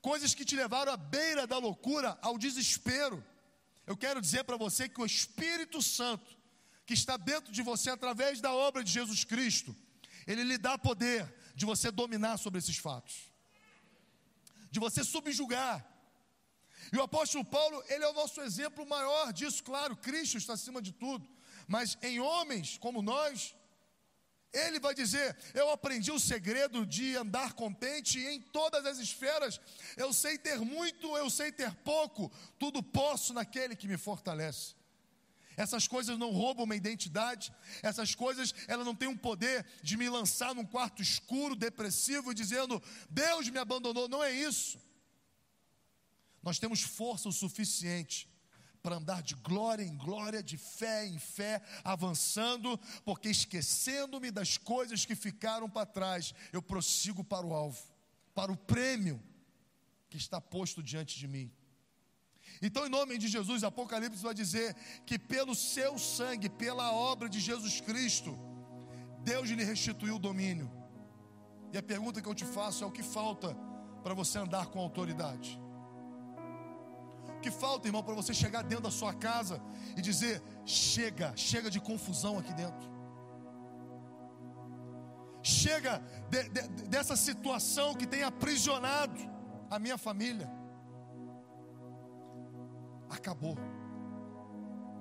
coisas 0.00 0.34
que 0.34 0.44
te 0.44 0.56
levaram 0.56 0.92
à 0.92 0.96
beira 0.96 1.46
da 1.46 1.58
loucura, 1.58 2.18
ao 2.22 2.38
desespero. 2.38 3.24
Eu 3.86 3.96
quero 3.96 4.20
dizer 4.20 4.44
para 4.44 4.56
você 4.56 4.88
que 4.88 5.00
o 5.00 5.06
Espírito 5.06 5.82
Santo, 5.82 6.36
que 6.86 6.94
está 6.94 7.16
dentro 7.16 7.52
de 7.52 7.62
você 7.62 7.90
através 7.90 8.40
da 8.40 8.52
obra 8.52 8.82
de 8.82 8.90
Jesus 8.90 9.24
Cristo, 9.24 9.76
ele 10.26 10.42
lhe 10.42 10.58
dá 10.58 10.78
poder 10.78 11.32
de 11.54 11.64
você 11.64 11.90
dominar 11.90 12.36
sobre 12.38 12.58
esses 12.58 12.76
fatos, 12.76 13.30
de 14.70 14.80
você 14.80 15.02
subjugar. 15.04 15.86
E 16.92 16.96
o 16.96 17.02
apóstolo 17.02 17.44
Paulo, 17.44 17.82
ele 17.88 18.04
é 18.04 18.08
o 18.08 18.14
nosso 18.14 18.40
exemplo 18.40 18.86
maior 18.86 19.32
disso, 19.32 19.62
claro, 19.62 19.96
Cristo 19.96 20.38
está 20.38 20.54
acima 20.54 20.80
de 20.80 20.92
tudo, 20.92 21.28
mas 21.68 21.98
em 22.02 22.18
homens 22.18 22.78
como 22.78 23.02
nós, 23.02 23.54
ele 24.52 24.80
vai 24.80 24.94
dizer: 24.94 25.36
Eu 25.54 25.70
aprendi 25.70 26.10
o 26.10 26.18
segredo 26.18 26.84
de 26.84 27.16
andar 27.16 27.52
contente 27.52 28.18
em 28.18 28.40
todas 28.40 28.84
as 28.84 28.98
esferas. 28.98 29.60
Eu 29.96 30.12
sei 30.12 30.38
ter 30.38 30.58
muito, 30.58 31.16
eu 31.16 31.28
sei 31.30 31.52
ter 31.52 31.72
pouco. 31.76 32.30
Tudo 32.58 32.82
posso 32.82 33.32
naquele 33.32 33.76
que 33.76 33.88
me 33.88 33.96
fortalece. 33.96 34.74
Essas 35.56 35.86
coisas 35.86 36.18
não 36.18 36.30
roubam 36.30 36.64
uma 36.64 36.76
identidade. 36.76 37.52
Essas 37.82 38.14
coisas, 38.14 38.54
ela 38.66 38.84
não 38.84 38.94
tem 38.94 39.08
um 39.08 39.16
poder 39.16 39.66
de 39.82 39.96
me 39.96 40.08
lançar 40.08 40.54
num 40.54 40.64
quarto 40.64 41.02
escuro, 41.02 41.54
depressivo, 41.54 42.34
dizendo: 42.34 42.82
Deus 43.08 43.48
me 43.48 43.58
abandonou. 43.58 44.08
Não 44.08 44.22
é 44.22 44.32
isso. 44.32 44.78
Nós 46.42 46.58
temos 46.58 46.80
força 46.80 47.28
o 47.28 47.32
suficiente 47.32 48.29
para 48.82 48.96
andar 48.96 49.22
de 49.22 49.34
glória 49.34 49.82
em 49.82 49.96
glória, 49.96 50.42
de 50.42 50.56
fé 50.56 51.06
em 51.06 51.18
fé, 51.18 51.62
avançando, 51.84 52.78
porque 53.04 53.28
esquecendo-me 53.28 54.30
das 54.30 54.56
coisas 54.56 55.04
que 55.04 55.14
ficaram 55.14 55.68
para 55.68 55.86
trás, 55.86 56.34
eu 56.52 56.62
prossigo 56.62 57.22
para 57.22 57.46
o 57.46 57.54
alvo, 57.54 57.82
para 58.34 58.50
o 58.50 58.56
prêmio 58.56 59.22
que 60.08 60.16
está 60.16 60.40
posto 60.40 60.82
diante 60.82 61.18
de 61.18 61.28
mim. 61.28 61.52
Então, 62.62 62.86
em 62.86 62.90
nome 62.90 63.16
de 63.16 63.28
Jesus, 63.28 63.62
Apocalipse 63.64 64.22
vai 64.22 64.34
dizer 64.34 64.74
que 65.06 65.18
pelo 65.18 65.54
seu 65.54 65.98
sangue, 65.98 66.48
pela 66.48 66.92
obra 66.92 67.28
de 67.28 67.40
Jesus 67.40 67.80
Cristo, 67.80 68.38
Deus 69.22 69.48
lhe 69.48 69.64
restituiu 69.64 70.16
o 70.16 70.18
domínio. 70.18 70.70
E 71.72 71.78
a 71.78 71.82
pergunta 71.82 72.20
que 72.20 72.28
eu 72.28 72.34
te 72.34 72.44
faço 72.44 72.82
é: 72.82 72.86
o 72.86 72.90
que 72.90 73.02
falta 73.02 73.56
para 74.02 74.14
você 74.14 74.38
andar 74.38 74.66
com 74.66 74.80
autoridade? 74.80 75.58
Que 77.40 77.50
falta, 77.50 77.88
irmão, 77.88 78.02
para 78.02 78.14
você 78.14 78.32
chegar 78.32 78.62
dentro 78.62 78.84
da 78.84 78.90
sua 78.90 79.12
casa 79.12 79.60
e 79.96 80.00
dizer: 80.00 80.42
chega, 80.64 81.32
chega 81.36 81.70
de 81.70 81.80
confusão 81.80 82.38
aqui 82.38 82.52
dentro. 82.52 82.88
Chega 85.42 86.02
de, 86.28 86.48
de, 86.48 86.62
dessa 86.88 87.16
situação 87.16 87.94
que 87.94 88.06
tem 88.06 88.22
aprisionado 88.22 89.18
a 89.70 89.78
minha 89.78 89.96
família. 89.96 90.50
Acabou. 93.08 93.56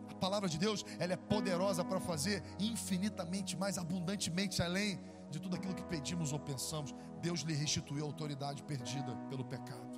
A 0.10 0.16
palavra 0.16 0.50
de 0.50 0.58
Deus, 0.58 0.86
ela 0.98 1.14
é 1.14 1.18
poderosa 1.18 1.84
para 1.84 2.00
fazer 2.00 2.44
infinitamente 2.60 3.58
mais 3.58 3.78
abundantemente 3.78 4.62
além 4.62 5.00
de 5.30 5.40
tudo 5.40 5.56
aquilo 5.56 5.76
que 5.76 5.84
pedimos 5.84 6.34
ou 6.34 6.40
pensamos, 6.40 6.94
Deus 7.22 7.42
lhe 7.42 7.54
restituiu 7.54 8.04
a 8.04 8.08
autoridade 8.08 8.64
perdida 8.64 9.16
pelo 9.30 9.46
pecado. 9.46 9.89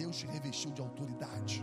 Deus 0.00 0.16
te 0.20 0.26
revestiu 0.36 0.70
de 0.76 0.80
autoridade. 0.86 1.56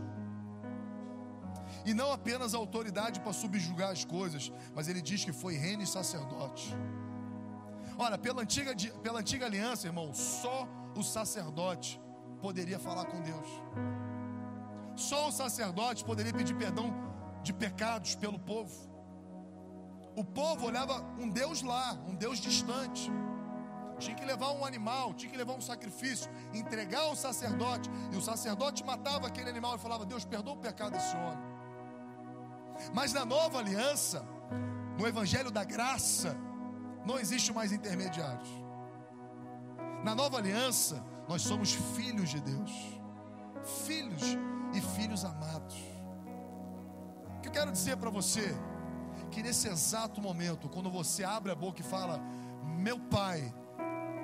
E 1.89 1.93
não 1.99 2.09
apenas 2.17 2.53
autoridade 2.53 3.19
para 3.19 3.33
subjugar 3.43 3.91
as 3.97 4.03
coisas, 4.03 4.51
mas 4.75 4.87
ele 4.87 5.01
diz 5.09 5.23
que 5.27 5.33
foi 5.41 5.53
reino 5.65 5.83
e 5.83 5.87
sacerdote. 5.97 6.65
Olha, 7.97 8.17
pela 8.17 8.41
antiga, 8.41 8.73
pela 9.05 9.19
antiga 9.19 9.45
aliança, 9.45 9.87
irmão, 9.91 10.13
só 10.13 10.67
o 10.95 11.03
sacerdote 11.03 12.01
poderia 12.41 12.79
falar 12.87 13.05
com 13.05 13.21
Deus. 13.21 13.49
Só 14.95 15.27
o 15.29 15.31
sacerdote 15.31 16.03
poderia 16.09 16.33
pedir 16.33 16.55
perdão 16.55 16.87
de 17.43 17.53
pecados 17.53 18.15
pelo 18.15 18.39
povo. 18.51 18.75
O 20.15 20.23
povo 20.23 20.65
olhava 20.65 20.95
um 21.19 21.29
Deus 21.29 21.61
lá, 21.61 21.93
um 22.09 22.15
Deus 22.15 22.39
distante. 22.39 23.11
Tinha 23.97 24.15
que 24.15 24.25
levar 24.25 24.51
um 24.51 24.65
animal, 24.65 25.13
tinha 25.13 25.31
que 25.31 25.37
levar 25.37 25.53
um 25.53 25.61
sacrifício, 25.61 26.29
entregar 26.53 27.01
ao 27.01 27.15
sacerdote. 27.15 27.89
E 28.11 28.17
o 28.17 28.21
sacerdote 28.21 28.83
matava 28.83 29.27
aquele 29.27 29.49
animal 29.49 29.75
e 29.75 29.79
falava: 29.79 30.05
Deus, 30.05 30.25
perdoa 30.25 30.53
o 30.53 30.57
pecado 30.57 30.93
desse 30.93 31.15
homem. 31.15 31.55
Mas 32.93 33.13
na 33.13 33.25
nova 33.25 33.59
aliança, 33.59 34.25
no 34.97 35.07
evangelho 35.07 35.49
da 35.49 35.63
graça, 35.63 36.35
não 37.05 37.19
existe 37.19 37.53
mais 37.53 37.71
intermediários. 37.71 38.49
Na 40.03 40.13
nova 40.13 40.37
aliança, 40.37 41.03
nós 41.27 41.41
somos 41.41 41.73
filhos 41.95 42.29
de 42.29 42.41
Deus, 42.41 42.71
filhos 43.85 44.37
e 44.73 44.81
filhos 44.81 45.23
amados. 45.23 45.75
O 47.37 47.41
que 47.41 47.47
eu 47.47 47.51
quero 47.51 47.71
dizer 47.71 47.97
para 47.97 48.09
você? 48.09 48.55
Que 49.31 49.41
nesse 49.41 49.67
exato 49.67 50.21
momento, 50.21 50.69
quando 50.69 50.89
você 50.89 51.23
abre 51.23 51.51
a 51.51 51.55
boca 51.55 51.81
e 51.81 51.83
fala, 51.83 52.19
meu 52.63 52.99
pai, 52.99 53.53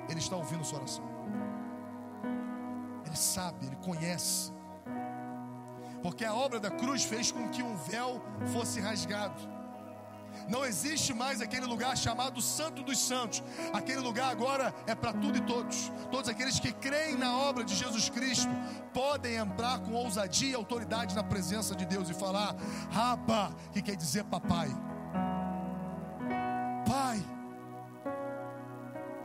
ele 0.08 0.20
está 0.20 0.36
ouvindo 0.36 0.64
sua 0.64 0.78
oração. 0.78 1.04
Ele 3.04 3.16
sabe, 3.16 3.66
ele 3.66 3.76
conhece. 3.76 4.52
Porque 6.02 6.24
a 6.24 6.34
obra 6.34 6.58
da 6.58 6.70
cruz 6.70 7.04
fez 7.04 7.30
com 7.30 7.48
que 7.48 7.62
um 7.62 7.76
véu 7.76 8.20
fosse 8.52 8.80
rasgado. 8.80 9.52
Não 10.48 10.64
existe 10.64 11.14
mais 11.14 11.40
aquele 11.40 11.66
lugar 11.66 11.96
chamado 11.96 12.40
Santo 12.40 12.82
dos 12.82 12.98
Santos. 12.98 13.42
Aquele 13.72 14.00
lugar 14.00 14.30
agora 14.30 14.74
é 14.86 14.94
para 14.94 15.12
tudo 15.12 15.38
e 15.38 15.40
todos. 15.42 15.92
Todos 16.10 16.28
aqueles 16.28 16.58
que 16.58 16.72
creem 16.72 17.16
na 17.16 17.36
obra 17.36 17.64
de 17.64 17.74
Jesus 17.74 18.08
Cristo 18.08 18.50
podem 18.92 19.36
entrar 19.36 19.78
com 19.80 19.92
ousadia 19.92 20.50
e 20.50 20.54
autoridade 20.54 21.14
na 21.14 21.22
presença 21.22 21.74
de 21.74 21.86
Deus 21.86 22.08
e 22.08 22.14
falar: 22.14 22.56
Raba, 22.90 23.54
que 23.72 23.82
quer 23.82 23.96
dizer 23.96 24.24
papai. 24.24 24.68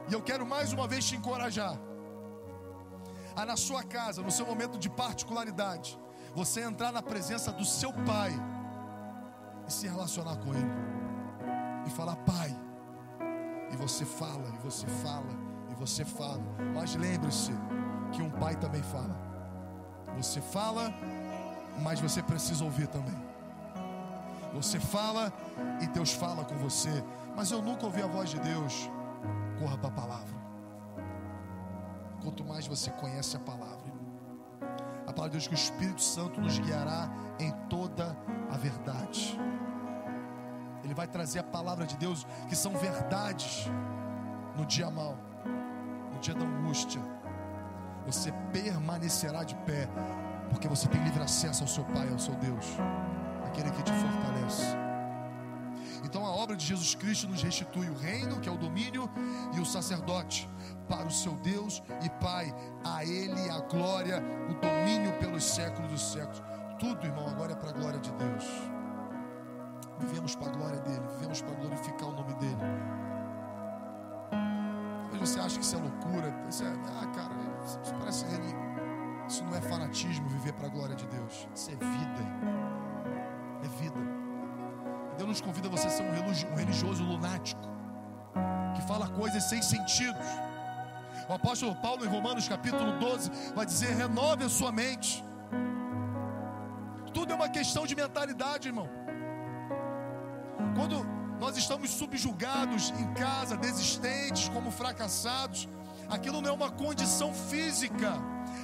E 0.10 0.14
eu 0.14 0.22
quero 0.22 0.46
mais 0.46 0.72
uma 0.72 0.88
vez 0.88 1.06
te 1.06 1.16
encorajar 1.16 1.78
a 3.36 3.46
na 3.46 3.56
sua 3.56 3.84
casa, 3.84 4.24
no 4.24 4.32
seu 4.32 4.48
momento 4.48 4.80
de 4.80 4.90
particularidade, 4.90 6.00
você 6.34 6.62
entrar 6.62 6.92
na 6.92 7.04
presença 7.04 7.52
do 7.52 7.64
seu 7.64 7.94
pai 7.94 8.32
e 9.68 9.72
se 9.72 9.88
relacionar 9.88 10.38
com 10.38 10.54
ele 10.56 10.72
e 11.86 11.90
falar 11.92 12.16
pai. 12.16 12.56
E 13.72 13.76
você 13.76 14.06
fala, 14.06 14.50
e 14.56 14.58
você 14.64 14.88
fala, 14.88 15.30
e 15.70 15.76
você 15.76 16.04
fala. 16.04 16.42
Mas 16.74 16.96
lembre-se 16.96 17.52
que 18.12 18.22
um 18.22 18.30
pai 18.30 18.56
também 18.56 18.82
fala. 18.82 19.16
Você 20.18 20.42
fala, 20.42 20.92
mas 21.84 22.00
você 22.00 22.24
precisa 22.24 22.64
ouvir 22.64 22.88
também. 22.88 23.16
Você 24.54 24.80
fala 24.80 25.32
e 25.82 25.88
Deus 25.88 26.12
fala 26.12 26.44
com 26.44 26.56
você. 26.58 27.04
Mas 27.36 27.52
eu 27.52 27.62
nunca 27.62 27.86
ouvi 27.86 28.02
a 28.02 28.08
voz 28.08 28.32
de 28.32 28.40
Deus. 28.40 28.90
Corra 29.60 29.78
para 29.78 29.90
a 29.90 29.92
palavra. 29.92 30.38
Quanto 32.22 32.44
mais 32.44 32.68
você 32.68 32.92
conhece 32.92 33.38
a 33.38 33.40
palavra, 33.40 33.88
palavra 35.18 35.32
de 35.32 35.38
Deus 35.38 35.48
que 35.48 35.56
o 35.56 35.56
Espírito 35.56 36.02
Santo 36.02 36.40
nos 36.40 36.60
guiará 36.60 37.10
em 37.40 37.52
toda 37.68 38.16
a 38.52 38.56
verdade. 38.56 39.38
Ele 40.84 40.94
vai 40.94 41.08
trazer 41.08 41.40
a 41.40 41.44
palavra 41.44 41.88
de 41.88 41.98
Deus 41.98 42.26
que 42.48 42.56
são 42.56 42.72
verdades 42.74 43.66
no 44.56 44.64
dia 44.64 44.92
mal, 44.92 45.18
no 46.14 46.20
dia 46.20 46.36
da 46.36 46.46
angústia. 46.46 47.02
Você 48.06 48.32
permanecerá 48.54 49.44
de 49.44 49.56
pé, 49.56 49.90
porque 50.52 50.68
você 50.68 50.88
tem 50.88 51.04
livre 51.04 51.24
acesso 51.24 51.64
ao 51.64 51.68
seu 51.68 51.84
Pai, 51.86 52.08
ao 52.12 52.20
seu 52.20 52.36
Deus, 52.36 52.66
aquele 53.44 53.72
que 53.72 53.82
te 53.82 53.92
fortalece. 53.92 54.87
Então 56.04 56.26
a 56.26 56.30
obra 56.30 56.56
de 56.56 56.66
Jesus 56.66 56.96
Cristo 56.96 57.28
nos 57.28 57.42
restitui 57.42 57.90
o 57.90 57.96
reino, 57.96 58.40
que 58.40 58.50
é 58.50 58.52
o 58.52 58.58
domínio, 58.58 59.10
e 59.56 59.60
o 59.60 59.66
sacerdote 59.66 60.50
para 60.88 61.06
o 61.08 61.12
seu 61.12 61.34
Deus 61.34 61.82
e 62.04 62.10
Pai. 62.22 62.54
A 62.84 63.04
Ele 63.06 63.50
a 63.50 63.60
glória, 63.60 64.24
o 64.50 64.54
domínio 64.56 65.14
pelos 65.20 65.44
séculos 65.44 65.92
dos 65.92 66.02
séculos. 66.02 66.42
Tudo, 66.80 67.06
irmão, 67.06 67.28
agora 67.28 67.54
é 67.54 67.56
para 67.56 67.70
a 67.70 67.74
glória 67.74 68.00
de 68.00 68.12
Deus. 68.12 68.46
Vivemos 70.00 70.36
para 70.36 70.50
a 70.50 70.56
glória 70.56 70.80
dele, 70.82 71.02
vivemos 71.16 71.42
para 71.42 71.56
glorificar 71.56 72.10
o 72.10 72.12
nome 72.12 72.34
dele. 72.36 72.58
Talvez 75.10 75.30
você 75.30 75.40
acha 75.40 75.58
que 75.58 75.66
isso 75.66 75.76
é 75.76 75.80
loucura. 75.80 76.46
Isso 76.48 76.64
é, 76.64 76.68
ah, 76.68 77.08
cara, 77.08 77.34
isso 77.66 77.94
parece 78.00 78.26
Isso 79.28 79.44
não 79.44 79.56
é 79.56 79.62
fanatismo 79.62 80.30
viver 80.30 80.54
para 80.54 80.68
a 80.68 80.70
glória 80.70 80.96
de 80.96 81.08
Deus. 81.08 81.48
Isso 81.56 81.72
é 81.72 81.76
vida. 81.76 82.24
É 83.64 83.68
vida. 83.82 84.17
Deus 85.18 85.30
nos 85.30 85.42
convida 85.42 85.68
a 85.68 85.72
você 85.72 85.90
ser 85.90 86.04
um 86.04 86.56
religioso 86.56 87.04
lunático, 87.04 87.62
que 88.76 88.82
fala 88.88 89.08
coisas 89.10 89.44
sem 89.44 89.62
sentido. 89.62 90.18
O 91.28 91.34
apóstolo 91.34 91.76
Paulo, 91.76 92.06
em 92.06 92.08
Romanos 92.08 92.48
capítulo 92.48 93.00
12, 93.00 93.32
vai 93.56 93.66
dizer: 93.66 93.96
renove 93.96 94.44
a 94.46 94.50
sua 94.50 94.72
mente. 94.72 95.24
Tudo 97.14 97.34
é 97.34 97.36
uma 97.36 97.50
questão 97.50 97.88
de 97.88 97.96
mentalidade, 97.96 98.68
irmão. 98.68 98.88
Quando 100.76 101.04
nós 101.40 101.58
estamos 101.58 101.90
subjugados 101.90 102.92
em 102.92 103.12
casa, 103.16 103.58
desistentes, 103.58 104.50
como 104.50 104.70
fracassados, 104.70 105.68
aquilo 106.08 106.42
não 106.42 106.52
é 106.52 106.54
uma 106.54 106.70
condição 106.70 107.34
física, 107.34 108.14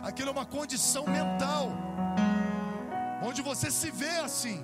aquilo 0.03 0.29
é 0.29 0.31
uma 0.31 0.45
condição 0.45 1.05
mental, 1.07 1.71
onde 3.23 3.41
você 3.41 3.71
se 3.71 3.89
vê 3.89 4.17
assim 4.19 4.63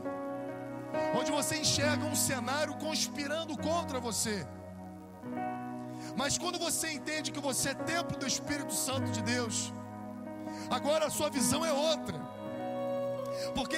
onde 1.17 1.31
você 1.31 1.57
enxerga 1.57 2.05
um 2.05 2.15
cenário 2.15 2.73
conspirando 2.75 3.57
contra 3.57 3.99
você. 3.99 4.47
Mas 6.15 6.37
quando 6.37 6.59
você 6.59 6.91
entende 6.91 7.31
que 7.31 7.39
você 7.39 7.69
é 7.69 7.73
templo 7.73 8.17
do 8.17 8.27
Espírito 8.27 8.73
Santo 8.73 9.11
de 9.11 9.21
Deus, 9.21 9.71
agora 10.69 11.05
a 11.07 11.09
sua 11.09 11.29
visão 11.29 11.65
é 11.65 11.71
outra. 11.71 12.19
Porque 13.55 13.77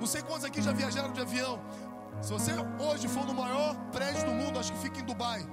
não 0.00 0.06
sei 0.06 0.22
quantos 0.22 0.44
aqui 0.44 0.62
já 0.62 0.72
viajaram 0.72 1.12
de 1.12 1.20
avião. 1.20 1.60
Se 2.22 2.32
você 2.32 2.52
hoje 2.78 3.08
for 3.08 3.26
no 3.26 3.34
maior 3.34 3.74
prédio 3.92 4.24
do 4.26 4.32
mundo, 4.32 4.58
acho 4.58 4.72
que 4.72 4.78
fica 4.78 5.00
em 5.00 5.04
Dubai, 5.04 5.46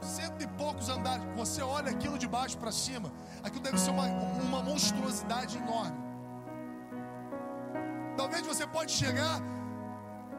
cento 0.00 0.42
e 0.42 0.46
poucos 0.46 0.88
andares, 0.88 1.24
você 1.36 1.62
olha 1.62 1.90
aquilo 1.90 2.18
de 2.18 2.26
baixo 2.26 2.56
para 2.58 2.72
cima, 2.72 3.12
aquilo 3.42 3.62
deve 3.62 3.78
ser 3.78 3.90
uma, 3.90 4.06
uma 4.06 4.62
monstruosidade 4.62 5.56
enorme. 5.56 6.01
Pode 8.72 8.92
chegar 8.92 9.40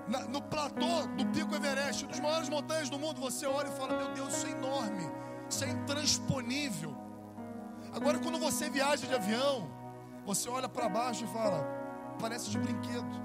na, 0.08 0.22
no 0.22 0.42
platô 0.42 1.08
do 1.16 1.26
Pico 1.28 1.56
Everest, 1.56 2.06
dos 2.06 2.20
maiores 2.20 2.50
montanhas 2.50 2.90
do 2.90 3.00
mundo, 3.00 3.22
você 3.22 3.46
olha 3.46 3.68
e 3.68 3.72
fala: 3.72 3.96
Meu 3.98 4.14
Deus, 4.14 4.34
isso 4.36 4.48
é 4.48 4.52
enorme, 4.52 5.10
isso 5.50 5.64
é 5.64 5.70
intransponível. 5.70 6.96
Agora, 7.94 8.20
quando 8.20 8.40
você 8.40 8.70
viaja 8.70 9.06
de 9.06 9.14
avião, 9.14 9.70
você 10.26 10.50
olha 10.50 10.68
para 10.68 10.90
baixo 10.90 11.24
e 11.26 11.28
fala: 11.28 11.64
Parece 12.20 12.50
de 12.50 12.58
brinquedo. 12.58 13.24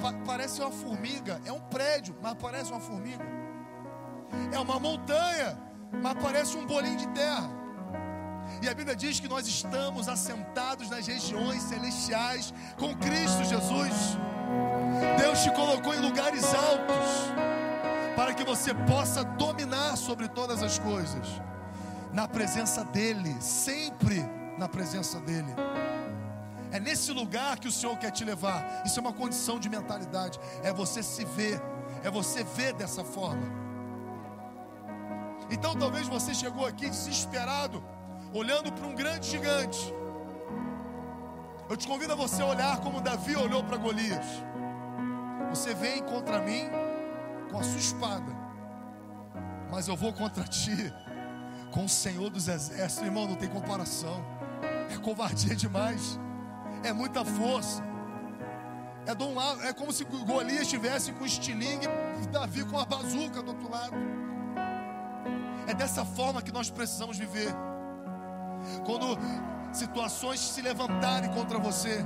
Pa 0.00 0.12
parece 0.26 0.60
uma 0.60 0.70
formiga. 0.70 1.40
É 1.44 1.52
um 1.52 1.60
prédio, 1.60 2.16
mas 2.20 2.34
parece 2.34 2.70
uma 2.70 2.80
formiga. 2.80 3.24
É 4.52 4.58
uma 4.58 4.80
montanha, 4.80 5.58
mas 6.02 6.14
parece 6.14 6.56
um 6.56 6.66
bolinho 6.66 6.96
de 6.96 7.08
terra. 7.08 7.61
E 8.60 8.68
a 8.68 8.74
Bíblia 8.74 8.94
diz 8.94 9.18
que 9.18 9.28
nós 9.28 9.46
estamos 9.46 10.08
assentados 10.08 10.90
nas 10.90 11.06
regiões 11.06 11.62
celestiais 11.62 12.52
com 12.76 12.94
Cristo 12.96 13.44
Jesus. 13.44 14.18
Deus 15.18 15.42
te 15.42 15.50
colocou 15.52 15.94
em 15.94 16.00
lugares 16.00 16.44
altos 16.54 17.32
para 18.16 18.34
que 18.34 18.44
você 18.44 18.74
possa 18.74 19.24
dominar 19.24 19.96
sobre 19.96 20.28
todas 20.28 20.62
as 20.62 20.78
coisas, 20.78 21.26
na 22.12 22.28
presença 22.28 22.84
dEle, 22.84 23.34
sempre 23.40 24.22
na 24.58 24.68
presença 24.68 25.18
dEle. 25.20 25.54
É 26.70 26.80
nesse 26.80 27.12
lugar 27.12 27.58
que 27.58 27.68
o 27.68 27.72
Senhor 27.72 27.96
quer 27.98 28.10
te 28.10 28.24
levar. 28.24 28.82
Isso 28.86 28.98
é 28.98 29.02
uma 29.02 29.12
condição 29.12 29.58
de 29.58 29.68
mentalidade. 29.68 30.40
É 30.62 30.72
você 30.72 31.02
se 31.02 31.24
ver, 31.24 31.60
é 32.02 32.10
você 32.10 32.42
ver 32.42 32.72
dessa 32.72 33.04
forma. 33.04 33.46
Então 35.50 35.76
talvez 35.76 36.08
você 36.08 36.32
chegou 36.32 36.66
aqui 36.66 36.88
desesperado, 36.88 37.84
olhando 38.32 38.72
para 38.72 38.86
um 38.86 38.94
grande 38.94 39.28
gigante. 39.28 39.92
Eu 41.68 41.76
te 41.76 41.86
convido 41.86 42.12
a 42.12 42.16
você 42.16 42.42
olhar 42.42 42.80
como 42.80 43.00
Davi 43.00 43.36
olhou 43.36 43.62
para 43.64 43.76
Golias. 43.76 44.26
Você 45.50 45.74
vem 45.74 46.02
contra 46.02 46.40
mim 46.40 46.68
com 47.50 47.58
a 47.58 47.62
sua 47.62 47.78
espada, 47.78 48.32
mas 49.70 49.88
eu 49.88 49.96
vou 49.96 50.12
contra 50.12 50.44
ti 50.44 50.92
com 51.70 51.84
o 51.84 51.88
Senhor 51.88 52.30
dos 52.30 52.48
Exércitos. 52.48 53.06
Irmão, 53.06 53.26
não 53.26 53.36
tem 53.36 53.48
comparação. 53.48 54.24
É 54.90 54.98
covardia 54.98 55.54
demais. 55.54 56.18
É 56.82 56.92
muita 56.92 57.24
força. 57.24 57.82
É, 59.06 59.68
é 59.68 59.72
como 59.72 59.92
se 59.92 60.04
Golias 60.04 60.62
estivesse 60.62 61.12
com 61.12 61.24
estilingue 61.24 61.86
e 62.22 62.26
Davi 62.28 62.64
com 62.64 62.78
a 62.78 62.84
bazuca 62.84 63.42
do 63.42 63.50
outro 63.50 63.70
lado. 63.70 63.96
É 65.66 65.74
dessa 65.74 66.04
forma 66.04 66.42
que 66.42 66.52
nós 66.52 66.70
precisamos 66.70 67.18
viver. 67.18 67.52
Quando 68.84 69.18
situações 69.72 70.40
se 70.40 70.60
levantarem 70.60 71.30
contra 71.30 71.58
você, 71.58 72.04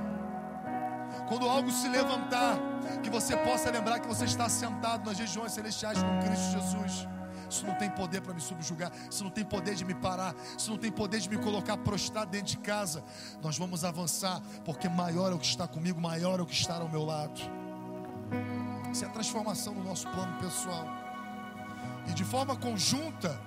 quando 1.29 1.49
algo 1.49 1.71
se 1.71 1.89
levantar, 1.89 2.59
que 3.03 3.11
você 3.11 3.37
possa 3.37 3.71
lembrar 3.71 4.01
que 4.01 4.07
você 4.07 4.25
está 4.25 4.49
sentado 4.49 5.09
nas 5.09 5.19
regiões 5.19 5.53
celestiais 5.53 5.99
com 6.03 6.21
Cristo 6.21 6.53
Jesus. 6.53 7.09
Isso 7.49 7.65
não 7.65 7.75
tem 7.77 7.89
poder 7.91 8.21
para 8.21 8.35
me 8.35 8.41
subjugar, 8.41 8.91
isso 9.09 9.23
não 9.23 9.31
tem 9.31 9.45
poder 9.45 9.75
de 9.75 9.85
me 9.85 9.95
parar, 9.95 10.35
isso 10.59 10.71
não 10.71 10.79
tem 10.79 10.91
poder 10.91 11.21
de 11.21 11.29
me 11.29 11.39
colocar 11.39 11.77
prostrado 11.77 12.31
dentro 12.31 12.49
de 12.49 12.59
casa. 12.59 13.05
Nós 13.41 13.57
vamos 13.57 13.85
avançar, 13.85 14.41
porque 14.65 14.89
maior 14.89 15.31
é 15.31 15.35
o 15.35 15.39
que 15.39 15.47
está 15.47 15.67
comigo, 15.67 16.01
maior 16.01 16.41
é 16.41 16.43
o 16.43 16.47
que 16.47 16.55
está 16.55 16.77
ao 16.77 16.89
meu 16.89 17.05
lado. 17.05 17.41
Isso 18.93 19.05
é 19.05 19.09
a 19.09 19.11
transformação 19.11 19.75
no 19.75 19.85
nosso 19.85 20.09
plano 20.09 20.37
pessoal. 20.41 20.87
E 22.09 22.15
de 22.15 22.25
forma 22.25 22.57
conjunta, 22.57 23.41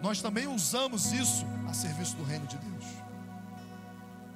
nós 0.00 0.20
também 0.20 0.46
usamos 0.46 1.12
isso 1.12 1.44
a 1.68 1.74
serviço 1.74 2.16
do 2.16 2.24
reino 2.24 2.46
de 2.46 2.56
Deus. 2.58 2.84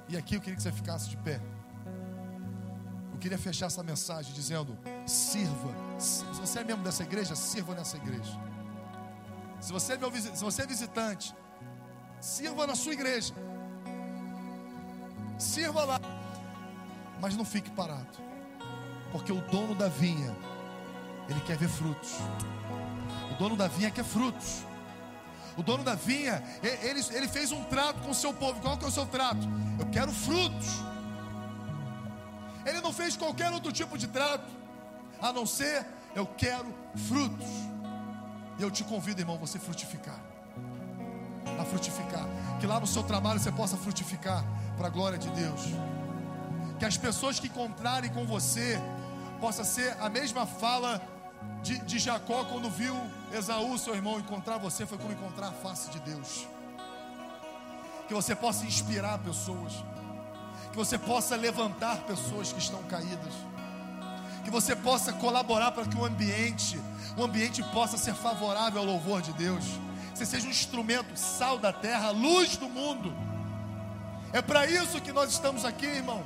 E 0.09 0.17
aqui 0.17 0.35
eu 0.35 0.41
queria 0.41 0.55
que 0.55 0.61
você 0.63 0.71
ficasse 0.71 1.09
de 1.09 1.17
pé. 1.17 1.39
Eu 3.13 3.19
queria 3.19 3.37
fechar 3.37 3.67
essa 3.67 3.83
mensagem 3.83 4.33
dizendo: 4.33 4.77
sirva. 5.05 5.73
Se 5.97 6.23
você 6.25 6.59
é 6.59 6.63
membro 6.63 6.83
dessa 6.83 7.03
igreja, 7.03 7.35
sirva 7.35 7.73
nessa 7.73 7.97
igreja. 7.97 8.39
Se 9.59 9.71
você 9.71 9.93
é, 9.93 9.97
meu, 9.97 10.11
se 10.11 10.43
você 10.43 10.63
é 10.63 10.65
visitante, 10.65 11.35
sirva 12.19 12.67
na 12.67 12.75
sua 12.75 12.93
igreja. 12.93 13.33
Sirva 15.37 15.85
lá. 15.85 15.99
Mas 17.21 17.35
não 17.35 17.45
fique 17.45 17.69
parado. 17.69 18.17
Porque 19.11 19.31
o 19.31 19.41
dono 19.49 19.75
da 19.75 19.87
vinha, 19.87 20.35
ele 21.29 21.39
quer 21.41 21.57
ver 21.57 21.69
frutos. 21.69 22.17
O 23.31 23.35
dono 23.35 23.55
da 23.55 23.67
vinha 23.67 23.91
quer 23.91 24.03
frutos. 24.03 24.65
O 25.57 25.63
dono 25.63 25.83
da 25.83 25.95
vinha, 25.95 26.41
ele, 26.61 27.03
ele 27.11 27.27
fez 27.27 27.51
um 27.51 27.63
trato 27.65 28.01
com 28.01 28.11
o 28.11 28.15
seu 28.15 28.33
povo. 28.33 28.61
Qual 28.61 28.77
que 28.77 28.85
é 28.85 28.87
o 28.87 28.91
seu 28.91 29.05
trato? 29.05 29.47
Eu 29.79 29.85
quero 29.87 30.11
frutos. 30.11 30.67
Ele 32.65 32.79
não 32.81 32.93
fez 32.93 33.17
qualquer 33.17 33.51
outro 33.51 33.71
tipo 33.71 33.97
de 33.97 34.07
trato, 34.07 34.49
a 35.21 35.33
não 35.33 35.45
ser 35.45 35.85
eu 36.15 36.25
quero 36.25 36.73
frutos. 36.95 37.47
E 38.57 38.61
eu 38.61 38.69
te 38.69 38.83
convido, 38.83 39.21
irmão, 39.21 39.37
você 39.37 39.57
frutificar. 39.57 40.19
A 41.59 41.65
frutificar. 41.65 42.25
Que 42.59 42.67
lá 42.67 42.79
no 42.79 42.87
seu 42.87 43.03
trabalho 43.03 43.39
você 43.39 43.51
possa 43.51 43.75
frutificar 43.77 44.43
para 44.77 44.87
a 44.87 44.89
glória 44.89 45.17
de 45.17 45.29
Deus. 45.29 45.61
Que 46.77 46.85
as 46.85 46.97
pessoas 46.97 47.39
que 47.39 47.47
encontrarem 47.47 48.11
com 48.11 48.25
você 48.25 48.79
possa 49.39 49.63
ser 49.63 49.97
a 49.99 50.09
mesma 50.09 50.45
fala 50.45 51.01
de, 51.61 51.77
de 51.79 51.99
Jacó 51.99 52.43
quando 52.45 52.69
viu 52.69 52.95
Esaú, 53.31 53.77
seu 53.77 53.95
irmão, 53.95 54.19
encontrar 54.19 54.57
você 54.57 54.85
foi 54.85 54.97
como 54.97 55.13
encontrar 55.13 55.49
a 55.49 55.51
face 55.51 55.89
de 55.89 55.99
Deus. 55.99 56.47
Que 58.07 58.13
você 58.13 58.35
possa 58.35 58.65
inspirar 58.65 59.19
pessoas, 59.19 59.73
que 60.71 60.77
você 60.77 60.97
possa 60.97 61.35
levantar 61.35 61.97
pessoas 62.01 62.51
que 62.51 62.59
estão 62.59 62.83
caídas, 62.83 63.33
que 64.43 64.49
você 64.49 64.75
possa 64.75 65.13
colaborar 65.13 65.71
para 65.71 65.85
que 65.85 65.95
o 65.95 66.03
ambiente, 66.03 66.79
o 67.15 67.23
ambiente 67.23 67.63
possa 67.71 67.97
ser 67.97 68.15
favorável 68.15 68.81
ao 68.81 68.85
louvor 68.85 69.21
de 69.21 69.31
Deus. 69.33 69.63
Você 70.13 70.25
seja 70.25 70.47
um 70.47 70.51
instrumento, 70.51 71.15
sal 71.15 71.57
da 71.57 71.71
terra, 71.71 72.11
luz 72.11 72.57
do 72.57 72.67
mundo. 72.67 73.15
É 74.33 74.41
para 74.41 74.65
isso 74.65 74.99
que 74.99 75.11
nós 75.11 75.31
estamos 75.31 75.63
aqui, 75.63 75.85
irmão. 75.85 76.25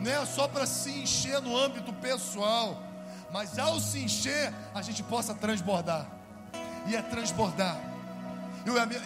Não 0.00 0.10
é 0.10 0.24
só 0.24 0.48
para 0.48 0.66
se 0.66 0.90
encher 0.90 1.40
no 1.42 1.56
âmbito 1.56 1.92
pessoal 1.92 2.85
mas 3.32 3.58
ao 3.58 3.78
se 3.80 3.98
encher, 3.98 4.52
a 4.74 4.82
gente 4.82 5.02
possa 5.02 5.34
transbordar. 5.34 6.06
E 6.86 6.94
é 6.94 7.02
transbordar. 7.02 7.78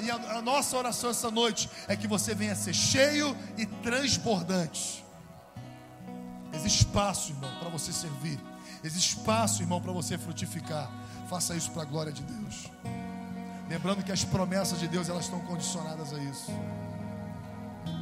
E 0.03 0.11
a, 0.11 0.41
nossa 0.41 0.77
oração 0.77 1.11
essa 1.11 1.31
noite 1.31 1.69
é 1.87 1.95
que 1.95 2.07
você 2.07 2.35
venha 2.35 2.55
ser 2.55 2.73
cheio 2.73 3.37
e 3.59 3.67
transbordante. 3.67 5.05
Existe 6.53 6.81
espaço, 6.81 7.33
irmão, 7.33 7.51
para 7.59 7.69
você 7.69 7.93
servir. 7.93 8.41
Existe 8.83 9.19
espaço, 9.19 9.63
irmão, 9.63 9.81
para 9.81 9.93
você 9.93 10.17
frutificar. 10.17 10.91
Faça 11.29 11.55
isso 11.55 11.71
para 11.73 11.83
a 11.83 11.85
glória 11.85 12.13
de 12.13 12.23
Deus. 12.23 12.71
Lembrando 13.69 14.03
que 14.03 14.11
as 14.11 14.25
promessas 14.25 14.81
de 14.81 14.89
Deus 14.89 15.09
elas 15.09 15.25
estão 15.25 15.41
condicionadas 15.41 16.13
a 16.13 16.19
isso. 16.19 16.51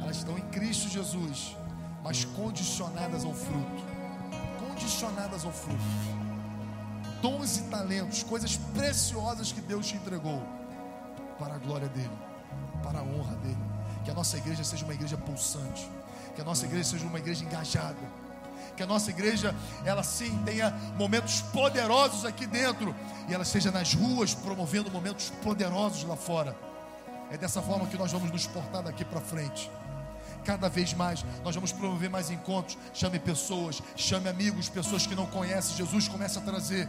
Elas 0.01 0.17
estão 0.17 0.37
em 0.37 0.41
Cristo 0.49 0.87
Jesus, 0.87 1.55
mas 2.03 2.23
condicionadas 2.23 3.25
ao 3.25 3.33
fruto 3.33 3.88
condicionadas 4.79 5.43
ao 5.43 5.51
fruto. 5.51 5.83
Dons 7.21 7.57
e 7.57 7.63
talentos, 7.63 8.23
coisas 8.23 8.55
preciosas 8.73 9.51
que 9.51 9.59
Deus 9.59 9.87
te 9.87 9.95
entregou 9.97 10.41
para 11.37 11.55
a 11.55 11.57
glória 11.57 11.89
dele, 11.89 12.17
para 12.81 12.99
a 12.99 13.03
honra 13.03 13.35
dele. 13.35 13.57
Que 14.05 14.11
a 14.11 14.13
nossa 14.13 14.37
igreja 14.37 14.63
seja 14.63 14.85
uma 14.85 14.93
igreja 14.93 15.17
pulsante, 15.17 15.89
que 16.33 16.41
a 16.41 16.45
nossa 16.45 16.65
igreja 16.65 16.91
seja 16.91 17.05
uma 17.05 17.19
igreja 17.19 17.43
engajada, 17.43 17.97
que 18.77 18.81
a 18.81 18.87
nossa 18.87 19.09
igreja, 19.09 19.53
ela 19.83 20.01
sim 20.01 20.41
tenha 20.45 20.71
momentos 20.97 21.41
poderosos 21.41 22.23
aqui 22.23 22.47
dentro 22.47 22.95
e 23.27 23.33
ela 23.33 23.43
esteja 23.43 23.71
nas 23.71 23.93
ruas 23.93 24.33
promovendo 24.33 24.89
momentos 24.89 25.29
poderosos 25.43 26.05
lá 26.05 26.15
fora. 26.15 26.55
É 27.29 27.37
dessa 27.37 27.61
forma 27.61 27.85
que 27.87 27.97
nós 27.97 28.13
vamos 28.13 28.31
nos 28.31 28.47
portar 28.47 28.81
daqui 28.81 29.03
para 29.03 29.19
frente 29.19 29.69
cada 30.43 30.69
vez 30.69 30.93
mais. 30.93 31.25
Nós 31.43 31.55
vamos 31.55 31.71
promover 31.71 32.09
mais 32.09 32.29
encontros. 32.29 32.77
Chame 32.93 33.19
pessoas, 33.19 33.81
chame 33.95 34.29
amigos, 34.29 34.69
pessoas 34.69 35.05
que 35.05 35.15
não 35.15 35.25
conhecem 35.25 35.75
Jesus, 35.77 36.07
comece 36.07 36.37
a 36.37 36.41
trazer. 36.41 36.87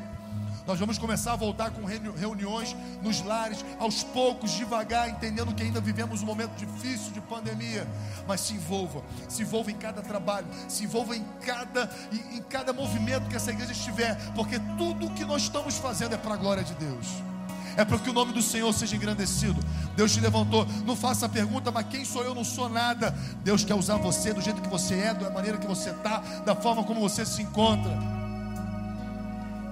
Nós 0.66 0.78
vamos 0.78 0.98
começar 0.98 1.32
a 1.32 1.36
voltar 1.36 1.70
com 1.70 1.84
reuniões 1.84 2.76
nos 3.03 3.22
lares, 3.22 3.64
aos 3.78 4.05
poucos, 4.05 4.53
devagar, 4.53 5.09
entendendo 5.09 5.55
que 5.55 5.62
ainda 5.62 5.80
vivemos 5.80 6.22
um 6.22 6.26
momento 6.26 6.53
difícil 6.55 7.12
de 7.12 7.20
pandemia. 7.20 7.86
Mas 8.28 8.42
se 8.42 8.55
envolva, 8.55 9.03
se 9.28 9.42
envolva 9.42 9.70
em 9.70 9.76
cada 9.76 10.03
trabalho, 10.03 10.46
se 10.68 10.84
envolva 10.84 11.16
em 11.16 11.24
cada, 11.44 11.90
em, 12.12 12.36
em 12.36 12.42
cada 12.42 12.72
movimento 12.72 13.28
que 13.28 13.36
essa 13.36 13.51
igreja 13.51 13.72
estiver, 13.72 14.16
porque 14.34 14.59
tudo 14.78 15.07
o 15.07 15.11
que 15.14 15.24
nós 15.24 15.42
estamos 15.42 15.76
fazendo 15.76 16.14
é 16.14 16.18
para 16.18 16.34
a 16.34 16.36
glória 16.36 16.62
de 16.62 16.74
Deus 16.74 17.30
é 17.77 17.85
para 17.85 17.99
que 17.99 18.11
o 18.11 18.12
nome 18.12 18.33
do 18.33 18.43
Senhor 18.43 18.73
seja 18.73 18.97
engrandecido. 18.97 19.61
Deus 19.97 20.12
te 20.12 20.21
levantou. 20.21 20.66
Não 20.85 20.97
faça 20.97 21.27
a 21.27 21.29
pergunta, 21.29 21.71
mas 21.71 21.87
quem 21.87 22.05
sou 22.05 22.23
eu? 22.23 22.35
Não 22.35 22.45
sou 22.45 22.68
nada. 22.68 23.14
Deus 23.43 23.64
quer 23.64 23.75
usar 23.75 23.97
você 23.97 24.33
do 24.33 24.41
jeito 24.41 24.61
que 24.61 24.68
você 24.68 24.95
é, 24.95 25.14
da 25.14 25.31
maneira 25.31 25.59
que 25.59 25.66
você 25.66 25.91
está, 25.91 26.18
da 26.45 26.55
forma 26.55 26.85
como 26.85 27.01
você 27.01 27.25
se 27.25 27.43
encontra. 27.43 27.93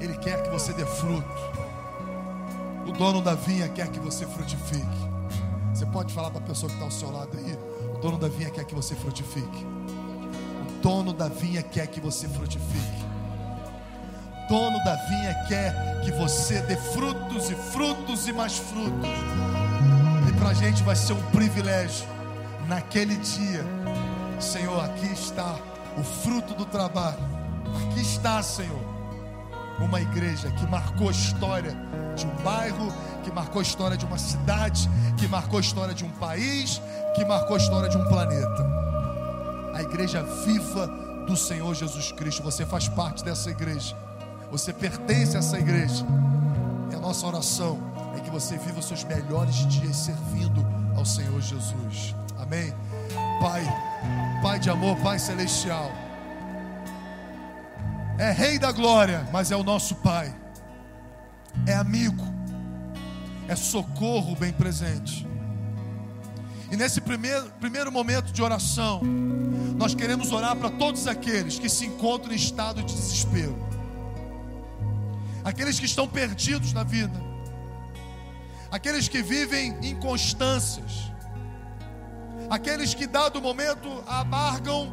Ele 0.00 0.16
quer 0.18 0.42
que 0.42 0.50
você 0.50 0.72
dê 0.72 0.86
fruto. 0.86 1.28
O 2.86 2.92
dono 2.92 3.20
da 3.20 3.34
vinha 3.34 3.68
quer 3.68 3.88
que 3.88 3.98
você 3.98 4.26
frutifique. 4.26 5.08
Você 5.74 5.86
pode 5.86 6.12
falar 6.12 6.30
para 6.30 6.40
a 6.40 6.46
pessoa 6.46 6.68
que 6.68 6.76
está 6.76 6.84
ao 6.84 6.90
seu 6.90 7.10
lado 7.10 7.36
aí. 7.36 7.58
O 7.94 7.98
dono 7.98 8.18
da 8.18 8.28
vinha 8.28 8.50
quer 8.50 8.64
que 8.64 8.74
você 8.74 8.94
frutifique. 8.94 9.66
O 9.66 10.82
dono 10.82 11.12
da 11.12 11.28
vinha 11.28 11.62
quer 11.62 11.86
que 11.86 12.00
você 12.00 12.28
frutifique 12.28 13.07
dono 14.48 14.82
da 14.82 14.96
vinha 14.96 15.34
quer 15.46 16.00
que 16.02 16.10
você 16.10 16.60
dê 16.62 16.76
frutos 16.76 17.50
e 17.50 17.54
frutos 17.54 18.26
e 18.26 18.32
mais 18.32 18.58
frutos. 18.58 19.08
E 20.28 20.32
para 20.32 20.48
a 20.50 20.54
gente 20.54 20.82
vai 20.82 20.96
ser 20.96 21.12
um 21.12 21.22
privilégio 21.30 22.06
naquele 22.66 23.16
dia, 23.16 23.64
Senhor, 24.40 24.82
aqui 24.84 25.12
está 25.12 25.56
o 25.96 26.02
fruto 26.02 26.54
do 26.54 26.64
trabalho. 26.64 27.18
Aqui 27.90 28.00
está, 28.00 28.42
Senhor, 28.42 28.80
uma 29.78 30.00
igreja 30.00 30.50
que 30.50 30.66
marcou 30.66 31.08
a 31.08 31.12
história 31.12 31.76
de 32.16 32.26
um 32.26 32.34
bairro, 32.42 32.92
que 33.22 33.30
marcou 33.30 33.60
a 33.60 33.62
história 33.62 33.96
de 33.96 34.06
uma 34.06 34.18
cidade, 34.18 34.88
que 35.18 35.28
marcou 35.28 35.58
a 35.58 35.60
história 35.60 35.94
de 35.94 36.04
um 36.04 36.10
país, 36.10 36.80
que 37.14 37.24
marcou 37.24 37.56
a 37.56 37.58
história 37.58 37.88
de 37.88 37.96
um 37.98 38.04
planeta. 38.08 38.66
A 39.74 39.82
igreja 39.82 40.22
viva 40.22 40.86
do 41.26 41.36
Senhor 41.36 41.74
Jesus 41.74 42.10
Cristo. 42.12 42.42
Você 42.42 42.64
faz 42.64 42.88
parte 42.88 43.22
dessa 43.22 43.50
igreja. 43.50 43.94
Você 44.50 44.72
pertence 44.72 45.36
a 45.36 45.40
essa 45.40 45.58
igreja. 45.58 46.04
E 46.90 46.94
a 46.94 46.98
nossa 46.98 47.26
oração 47.26 47.78
é 48.16 48.20
que 48.20 48.30
você 48.30 48.56
viva 48.56 48.78
os 48.78 48.86
seus 48.86 49.04
melhores 49.04 49.66
dias 49.66 49.96
servindo 49.96 50.66
ao 50.96 51.04
Senhor 51.04 51.40
Jesus. 51.40 52.14
Amém. 52.38 52.72
Pai, 53.40 53.62
Pai 54.42 54.58
de 54.58 54.70
amor, 54.70 54.96
Pai 54.98 55.18
celestial. 55.18 55.90
É 58.18 58.32
Rei 58.32 58.58
da 58.58 58.72
glória, 58.72 59.28
mas 59.32 59.50
é 59.50 59.56
o 59.56 59.62
nosso 59.62 59.94
Pai. 59.96 60.34
É 61.66 61.74
amigo. 61.74 62.24
É 63.46 63.54
socorro 63.54 64.34
bem 64.34 64.52
presente. 64.52 65.26
E 66.70 66.76
nesse 66.76 67.00
primeiro, 67.00 67.50
primeiro 67.60 67.92
momento 67.92 68.32
de 68.32 68.42
oração, 68.42 69.02
nós 69.76 69.94
queremos 69.94 70.32
orar 70.32 70.56
para 70.56 70.70
todos 70.70 71.06
aqueles 71.06 71.58
que 71.58 71.68
se 71.68 71.86
encontram 71.86 72.32
em 72.32 72.36
estado 72.36 72.82
de 72.82 72.94
desespero 72.94 73.68
aqueles 75.48 75.80
que 75.80 75.86
estão 75.86 76.06
perdidos 76.06 76.74
na 76.74 76.84
vida, 76.84 77.18
aqueles 78.70 79.08
que 79.08 79.22
vivem 79.22 79.78
inconstâncias, 79.82 81.10
aqueles 82.50 82.92
que, 82.92 83.06
dado 83.06 83.40
momento, 83.40 84.04
amargam, 84.06 84.92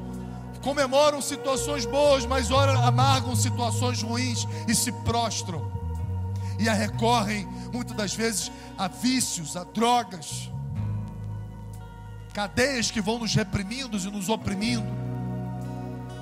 comemoram 0.62 1.22
situações 1.22 1.86
boas, 1.86 2.26
mas 2.26 2.52
ora 2.52 2.72
amargam 2.80 3.36
situações 3.36 4.02
ruins 4.02 4.48
e 4.66 4.74
se 4.74 4.94
prostram. 5.04 5.70
E 6.58 6.70
a 6.70 6.74
recorrem 6.74 7.46
muitas 7.74 7.98
das 7.98 8.14
vezes 8.14 8.50
a 8.78 8.88
vícios, 8.88 9.58
a 9.58 9.66
drogas, 9.66 10.50
cadeias 12.34 12.90
que 12.90 13.02
vão 13.02 13.20
nos 13.20 13.36
reprimindo 13.36 13.98
e 13.98 14.10
nos 14.10 14.30
oprimindo, 14.30 14.88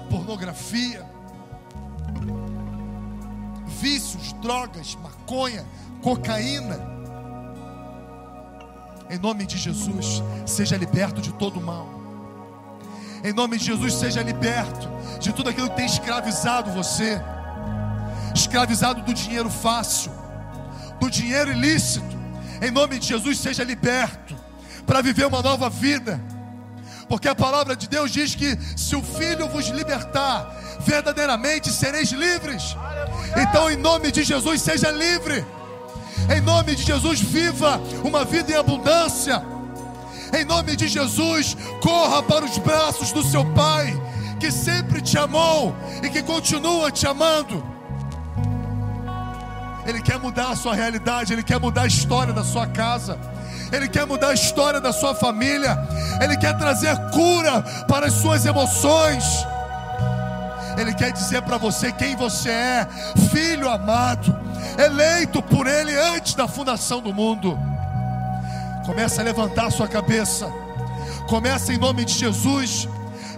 pornografia, 0.09 1.12
vícios, 3.73 4.33
drogas, 4.33 4.95
maconha, 4.95 5.65
cocaína. 6.01 6.79
Em 9.09 9.17
nome 9.17 9.45
de 9.45 9.57
Jesus, 9.57 10.23
seja 10.45 10.77
liberto 10.77 11.21
de 11.21 11.33
todo 11.33 11.59
mal. 11.59 11.87
Em 13.23 13.33
nome 13.33 13.57
de 13.57 13.65
Jesus, 13.65 13.93
seja 13.93 14.21
liberto 14.21 14.89
de 15.19 15.31
tudo 15.33 15.49
aquilo 15.49 15.69
que 15.69 15.75
tem 15.75 15.85
escravizado 15.85 16.71
você 16.71 17.21
escravizado 18.33 19.01
do 19.01 19.13
dinheiro 19.13 19.49
fácil, 19.49 20.11
do 20.99 21.09
dinheiro 21.09 21.51
ilícito. 21.51 22.17
Em 22.61 22.71
nome 22.71 22.99
de 22.99 23.07
Jesus, 23.07 23.37
seja 23.39 23.63
liberto 23.63 24.35
para 24.85 25.01
viver 25.01 25.25
uma 25.25 25.41
nova 25.41 25.69
vida. 25.69 26.19
Porque 27.13 27.27
a 27.27 27.35
palavra 27.35 27.75
de 27.75 27.87
Deus 27.87 28.09
diz 28.09 28.33
que 28.33 28.57
se 28.75 28.95
o 28.95 29.03
Filho 29.03 29.47
vos 29.47 29.67
libertar, 29.67 30.51
verdadeiramente 30.79 31.69
sereis 31.71 32.09
livres. 32.09 32.75
Então, 33.37 33.69
em 33.69 33.75
nome 33.77 34.11
de 34.11 34.23
Jesus, 34.23 34.59
seja 34.59 34.89
livre. 34.89 35.45
Em 36.35 36.41
nome 36.41 36.73
de 36.73 36.81
Jesus, 36.81 37.21
viva 37.21 37.79
uma 38.03 38.25
vida 38.25 38.51
em 38.51 38.55
abundância. 38.55 39.45
Em 40.35 40.43
nome 40.43 40.75
de 40.75 40.87
Jesus, 40.87 41.55
corra 41.83 42.23
para 42.23 42.45
os 42.45 42.57
braços 42.57 43.11
do 43.11 43.21
seu 43.21 43.45
Pai, 43.53 43.93
que 44.39 44.49
sempre 44.49 44.99
te 44.99 45.15
amou 45.15 45.75
e 46.01 46.09
que 46.09 46.23
continua 46.23 46.89
te 46.89 47.05
amando. 47.05 47.63
Ele 49.85 50.01
quer 50.01 50.17
mudar 50.17 50.49
a 50.49 50.55
sua 50.55 50.73
realidade, 50.73 51.31
Ele 51.31 51.43
quer 51.43 51.59
mudar 51.59 51.83
a 51.83 51.87
história 51.87 52.33
da 52.33 52.43
sua 52.43 52.65
casa, 52.65 53.19
Ele 53.73 53.89
quer 53.89 54.05
mudar 54.05 54.29
a 54.29 54.33
história 54.33 54.79
da 54.79 54.93
sua 54.93 55.15
família, 55.15 55.75
Ele 56.21 56.37
quer 56.37 56.55
trazer 56.55 56.95
cura 57.09 57.63
para 57.87 58.05
as 58.05 58.13
suas 58.13 58.45
emoções. 58.45 59.23
Ele 60.77 60.93
quer 60.93 61.11
dizer 61.11 61.41
para 61.41 61.57
você 61.57 61.91
quem 61.91 62.15
você 62.15 62.49
é, 62.49 62.87
filho 63.31 63.67
amado, 63.69 64.35
eleito 64.77 65.41
por 65.41 65.65
Ele 65.65 65.95
antes 65.95 66.35
da 66.35 66.47
fundação 66.47 67.01
do 67.01 67.11
mundo. 67.11 67.57
Começa 68.85 69.21
a 69.21 69.23
levantar 69.23 69.67
a 69.67 69.71
sua 69.71 69.87
cabeça, 69.87 70.47
começa 71.27 71.73
em 71.73 71.77
nome 71.77 72.05
de 72.05 72.13
Jesus 72.13 72.87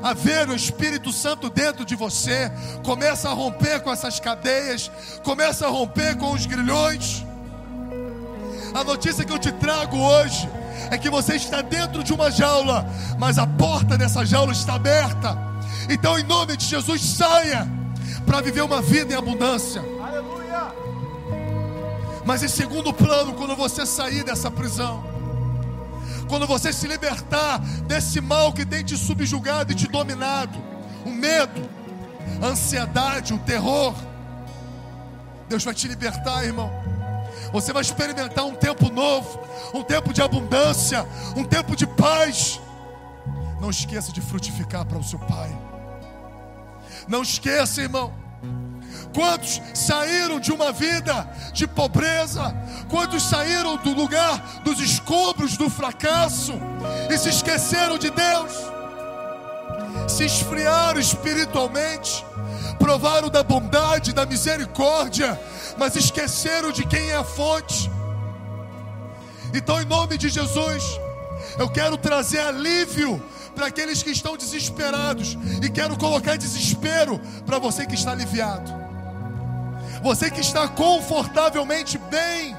a 0.04 0.14
ver 0.14 0.50
o 0.50 0.56
Espírito 0.56 1.12
Santo 1.12 1.50
dentro 1.50 1.86
de 1.86 1.96
você, 1.96 2.52
começa 2.84 3.30
a 3.30 3.34
romper 3.34 3.80
com 3.80 3.92
essas 3.92 4.20
cadeias, 4.20 4.92
começa 5.24 5.66
a 5.66 5.70
romper 5.70 6.16
com 6.18 6.32
os 6.34 6.46
grilhões. 6.46 7.26
A 8.76 8.84
notícia 8.84 9.24
que 9.24 9.32
eu 9.32 9.40
te 9.40 9.54
trago 9.54 9.98
hoje 9.98 10.50
é 10.92 10.98
que 10.98 11.10
você 11.10 11.38
está 11.38 11.62
dentro 11.62 12.04
de 12.04 12.12
uma 12.12 12.30
jaula, 12.30 12.86
mas 13.18 13.38
a 13.38 13.48
porta 13.48 13.98
dessa 13.98 14.26
jaula 14.26 14.52
está 14.52 14.76
aberta. 14.76 15.38
Então, 15.90 16.20
em 16.20 16.24
nome 16.24 16.58
de 16.58 16.66
Jesus, 16.66 17.02
saia 17.02 17.66
para 18.26 18.42
viver 18.42 18.62
uma 18.64 18.82
vida 18.82 19.14
em 19.14 19.16
abundância. 19.16 19.82
Aleluia! 19.82 20.74
Mas 22.26 22.44
em 22.44 22.50
segundo 22.50 22.92
plano, 22.92 23.34
quando 23.36 23.56
você 23.56 23.86
sair 23.86 24.26
dessa 24.26 24.52
prisão, 24.52 25.06
quando 26.28 26.46
você 26.46 26.74
se 26.74 26.86
libertar 26.86 27.60
desse 27.88 28.20
mal 28.20 28.52
que 28.52 28.66
tem 28.66 28.84
te 28.84 28.98
subjugado 28.98 29.72
e 29.72 29.76
te 29.76 29.88
dominado, 29.88 30.60
o 31.06 31.12
medo, 31.12 31.62
a 32.42 32.48
ansiedade, 32.48 33.34
o 33.34 33.40
terror, 33.40 33.96
Deus 35.48 35.64
vai 35.64 35.74
te 35.74 35.88
libertar, 35.88 36.44
irmão. 36.44 36.85
Você 37.56 37.72
vai 37.72 37.82
experimentar 37.82 38.44
um 38.44 38.54
tempo 38.54 38.90
novo, 38.92 39.40
um 39.74 39.82
tempo 39.82 40.12
de 40.12 40.22
abundância, 40.22 41.08
um 41.38 41.46
tempo 41.46 41.74
de 41.74 41.88
paz. 41.88 42.60
Não 43.62 43.70
esqueça 43.70 44.12
de 44.12 44.20
frutificar 44.20 44.86
para 44.86 44.98
o 44.98 45.04
seu 45.04 45.18
Pai. 45.20 45.58
Não 47.08 47.22
esqueça, 47.22 47.82
irmão 47.82 48.14
Quantos 49.14 49.62
saíram 49.74 50.38
de 50.38 50.52
uma 50.52 50.74
vida 50.74 51.26
de 51.54 51.66
pobreza? 51.66 52.54
Quantos 52.90 53.24
saíram 53.24 53.78
do 53.78 53.92
lugar 53.94 54.62
dos 54.66 54.82
escombros 54.82 55.56
do 55.56 55.70
fracasso 55.70 56.60
e 57.10 57.18
se 57.18 57.30
esqueceram 57.30 57.98
de 57.98 58.10
Deus? 58.10 58.52
Se 60.10 60.26
esfriaram 60.26 61.00
espiritualmente, 61.00 62.26
provaram 62.80 63.30
da 63.30 63.44
bondade, 63.44 64.14
da 64.14 64.26
misericórdia, 64.26 65.40
mas 65.78 65.96
esqueceram 65.96 66.72
de 66.72 66.86
quem 66.86 67.10
é 67.10 67.16
a 67.16 67.24
fonte. 67.24 67.90
Então, 69.54 69.82
em 69.82 69.86
nome 69.86 70.18
de 70.18 70.30
Jesus, 70.30 70.84
eu 71.58 71.70
quero 71.70 71.98
trazer 71.98 72.40
alívio 72.40 73.24
para 73.56 73.68
aqueles 73.68 74.04
que 74.04 74.12
estão 74.12 74.36
desesperados 74.36 75.38
e 75.62 75.70
quero 75.70 75.98
colocar 75.98 76.38
desespero 76.38 77.20
para 77.46 77.58
você 77.58 77.86
que 77.86 77.96
está 77.96 78.12
aliviado. 78.12 78.72
Você 80.04 80.30
que 80.30 80.42
está 80.42 80.68
confortavelmente 80.68 81.98
bem, 81.98 82.56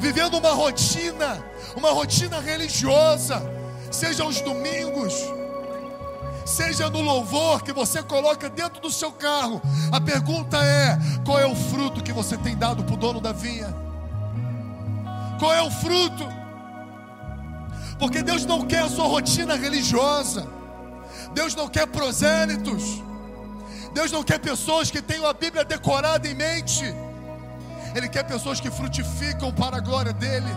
vivendo 0.00 0.38
uma 0.38 0.50
rotina, 0.50 1.44
uma 1.76 1.90
rotina 1.90 2.40
religiosa, 2.40 3.42
seja 3.90 4.22
aos 4.22 4.40
domingos, 4.40 5.14
seja 6.44 6.90
no 6.90 7.00
louvor 7.00 7.62
que 7.62 7.72
você 7.72 8.02
coloca 8.02 8.48
dentro 8.48 8.80
do 8.80 8.90
seu 8.90 9.12
carro. 9.12 9.60
A 9.92 10.00
pergunta 10.00 10.58
é: 10.64 10.98
qual 11.24 11.38
é 11.38 11.46
o 11.46 11.54
fruto 11.54 12.02
que 12.02 12.12
você 12.12 12.36
tem 12.36 12.56
dado 12.56 12.84
para 12.84 12.94
o 12.94 12.96
dono 12.96 13.20
da 13.20 13.32
vinha? 13.32 13.74
Qual 15.38 15.52
é 15.52 15.62
o 15.62 15.70
fruto? 15.70 16.26
Porque 17.98 18.22
Deus 18.22 18.44
não 18.44 18.66
quer 18.66 18.80
a 18.80 18.88
sua 18.88 19.06
rotina 19.06 19.54
religiosa, 19.54 20.46
Deus 21.32 21.54
não 21.54 21.68
quer 21.68 21.86
prosélitos. 21.86 23.02
Deus 23.94 24.10
não 24.10 24.24
quer 24.24 24.40
pessoas 24.40 24.90
que 24.90 25.00
tenham 25.00 25.24
a 25.24 25.32
Bíblia 25.32 25.64
decorada 25.64 26.26
em 26.26 26.34
mente. 26.34 26.84
Ele 27.94 28.08
quer 28.08 28.24
pessoas 28.24 28.58
que 28.58 28.68
frutificam 28.68 29.52
para 29.52 29.76
a 29.76 29.80
glória 29.80 30.12
dele. 30.12 30.50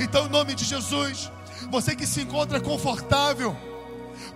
Então, 0.00 0.26
em 0.26 0.28
nome 0.28 0.56
de 0.56 0.64
Jesus, 0.64 1.30
você 1.70 1.94
que 1.94 2.04
se 2.04 2.22
encontra 2.22 2.60
confortável, 2.60 3.56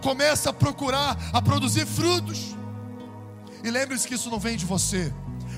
começa 0.03 0.51
a 0.51 0.53
procurar, 0.53 1.17
a 1.33 1.41
produzir 1.43 1.87
frutos. 1.87 2.57
E 3.63 3.71
lembre-se 3.71 4.07
que 4.07 4.15
isso 4.15 4.31
não 4.31 4.39
vem 4.39 4.57
de 4.57 4.65
você. 4.65 5.13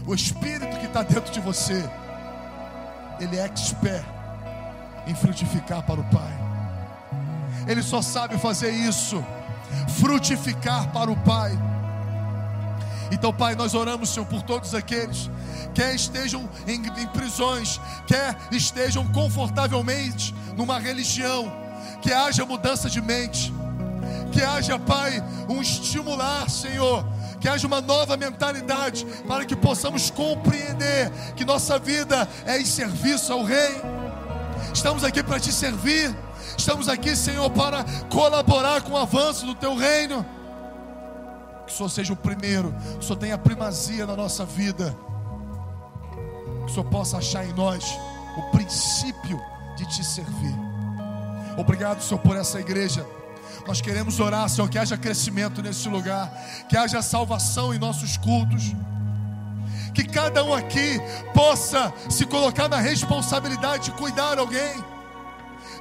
O 0.07 0.15
Espírito 0.15 0.79
que 0.79 0.87
está 0.87 1.03
dentro 1.03 1.33
de 1.33 1.41
você, 1.41 1.83
ele 3.19 3.37
é 3.37 3.45
expert 3.45 4.05
em 5.07 5.15
frutificar 5.15 5.83
para 5.85 6.01
o 6.01 6.05
Pai. 6.05 6.47
Ele 7.67 7.83
só 7.83 8.01
sabe 8.01 8.39
fazer 8.39 8.71
isso, 8.71 9.25
frutificar 10.01 10.93
para 10.93 11.11
o 11.11 11.17
Pai. 11.17 11.53
Então, 13.11 13.33
Pai, 13.33 13.55
nós 13.55 13.75
oramos, 13.75 14.11
Senhor, 14.11 14.27
por 14.27 14.43
todos 14.43 14.75
aqueles, 14.75 15.31
quer 15.75 15.95
estejam 15.95 16.49
em, 16.67 16.83
em 17.01 17.07
prisões, 17.09 17.81
quer 18.07 18.37
estejam 18.51 19.07
confortavelmente 19.09 20.35
numa 20.57 20.79
religião, 20.79 21.53
que 22.03 22.13
haja 22.13 22.45
mudança 22.45 22.91
de 22.91 23.01
mente, 23.01 23.53
que 24.33 24.43
haja, 24.43 24.79
Pai, 24.79 25.23
um 25.49 25.61
estimular, 25.61 26.49
Senhor, 26.51 27.05
que 27.41 27.49
haja 27.49 27.67
uma 27.67 27.81
nova 27.81 28.17
mentalidade, 28.17 29.07
para 29.27 29.45
que 29.45 29.55
possamos 29.55 30.11
compreender 30.11 31.11
que 31.35 31.45
nossa 31.45 31.79
vida 31.79 32.29
é 32.45 32.61
em 32.61 32.65
serviço 32.65 33.33
ao 33.33 33.43
Rei. 33.43 33.81
Estamos 34.73 35.05
aqui 35.05 35.23
para 35.23 35.41
te 35.41 35.53
servir, 35.53 36.15
estamos 36.57 36.89
aqui, 36.89 37.15
Senhor, 37.17 37.51
para 37.51 37.85
colaborar 38.11 38.83
com 38.83 38.93
o 38.93 38.97
avanço 38.97 39.47
do 39.47 39.55
teu 39.55 39.75
reino 39.75 40.25
que 41.67 41.73
o 41.73 41.77
Senhor 41.77 41.89
seja 41.89 42.13
o 42.13 42.17
primeiro, 42.17 42.73
que 42.73 42.99
o 42.99 43.03
Senhor 43.03 43.19
tenha 43.19 43.37
primazia 43.37 44.07
na 44.07 44.15
nossa 44.17 44.45
vida, 44.45 44.97
que 46.65 46.65
o 46.65 46.69
Senhor 46.69 46.85
possa 46.85 47.19
achar 47.19 47.45
em 47.45 47.53
nós 47.53 47.85
o 48.37 48.43
princípio 48.53 49.41
de 49.77 49.85
te 49.87 50.05
servir. 50.05 50.55
Obrigado, 51.59 52.03
Senhor, 52.03 52.21
por 52.21 52.37
essa 52.37 52.61
igreja. 52.61 53.05
Nós 53.67 53.81
queremos 53.81 54.21
orar, 54.21 54.49
Senhor, 54.49 54.69
que 54.69 54.79
haja 54.79 54.97
crescimento 54.97 55.63
nesse 55.63 55.89
lugar, 55.89 56.31
que 56.69 56.77
haja 56.77 57.03
salvação 57.03 57.75
em 57.75 57.79
nossos 57.79 58.17
cultos. 58.17 58.73
Que 59.95 60.05
cada 60.05 60.45
um 60.45 60.55
aqui 60.55 61.01
possa 61.35 61.93
se 62.09 62.27
colocar 62.27 62.69
na 62.69 62.79
responsabilidade 62.79 63.87
de 63.87 63.93
cuidar 63.93 64.39
alguém, 64.39 64.85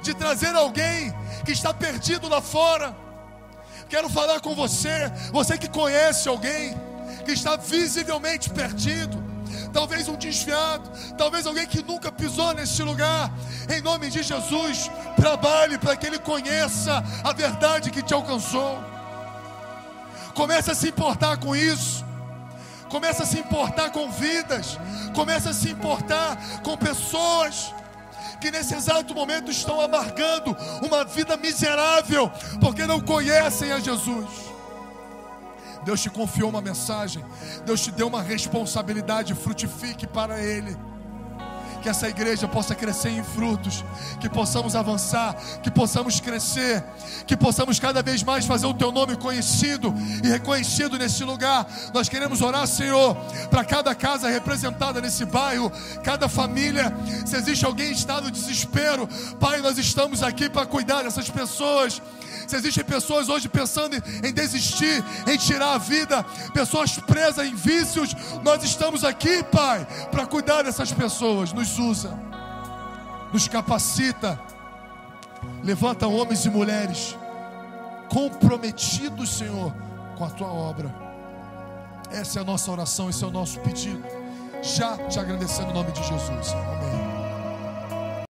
de 0.02 0.14
trazer 0.14 0.54
alguém 0.54 1.14
que 1.44 1.52
está 1.52 1.72
perdido 1.72 2.28
lá 2.28 2.40
fora 2.40 3.06
Quero 3.88 4.08
falar 4.08 4.40
com 4.40 4.54
você, 4.54 5.10
você 5.32 5.56
que 5.56 5.68
conhece 5.68 6.28
alguém 6.28 6.74
que 7.24 7.32
está 7.32 7.56
visivelmente 7.56 8.50
perdido, 8.50 9.22
talvez 9.76 10.08
um 10.08 10.16
desviado, 10.16 10.90
talvez 11.18 11.46
alguém 11.46 11.66
que 11.66 11.82
nunca 11.82 12.10
pisou 12.10 12.54
neste 12.54 12.82
lugar. 12.82 13.30
Em 13.68 13.82
nome 13.82 14.08
de 14.08 14.22
Jesus, 14.22 14.90
trabalhe 15.16 15.76
para 15.76 15.94
que 15.94 16.06
ele 16.06 16.18
conheça 16.18 17.04
a 17.22 17.32
verdade 17.34 17.90
que 17.90 18.00
te 18.00 18.14
alcançou. 18.14 18.82
Comece 20.34 20.70
a 20.70 20.74
se 20.74 20.88
importar 20.88 21.36
com 21.36 21.54
isso. 21.54 22.02
Comece 22.88 23.22
a 23.22 23.26
se 23.26 23.38
importar 23.38 23.90
com 23.90 24.10
vidas. 24.10 24.78
Comece 25.14 25.50
a 25.50 25.52
se 25.52 25.68
importar 25.68 26.38
com 26.62 26.74
pessoas 26.78 27.74
que 28.40 28.50
nesse 28.50 28.74
exato 28.74 29.14
momento 29.14 29.50
estão 29.50 29.78
amargando 29.78 30.56
uma 30.80 31.04
vida 31.04 31.36
miserável 31.36 32.32
porque 32.62 32.86
não 32.86 32.98
conhecem 32.98 33.72
a 33.72 33.78
Jesus. 33.78 34.55
Deus 35.86 36.02
te 36.02 36.10
confiou 36.10 36.50
uma 36.50 36.60
mensagem, 36.60 37.24
Deus 37.64 37.80
te 37.80 37.92
deu 37.92 38.08
uma 38.08 38.20
responsabilidade, 38.20 39.32
frutifique 39.36 40.04
para 40.04 40.42
Ele 40.42 40.76
que 41.86 41.90
essa 41.90 42.08
igreja 42.08 42.48
possa 42.48 42.74
crescer 42.74 43.10
em 43.10 43.22
frutos, 43.22 43.84
que 44.18 44.28
possamos 44.28 44.74
avançar, 44.74 45.36
que 45.62 45.70
possamos 45.70 46.18
crescer, 46.18 46.82
que 47.28 47.36
possamos 47.36 47.78
cada 47.78 48.02
vez 48.02 48.24
mais 48.24 48.44
fazer 48.44 48.66
o 48.66 48.74
teu 48.74 48.90
nome 48.90 49.14
conhecido 49.14 49.94
e 50.24 50.26
reconhecido 50.26 50.98
nesse 50.98 51.22
lugar. 51.22 51.64
Nós 51.94 52.08
queremos 52.08 52.42
orar, 52.42 52.66
Senhor, 52.66 53.14
para 53.50 53.64
cada 53.64 53.94
casa 53.94 54.28
representada 54.28 55.00
nesse 55.00 55.24
bairro, 55.24 55.70
cada 56.02 56.28
família. 56.28 56.92
Se 57.24 57.36
existe 57.36 57.64
alguém 57.64 57.90
em 57.90 57.92
estado 57.92 58.32
de 58.32 58.40
desespero, 58.40 59.08
Pai, 59.38 59.60
nós 59.60 59.78
estamos 59.78 60.24
aqui 60.24 60.50
para 60.50 60.66
cuidar 60.66 61.04
dessas 61.04 61.30
pessoas. 61.30 62.02
Se 62.46 62.56
existem 62.56 62.84
pessoas 62.84 63.28
hoje 63.28 63.48
pensando 63.48 63.96
em 63.96 64.32
desistir, 64.32 65.04
em 65.26 65.36
tirar 65.36 65.74
a 65.74 65.78
vida, 65.78 66.24
pessoas 66.52 66.92
presas 66.98 67.46
em 67.46 67.54
vícios, 67.54 68.14
nós 68.44 68.62
estamos 68.62 69.04
aqui, 69.04 69.42
Pai, 69.44 69.86
para 70.10 70.26
cuidar 70.26 70.62
dessas 70.62 70.92
pessoas. 70.92 71.52
Nos 71.52 71.75
usa, 71.78 72.10
nos 73.32 73.48
capacita, 73.48 74.40
levanta 75.62 76.06
homens 76.06 76.44
e 76.44 76.50
mulheres 76.50 77.16
comprometidos, 78.08 79.30
Senhor, 79.30 79.72
com 80.16 80.24
a 80.24 80.30
tua 80.30 80.48
obra. 80.48 80.94
Essa 82.10 82.38
é 82.38 82.42
a 82.42 82.44
nossa 82.44 82.70
oração, 82.70 83.10
esse 83.10 83.22
é 83.22 83.26
o 83.26 83.30
nosso 83.30 83.60
pedido. 83.60 84.02
Já 84.62 84.96
te 85.08 85.18
agradecendo 85.18 85.70
em 85.70 85.74
nome 85.74 85.92
de 85.92 86.02
Jesus. 86.02 86.52
Amém. 86.52 87.15